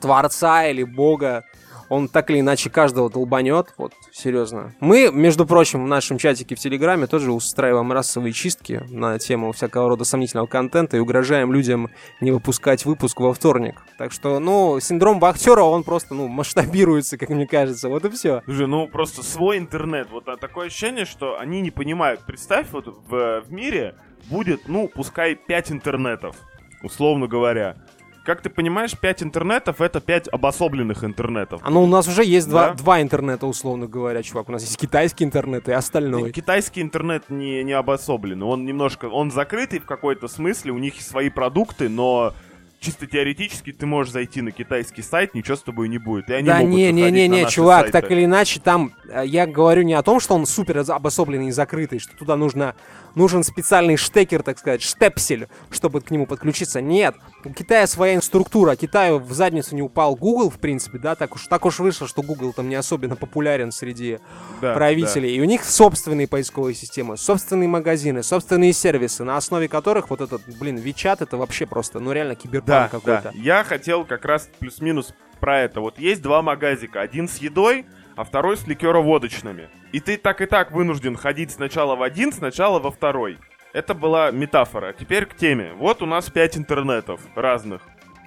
Творца 0.00 0.66
или 0.66 0.82
Бога, 0.82 1.44
он 1.88 2.08
так 2.08 2.30
или 2.30 2.40
иначе 2.40 2.70
каждого 2.70 3.10
долбанет, 3.10 3.74
вот, 3.76 3.92
серьезно. 4.12 4.74
Мы, 4.80 5.10
между 5.12 5.46
прочим, 5.46 5.84
в 5.84 5.88
нашем 5.88 6.18
чатике 6.18 6.54
в 6.54 6.58
Телеграме 6.58 7.06
тоже 7.06 7.32
устраиваем 7.32 7.92
расовые 7.92 8.32
чистки 8.32 8.82
на 8.88 9.18
тему 9.18 9.52
всякого 9.52 9.88
рода 9.88 10.04
сомнительного 10.04 10.46
контента 10.46 10.96
и 10.96 11.00
угрожаем 11.00 11.52
людям 11.52 11.90
не 12.20 12.30
выпускать 12.30 12.84
выпуск 12.84 13.20
во 13.20 13.32
вторник. 13.32 13.82
Так 13.98 14.12
что, 14.12 14.38
ну, 14.38 14.78
синдром 14.80 15.20
бахтера, 15.20 15.62
он 15.62 15.84
просто, 15.84 16.14
ну, 16.14 16.28
масштабируется, 16.28 17.18
как 17.18 17.28
мне 17.28 17.46
кажется, 17.46 17.88
вот 17.88 18.04
и 18.04 18.10
все. 18.10 18.42
Слушай, 18.44 18.66
ну, 18.66 18.88
просто 18.88 19.22
свой 19.22 19.58
интернет, 19.58 20.08
вот 20.10 20.28
а, 20.28 20.36
такое 20.36 20.66
ощущение, 20.66 21.04
что 21.04 21.38
они 21.38 21.60
не 21.60 21.70
понимают. 21.70 22.20
Представь, 22.26 22.66
вот 22.72 22.86
в, 22.86 23.42
в 23.42 23.52
мире 23.52 23.94
будет, 24.30 24.68
ну, 24.68 24.88
пускай 24.88 25.34
5 25.34 25.72
интернетов, 25.72 26.36
условно 26.82 27.26
говоря. 27.26 27.76
Как 28.24 28.40
ты 28.40 28.48
понимаешь, 28.50 28.96
5 28.98 29.22
интернетов 29.22 29.80
это 29.80 30.00
5 30.00 30.28
обособленных 30.28 31.04
интернетов. 31.04 31.60
А 31.62 31.70
ну 31.70 31.82
у 31.82 31.86
нас 31.86 32.08
уже 32.08 32.24
есть 32.24 32.48
Да. 32.50 32.72
два 32.72 33.00
интернета, 33.02 33.46
условно 33.46 33.86
говоря, 33.86 34.22
чувак. 34.22 34.48
У 34.48 34.52
нас 34.52 34.62
есть 34.62 34.76
китайский 34.78 35.24
интернет 35.24 35.68
и 35.68 35.72
остальной. 35.72 36.32
Китайский 36.32 36.80
интернет 36.80 37.28
не, 37.28 37.62
не 37.62 37.72
обособленный. 37.72 38.46
Он 38.46 38.64
немножко. 38.64 39.06
Он 39.06 39.30
закрытый 39.30 39.78
в 39.78 39.84
какой-то 39.84 40.28
смысле, 40.28 40.72
у 40.72 40.78
них 40.78 41.00
свои 41.00 41.28
продукты, 41.28 41.88
но 41.88 42.34
чисто 42.80 43.06
теоретически 43.06 43.72
ты 43.72 43.86
можешь 43.86 44.12
зайти 44.12 44.42
на 44.42 44.52
китайский 44.52 45.02
сайт, 45.02 45.34
ничего 45.34 45.56
с 45.56 45.62
тобой 45.62 45.88
не 45.88 45.98
будет. 45.98 46.28
И 46.28 46.34
они 46.34 46.46
Да 46.46 46.58
могут 46.58 46.74
не, 46.74 46.92
не, 46.92 47.10
не, 47.10 47.28
не, 47.28 47.46
чувак, 47.48 47.86
сайты. 47.86 47.92
так 47.92 48.10
или 48.10 48.24
иначе, 48.26 48.60
там 48.60 48.92
э, 49.08 49.22
я 49.24 49.46
говорю 49.46 49.82
не 49.82 49.94
о 49.94 50.02
том, 50.02 50.20
что 50.20 50.34
он 50.34 50.44
супер 50.44 50.84
обособленный 50.86 51.48
и 51.48 51.50
закрытый, 51.50 51.98
что 51.98 52.14
туда 52.14 52.36
нужно 52.36 52.74
нужен 53.14 53.42
специальный 53.42 53.96
штекер, 53.96 54.42
так 54.42 54.58
сказать, 54.58 54.82
штепсель, 54.82 55.48
чтобы 55.70 56.00
к 56.00 56.10
нему 56.10 56.26
подключиться. 56.26 56.80
Нет, 56.82 57.14
у 57.46 57.52
Китая 57.52 57.86
своя 57.86 58.20
структура. 58.20 58.76
Китаю 58.76 59.18
в 59.18 59.32
задницу 59.32 59.74
не 59.74 59.82
упал 59.82 60.16
Google, 60.16 60.50
в 60.50 60.58
принципе, 60.58 60.98
да, 60.98 61.14
так 61.14 61.34
уж 61.34 61.46
так 61.46 61.64
уж 61.64 61.78
вышло, 61.78 62.06
что 62.06 62.22
Google 62.22 62.52
там 62.52 62.68
не 62.68 62.74
особенно 62.74 63.16
популярен 63.16 63.72
среди 63.72 64.18
Да, 64.60 64.74
правителей. 64.74 65.36
И 65.36 65.40
у 65.40 65.44
них 65.44 65.64
собственные 65.64 66.28
поисковые 66.28 66.74
системы, 66.74 67.16
собственные 67.16 67.68
магазины, 67.68 68.22
собственные 68.22 68.72
сервисы, 68.72 69.24
на 69.24 69.36
основе 69.36 69.68
которых 69.68 70.10
вот 70.10 70.20
этот, 70.20 70.42
блин, 70.58 70.76
Вичат 70.76 71.22
это 71.22 71.36
вообще 71.36 71.66
просто, 71.66 72.00
ну 72.00 72.12
реально 72.12 72.34
Да, 72.34 72.40
киберпанк 72.40 72.66
да. 72.66 72.88
какой-то. 72.88 73.32
Я 73.34 73.64
хотел 73.64 74.04
как 74.04 74.24
раз 74.24 74.48
плюс-минус 74.58 75.14
про 75.40 75.60
это. 75.60 75.80
Вот 75.80 75.98
есть 75.98 76.22
два 76.22 76.42
магазика. 76.42 77.00
Один 77.00 77.28
с 77.28 77.38
едой, 77.38 77.86
а 78.16 78.24
второй 78.24 78.56
с 78.56 78.66
ликероводочными. 78.66 79.68
И 79.92 80.00
ты 80.00 80.16
так 80.16 80.40
и 80.40 80.46
так 80.46 80.72
вынужден 80.72 81.16
ходить 81.16 81.50
сначала 81.50 81.96
в 81.96 82.02
один, 82.02 82.32
сначала 82.32 82.78
во 82.78 82.90
второй. 82.90 83.38
Это 83.74 83.92
была 83.92 84.30
метафора. 84.30 84.94
Теперь 84.98 85.26
к 85.26 85.34
теме. 85.34 85.72
Вот 85.74 86.00
у 86.00 86.06
нас 86.06 86.30
пять 86.30 86.56
интернетов 86.56 87.20
разных. 87.34 87.82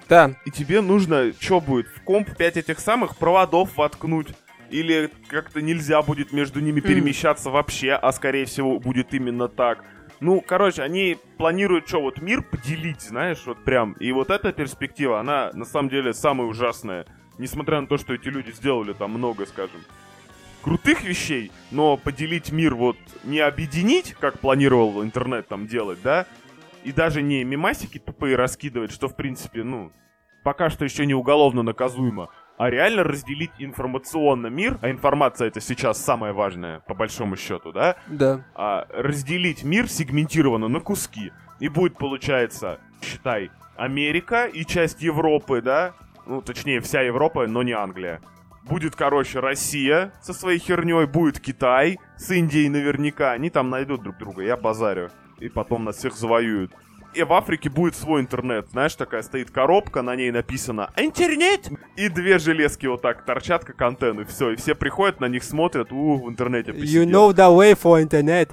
Да, 0.06 0.32
И 0.44 0.50
тебе 0.50 0.82
нужно, 0.82 1.32
что 1.40 1.60
будет, 1.60 1.88
в 1.88 2.02
комп 2.02 2.36
5 2.36 2.58
этих 2.58 2.78
самых 2.78 3.16
проводов 3.16 3.76
воткнуть. 3.78 4.28
Или 4.70 5.10
как-то 5.28 5.62
нельзя 5.62 6.02
будет 6.02 6.32
между 6.32 6.60
ними 6.60 6.80
перемещаться 6.80 7.48
вообще, 7.48 7.92
а 7.92 8.12
скорее 8.12 8.44
всего 8.44 8.78
будет 8.78 9.14
именно 9.14 9.48
так. 9.48 9.84
Ну, 10.20 10.42
короче, 10.42 10.82
они 10.82 11.16
планируют, 11.38 11.88
что 11.88 12.02
вот 12.02 12.20
мир 12.20 12.42
поделить, 12.42 13.00
знаешь, 13.00 13.42
вот 13.46 13.64
прям. 13.64 13.92
И 13.94 14.12
вот 14.12 14.30
эта 14.30 14.52
перспектива, 14.52 15.20
она 15.20 15.50
на 15.54 15.64
самом 15.64 15.88
деле 15.88 16.12
самая 16.12 16.46
ужасная. 16.46 17.06
Несмотря 17.38 17.80
на 17.80 17.86
то, 17.86 17.96
что 17.96 18.12
эти 18.12 18.28
люди 18.28 18.50
сделали 18.50 18.92
там 18.92 19.12
много, 19.12 19.46
скажем, 19.46 19.80
крутых 20.62 21.04
вещей, 21.04 21.50
но 21.70 21.96
поделить 21.96 22.52
мир 22.52 22.74
вот 22.74 22.96
не 23.24 23.40
объединить, 23.40 24.14
как 24.18 24.38
планировал 24.38 25.02
интернет 25.02 25.48
там 25.48 25.66
делать, 25.66 26.00
да, 26.02 26.26
и 26.84 26.92
даже 26.92 27.22
не 27.22 27.44
мемасики 27.44 27.98
тупые 27.98 28.36
раскидывать, 28.36 28.92
что 28.92 29.08
в 29.08 29.16
принципе, 29.16 29.62
ну, 29.62 29.92
пока 30.42 30.70
что 30.70 30.84
еще 30.84 31.06
не 31.06 31.14
уголовно 31.14 31.62
наказуемо, 31.62 32.30
а 32.56 32.70
реально 32.70 33.04
разделить 33.04 33.52
информационно 33.58 34.48
мир, 34.48 34.78
а 34.82 34.90
информация 34.90 35.48
это 35.48 35.60
сейчас 35.60 36.02
самое 36.02 36.32
важное, 36.32 36.80
по 36.80 36.94
большому 36.94 37.36
счету, 37.36 37.72
да, 37.72 37.96
да. 38.08 38.44
а, 38.54 38.86
разделить 38.90 39.62
мир 39.62 39.88
сегментированно 39.88 40.68
на 40.68 40.80
куски. 40.80 41.32
И 41.60 41.68
будет, 41.68 41.96
получается, 41.96 42.80
считай, 43.00 43.50
Америка 43.76 44.46
и 44.46 44.64
часть 44.64 45.02
Европы, 45.02 45.62
да? 45.62 45.94
Ну, 46.26 46.42
точнее, 46.42 46.80
вся 46.80 47.00
Европа, 47.02 47.46
но 47.46 47.62
не 47.62 47.72
Англия. 47.72 48.20
Будет, 48.68 48.96
короче, 48.96 49.40
Россия 49.40 50.12
со 50.20 50.34
своей 50.34 50.58
херней, 50.58 51.06
будет 51.06 51.40
Китай 51.40 51.98
с 52.16 52.30
Индией 52.30 52.68
наверняка. 52.68 53.32
Они 53.32 53.50
там 53.50 53.70
найдут 53.70 54.02
друг 54.02 54.18
друга, 54.18 54.42
я 54.42 54.56
базарю. 54.56 55.10
И 55.38 55.48
потом 55.48 55.84
нас 55.84 55.96
всех 55.96 56.16
завоюют. 56.16 56.72
И 57.14 57.22
в 57.22 57.32
Африке 57.32 57.70
будет 57.70 57.96
свой 57.96 58.20
интернет. 58.20 58.68
Знаешь, 58.70 58.94
такая 58.94 59.22
стоит 59.22 59.50
коробка, 59.50 60.02
на 60.02 60.14
ней 60.14 60.30
написано 60.30 60.90
«Интернет!» 60.96 61.70
И 61.96 62.08
две 62.10 62.38
железки 62.38 62.86
вот 62.86 63.00
так 63.00 63.24
торчат, 63.24 63.64
как 63.64 63.80
антенны. 63.80 64.24
Все, 64.26 64.50
и 64.50 64.56
все 64.56 64.74
приходят, 64.74 65.18
на 65.20 65.26
них 65.26 65.42
смотрят, 65.42 65.90
у, 65.90 66.18
в 66.18 66.28
интернете 66.28 66.72
You 66.72 66.80
посидел. 66.80 67.08
know 67.08 67.34
the 67.34 67.56
way 67.56 67.78
for 67.80 68.02
internet. 68.02 68.50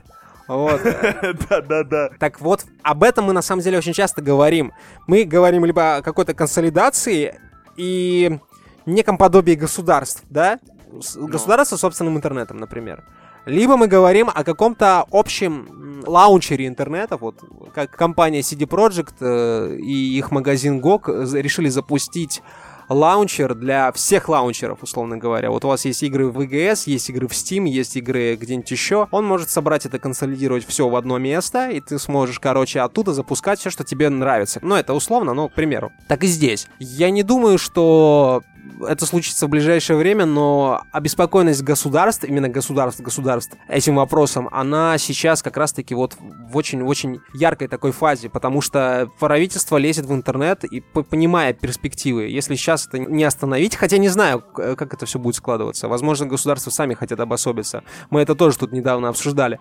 Вот. 0.48 0.82
Да-да-да. 1.50 2.10
Так 2.18 2.40
вот, 2.40 2.66
об 2.84 3.04
этом 3.04 3.26
мы 3.26 3.34
на 3.34 3.42
самом 3.42 3.62
деле 3.62 3.78
очень 3.78 3.94
часто 3.94 4.22
говорим. 4.22 4.72
Мы 5.06 5.26
говорим 5.26 5.66
либо 5.66 5.98
о 5.98 6.02
какой-то 6.02 6.34
консолидации 6.34 7.40
и 7.76 8.40
неком 8.86 9.18
подобии 9.18 9.54
государств, 9.54 10.24
да? 10.30 10.60
С- 11.02 11.16
Государства 11.18 11.76
с 11.78 11.80
собственным 11.82 12.18
интернетом, 12.18 12.58
например. 12.58 13.04
Либо 13.46 13.78
мы 13.78 13.88
говорим 13.88 14.30
о 14.34 14.44
каком-то 14.44 15.06
общем 15.12 16.04
лаунчере 16.08 16.66
интернета, 16.68 17.18
вот 17.18 17.36
как 17.76 17.92
компания 17.92 18.40
CD 18.40 18.66
Projekt 18.68 19.16
э, 19.22 19.76
и 19.78 20.18
их 20.18 20.32
магазин 20.32 20.80
GOG 20.82 21.26
за- 21.26 21.40
решили 21.42 21.70
запустить 21.70 22.42
лаунчер 22.90 23.56
для 23.56 23.92
всех 23.92 24.30
лаунчеров, 24.30 24.84
условно 24.84 25.18
говоря. 25.18 25.50
Вот 25.52 25.66
у 25.66 25.68
вас 25.68 25.86
есть 25.86 26.04
игры 26.04 26.28
в 26.28 26.40
VGS, 26.40 26.84
есть 26.86 27.10
игры 27.10 27.28
в 27.28 27.32
Steam, 27.32 27.68
есть 27.68 27.96
игры 27.98 28.36
где-нибудь 28.36 28.70
еще. 28.72 29.08
Он 29.12 29.26
может 29.26 29.50
собрать 29.50 29.86
это, 29.86 29.98
консолидировать 30.00 30.66
все 30.68 30.88
в 30.88 30.96
одно 30.96 31.18
место, 31.18 31.70
и 31.70 31.80
ты 31.82 31.98
сможешь, 32.00 32.40
короче, 32.40 32.82
оттуда 32.82 33.14
запускать 33.14 33.60
все, 33.60 33.70
что 33.72 33.84
тебе 33.84 34.10
нравится. 34.10 34.60
Ну, 34.62 34.76
это 34.76 34.94
условно, 34.94 35.34
но, 35.34 35.50
к 35.50 35.54
примеру. 35.54 35.92
Так 36.08 36.24
и 36.24 36.28
здесь. 36.28 36.68
Я 36.80 37.10
не 37.10 37.24
думаю, 37.24 37.58
что 37.58 38.44
это 38.88 39.06
случится 39.06 39.48
в 39.48 39.50
ближайшее 39.50 39.98
время, 39.98 40.26
но 40.26 40.82
обеспокоенность 40.92 41.64
государств, 41.64 42.24
именно 42.24 42.50
государств, 42.50 43.02
государств 43.02 43.56
этим 43.68 43.96
вопросом, 43.96 44.50
она 44.52 44.98
сейчас 44.98 45.42
как 45.42 45.58
раз-таки 45.58 45.96
вот 45.96 46.16
в 46.20 46.58
очень-очень 46.58 47.20
яркой 47.34 47.68
такой 47.68 47.92
фазе, 47.92 48.30
потому 48.30 48.62
что 48.62 49.10
правительство 49.20 49.78
лезет 49.78 50.06
в 50.06 50.14
интернет 50.14 50.64
и 50.64 50.82
понимая 50.82 51.54
перспективы. 51.54 52.24
Если 52.28 52.56
сейчас 52.56 52.88
это 52.88 53.00
не 53.00 53.24
остановить, 53.24 53.76
хотя 53.76 53.98
не 53.98 54.10
знаю, 54.10 54.42
к- 54.42 54.76
как 54.76 54.94
это 54.94 55.06
все 55.06 55.20
будет 55.20 55.36
складываться. 55.36 55.88
Возможно, 55.88 56.26
государства 56.26 56.70
сами 56.72 56.94
хотят 56.94 57.20
обособиться. 57.20 57.84
Мы 58.10 58.22
это 58.22 58.36
тоже 58.36 58.58
тут 58.58 58.72
недавно 58.72 59.10
обсуждали. 59.10 59.60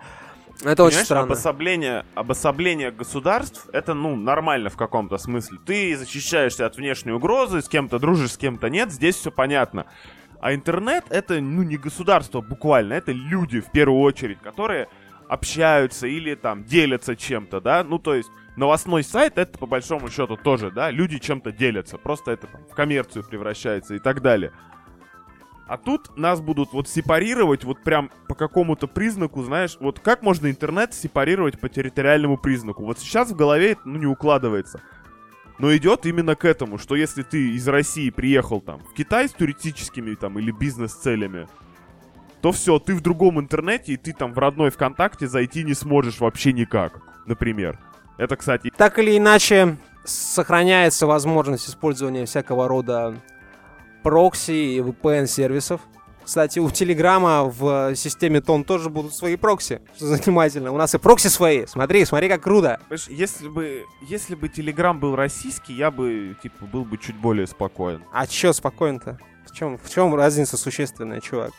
Это 0.63 0.83
очень 0.83 0.91
Понимаешь, 0.91 1.05
странно. 1.05 1.25
Обособление, 1.25 2.05
обособление 2.15 2.91
государств 2.91 3.67
это, 3.73 3.93
ну, 3.93 4.15
нормально 4.15 4.69
в 4.69 4.77
каком-то 4.77 5.17
смысле. 5.17 5.59
Ты 5.65 5.97
защищаешься 5.97 6.65
от 6.65 6.77
внешней 6.77 7.11
угрозы, 7.11 7.61
с 7.61 7.67
кем-то 7.67 7.99
дружишь, 7.99 8.33
с 8.33 8.37
кем-то 8.37 8.69
нет, 8.69 8.91
здесь 8.91 9.15
все 9.15 9.31
понятно. 9.31 9.85
А 10.39 10.53
интернет 10.53 11.05
это, 11.09 11.41
ну, 11.41 11.63
не 11.63 11.77
государство 11.77 12.41
буквально, 12.41 12.93
это 12.93 13.11
люди 13.11 13.59
в 13.59 13.71
первую 13.71 14.01
очередь, 14.01 14.39
которые 14.41 14.87
общаются 15.27 16.07
или 16.07 16.35
там 16.35 16.63
делятся 16.63 17.15
чем-то, 17.15 17.59
да, 17.59 17.83
ну, 17.83 17.97
то 17.99 18.13
есть 18.13 18.29
новостной 18.55 19.03
сайт 19.03 19.37
это 19.37 19.57
по 19.57 19.65
большому 19.65 20.09
счету 20.09 20.37
тоже, 20.37 20.71
да, 20.71 20.91
люди 20.91 21.17
чем-то 21.17 21.51
делятся, 21.51 21.97
просто 21.97 22.31
это 22.31 22.47
там, 22.47 22.61
в 22.65 22.75
коммерцию 22.75 23.23
превращается 23.23 23.95
и 23.95 23.99
так 23.99 24.21
далее. 24.21 24.51
А 25.67 25.77
тут 25.77 26.15
нас 26.15 26.41
будут 26.41 26.73
вот 26.73 26.87
сепарировать 26.87 27.63
вот 27.63 27.83
прям 27.83 28.11
по 28.27 28.35
какому-то 28.35 28.87
признаку, 28.87 29.41
знаешь, 29.41 29.77
вот 29.79 29.99
как 29.99 30.21
можно 30.21 30.49
интернет 30.49 30.93
сепарировать 30.93 31.59
по 31.59 31.69
территориальному 31.69 32.37
признаку? 32.37 32.85
Вот 32.85 32.99
сейчас 32.99 33.31
в 33.31 33.35
голове 33.35 33.71
это 33.71 33.81
ну, 33.85 33.97
не 33.97 34.05
укладывается. 34.05 34.81
Но 35.57 35.75
идет 35.75 36.05
именно 36.05 36.35
к 36.35 36.45
этому, 36.45 36.77
что 36.77 36.95
если 36.95 37.23
ты 37.23 37.51
из 37.51 37.67
России 37.67 38.09
приехал 38.09 38.61
там 38.61 38.79
в 38.79 38.93
Китай 38.93 39.27
с 39.27 39.31
туристическими 39.31 40.13
там 40.13 40.37
или 40.37 40.51
бизнес-целями, 40.51 41.47
то 42.41 42.51
все, 42.51 42.77
ты 42.77 42.93
в 42.93 43.01
другом 43.01 43.39
интернете, 43.39 43.93
и 43.93 43.97
ты 43.97 44.13
там 44.13 44.33
в 44.33 44.37
родной 44.37 44.69
ВКонтакте 44.69 45.27
зайти 45.27 45.63
не 45.63 45.73
сможешь 45.73 46.19
вообще 46.19 46.53
никак, 46.53 47.01
например. 47.25 47.79
Это, 48.17 48.35
кстати, 48.35 48.71
Так 48.77 48.99
или 48.99 49.17
иначе, 49.17 49.77
сохраняется 50.03 51.07
возможность 51.07 51.67
использования 51.67 52.25
всякого 52.25 52.67
рода 52.67 53.15
прокси 54.05 54.51
и 54.51 54.79
VPN-сервисов. 54.81 55.81
Кстати, 56.23 56.59
у 56.59 56.69
Телеграма 56.69 57.43
в 57.45 57.95
системе 57.95 58.39
Тон 58.39 58.63
тоже 58.63 58.91
будут 58.91 59.15
свои 59.15 59.35
прокси. 59.35 59.81
Что 59.95 60.05
занимательно. 60.15 60.71
У 60.71 60.77
нас 60.77 60.93
и 60.93 60.99
прокси 60.99 61.27
свои. 61.27 61.65
Смотри, 61.65 62.05
смотри, 62.05 62.29
как 62.29 62.43
круто. 62.43 62.79
Если 63.09 63.47
бы, 63.47 63.83
если 64.07 64.35
бы 64.35 64.47
Телеграм 64.47 64.99
был 64.99 65.15
российский, 65.15 65.73
я 65.73 65.89
бы, 65.89 66.37
типа, 66.43 66.65
был 66.65 66.85
бы 66.85 66.99
чуть 66.99 67.15
более 67.15 67.47
спокоен. 67.47 68.03
А 68.13 68.27
чё 68.27 68.53
спокойно-то? 68.53 69.17
В 69.47 69.55
чем, 69.55 69.79
в 69.79 69.89
чем 69.89 70.13
разница 70.13 70.55
существенная, 70.55 71.19
чувак? 71.19 71.51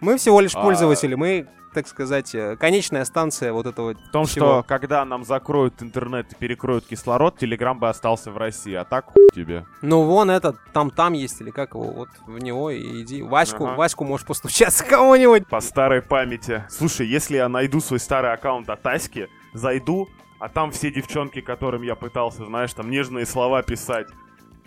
Мы 0.00 0.16
всего 0.16 0.40
лишь 0.40 0.54
А- 0.54 0.62
пользователи, 0.62 1.14
мы, 1.14 1.46
так 1.74 1.86
сказать, 1.88 2.34
э, 2.34 2.56
конечная 2.56 3.04
станция 3.04 3.52
вот 3.52 3.66
этого 3.66 3.94
В 3.94 4.10
том, 4.12 4.26
всего. 4.26 4.46
что 4.46 4.62
когда 4.66 5.04
нам 5.04 5.24
закроют 5.24 5.82
интернет 5.82 6.32
и 6.32 6.34
перекроют 6.36 6.86
кислород, 6.86 7.38
Телеграм 7.38 7.78
бы 7.78 7.88
остался 7.88 8.30
в 8.30 8.36
России, 8.36 8.74
а 8.74 8.84
так 8.84 9.06
хуй 9.12 9.28
тебе. 9.34 9.64
Ну 9.82 10.02
вон 10.02 10.30
этот, 10.30 10.56
там-там 10.72 11.12
есть, 11.14 11.40
или 11.40 11.50
как 11.50 11.74
его, 11.74 11.90
вот 11.92 12.08
в 12.26 12.38
него 12.38 12.70
и 12.70 13.02
иди. 13.02 13.22
Ваську, 13.22 13.66
Ага. 13.66 13.76
Ваську 13.76 14.04
можешь 14.04 14.26
постучаться 14.26 14.84
кого-нибудь. 14.88 15.46
По 15.48 15.60
старой 15.60 16.02
памяти. 16.02 16.64
Слушай, 16.70 17.06
если 17.06 17.36
я 17.36 17.48
найду 17.48 17.80
свой 17.80 18.00
старый 18.00 18.32
аккаунт 18.32 18.68
от 18.70 18.86
Аськи, 18.86 19.28
зайду, 19.52 20.08
а 20.38 20.48
там 20.50 20.70
все 20.70 20.90
девчонки, 20.90 21.40
которым 21.40 21.82
я 21.82 21.94
пытался, 21.94 22.44
знаешь, 22.44 22.72
там 22.74 22.90
нежные 22.90 23.24
слова 23.24 23.62
писать. 23.62 24.06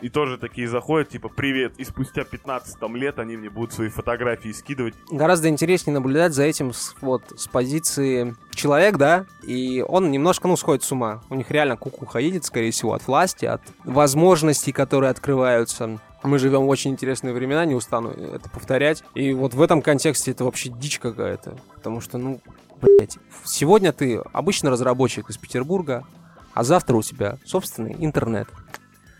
И 0.01 0.09
тоже 0.09 0.37
такие 0.37 0.67
заходят, 0.67 1.09
типа, 1.09 1.29
привет, 1.29 1.73
и 1.77 1.83
спустя 1.83 2.23
15 2.23 2.79
там, 2.79 2.95
лет 2.95 3.19
они 3.19 3.37
мне 3.37 3.49
будут 3.49 3.73
свои 3.73 3.89
фотографии 3.89 4.51
скидывать. 4.51 4.93
Гораздо 5.11 5.49
интереснее 5.49 5.93
наблюдать 5.93 6.33
за 6.33 6.43
этим 6.43 6.73
с, 6.73 6.95
вот, 7.01 7.23
с 7.35 7.47
позиции 7.47 8.35
человек, 8.51 8.97
да, 8.97 9.25
и 9.43 9.83
он 9.87 10.11
немножко, 10.11 10.47
ну, 10.47 10.55
сходит 10.55 10.83
с 10.83 10.91
ума. 10.91 11.21
У 11.29 11.35
них 11.35 11.51
реально 11.51 11.75
кукуха 11.75 12.19
едет, 12.19 12.45
скорее 12.45 12.71
всего, 12.71 12.93
от 12.93 13.07
власти, 13.07 13.45
от 13.45 13.61
возможностей, 13.83 14.71
которые 14.71 15.11
открываются. 15.11 15.99
Мы 16.23 16.39
живем 16.39 16.65
в 16.65 16.69
очень 16.69 16.91
интересные 16.91 17.33
времена, 17.33 17.65
не 17.65 17.75
устану 17.75 18.09
это 18.09 18.49
повторять. 18.49 19.03
И 19.15 19.33
вот 19.33 19.53
в 19.53 19.61
этом 19.61 19.81
контексте 19.81 20.31
это 20.31 20.43
вообще 20.43 20.69
дичь 20.69 20.99
какая-то. 20.99 21.57
Потому 21.75 22.01
что, 22.01 22.17
ну, 22.17 22.41
блять, 22.81 23.17
сегодня 23.45 23.93
ты 23.93 24.21
обычный 24.33 24.69
разработчик 24.69 25.29
из 25.29 25.37
Петербурга, 25.37 26.05
а 26.53 26.63
завтра 26.63 26.95
у 26.97 27.01
тебя 27.01 27.37
собственный 27.45 27.95
интернет. 27.99 28.49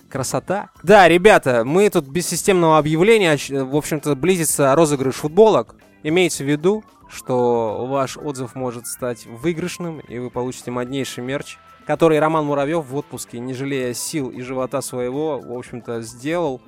Красота. 0.10 0.70
Да, 0.84 1.08
ребята, 1.08 1.64
мы 1.66 1.90
тут 1.90 2.08
без 2.08 2.28
системного 2.28 2.78
объявления, 2.78 3.38
в 3.64 3.76
общем-то, 3.76 4.16
близится 4.16 4.74
розыгрыш 4.76 5.16
футболок. 5.16 5.76
Имейте 6.04 6.44
в 6.44 6.48
виду, 6.48 6.84
что 7.10 7.86
ваш 7.88 8.18
отзыв 8.18 8.56
может 8.56 8.88
стать 8.88 9.26
выигрышным, 9.26 10.00
и 10.00 10.18
вы 10.20 10.30
получите 10.30 10.72
моднейший 10.72 11.24
мерч, 11.24 11.58
который 11.86 12.20
Роман 12.20 12.46
Муравьев 12.46 12.86
в 12.86 12.96
отпуске, 12.96 13.40
не 13.40 13.54
жалея 13.54 13.94
сил 13.94 14.30
и 14.30 14.42
живота 14.42 14.82
своего, 14.82 15.40
в 15.40 15.58
общем-то, 15.58 16.02
сделал, 16.02 16.62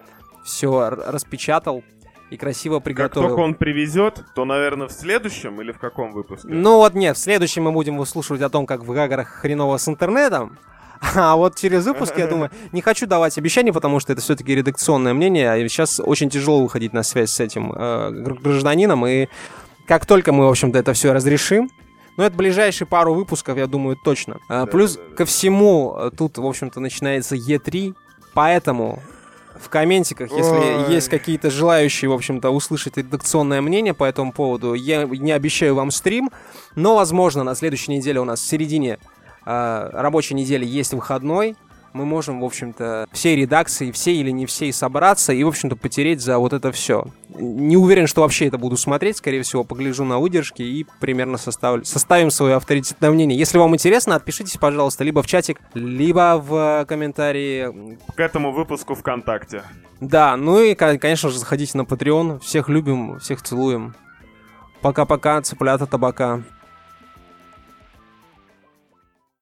все 0.43 0.89
распечатал 0.89 1.83
и 2.31 2.37
красиво 2.37 2.79
приготовил. 2.79 3.27
Как 3.27 3.35
только 3.35 3.43
он 3.43 3.55
привезет, 3.55 4.23
то, 4.35 4.45
наверное, 4.45 4.87
в 4.87 4.91
следующем 4.91 5.61
или 5.61 5.71
в 5.71 5.79
каком 5.79 6.11
выпуске? 6.11 6.47
Ну 6.49 6.77
вот 6.77 6.93
нет, 6.95 7.17
в 7.17 7.19
следующем 7.19 7.63
мы 7.63 7.71
будем 7.71 7.97
выслушивать 7.97 8.41
о 8.41 8.49
том, 8.49 8.65
как 8.65 8.83
в 8.83 8.91
Гагарах 8.91 9.27
хреново 9.27 9.77
с 9.77 9.87
интернетом. 9.87 10.57
А 11.15 11.35
вот 11.35 11.57
через 11.57 11.85
выпуск, 11.85 12.13
я 12.17 12.27
думаю, 12.27 12.51
не 12.71 12.81
хочу 12.81 13.07
давать 13.07 13.37
обещаний, 13.37 13.73
потому 13.73 13.99
что 13.99 14.13
это 14.13 14.21
все-таки 14.21 14.55
редакционное 14.55 15.13
мнение. 15.13 15.51
А 15.51 15.57
сейчас 15.67 15.99
очень 15.99 16.29
тяжело 16.29 16.61
выходить 16.61 16.93
на 16.93 17.03
связь 17.03 17.31
с 17.31 17.39
этим 17.39 17.73
э, 17.75 18.11
гражданином. 18.11 19.05
И 19.07 19.27
как 19.87 20.05
только 20.05 20.31
мы, 20.31 20.45
в 20.45 20.49
общем-то, 20.49 20.77
это 20.77 20.93
все 20.93 21.11
разрешим, 21.11 21.69
ну, 22.17 22.23
это 22.25 22.35
ближайшие 22.35 22.87
пару 22.87 23.13
выпусков, 23.13 23.57
я 23.57 23.67
думаю, 23.67 23.97
точно. 24.03 24.37
А, 24.47 24.65
да, 24.65 24.71
плюс 24.71 24.95
да, 24.95 25.01
да. 25.09 25.15
ко 25.15 25.25
всему, 25.25 25.95
э, 25.97 26.11
тут, 26.15 26.37
в 26.37 26.45
общем-то, 26.45 26.79
начинается 26.79 27.35
Е3, 27.35 27.95
поэтому 28.33 29.01
в 29.59 29.69
комментиках, 29.69 30.31
если 30.31 30.85
Ой. 30.85 30.93
есть 30.93 31.09
какие-то 31.09 31.49
желающие, 31.49 32.09
в 32.09 32.13
общем-то, 32.13 32.49
услышать 32.49 32.97
редакционное 32.97 33.61
мнение 33.61 33.93
по 33.93 34.03
этому 34.03 34.33
поводу. 34.33 34.73
Я 34.73 35.05
не 35.05 35.31
обещаю 35.31 35.75
вам 35.75 35.91
стрим, 35.91 36.31
но, 36.75 36.95
возможно, 36.95 37.43
на 37.43 37.55
следующей 37.55 37.91
неделе 37.91 38.19
у 38.19 38.25
нас 38.25 38.41
в 38.41 38.47
середине 38.47 38.99
э, 39.45 39.89
рабочей 39.93 40.33
недели 40.33 40.65
есть 40.65 40.93
выходной 40.93 41.55
мы 41.93 42.05
можем, 42.05 42.41
в 42.41 42.45
общем-то, 42.45 43.07
всей 43.11 43.35
редакции, 43.35 43.91
все 43.91 44.13
или 44.13 44.31
не 44.31 44.45
всей 44.45 44.71
собраться 44.71 45.33
и, 45.33 45.43
в 45.43 45.47
общем-то, 45.47 45.75
потереть 45.75 46.21
за 46.21 46.37
вот 46.37 46.53
это 46.53 46.71
все. 46.71 47.05
Не 47.29 47.77
уверен, 47.77 48.07
что 48.07 48.21
вообще 48.21 48.47
это 48.47 48.57
буду 48.57 48.77
смотреть, 48.77 49.17
скорее 49.17 49.41
всего, 49.41 49.63
погляжу 49.63 50.03
на 50.03 50.19
выдержки 50.19 50.61
и 50.61 50.85
примерно 50.99 51.37
составлю, 51.37 51.83
составим 51.83 52.31
свое 52.31 52.55
авторитетное 52.55 53.11
мнение. 53.11 53.37
Если 53.37 53.57
вам 53.57 53.73
интересно, 53.75 54.15
отпишитесь, 54.15 54.57
пожалуйста, 54.57 55.03
либо 55.03 55.21
в 55.21 55.27
чатик, 55.27 55.59
либо 55.73 56.41
в 56.43 56.85
комментарии. 56.87 57.97
К 58.15 58.19
этому 58.19 58.51
выпуску 58.51 58.95
ВКонтакте. 58.95 59.63
Да, 59.99 60.35
ну 60.37 60.61
и, 60.61 60.75
конечно 60.75 61.29
же, 61.29 61.37
заходите 61.37 61.77
на 61.77 61.83
Patreon. 61.83 62.39
Всех 62.39 62.69
любим, 62.69 63.19
всех 63.19 63.41
целуем. 63.41 63.95
Пока-пока, 64.81 65.41
цыплята 65.41 65.85
табака. 65.85 66.41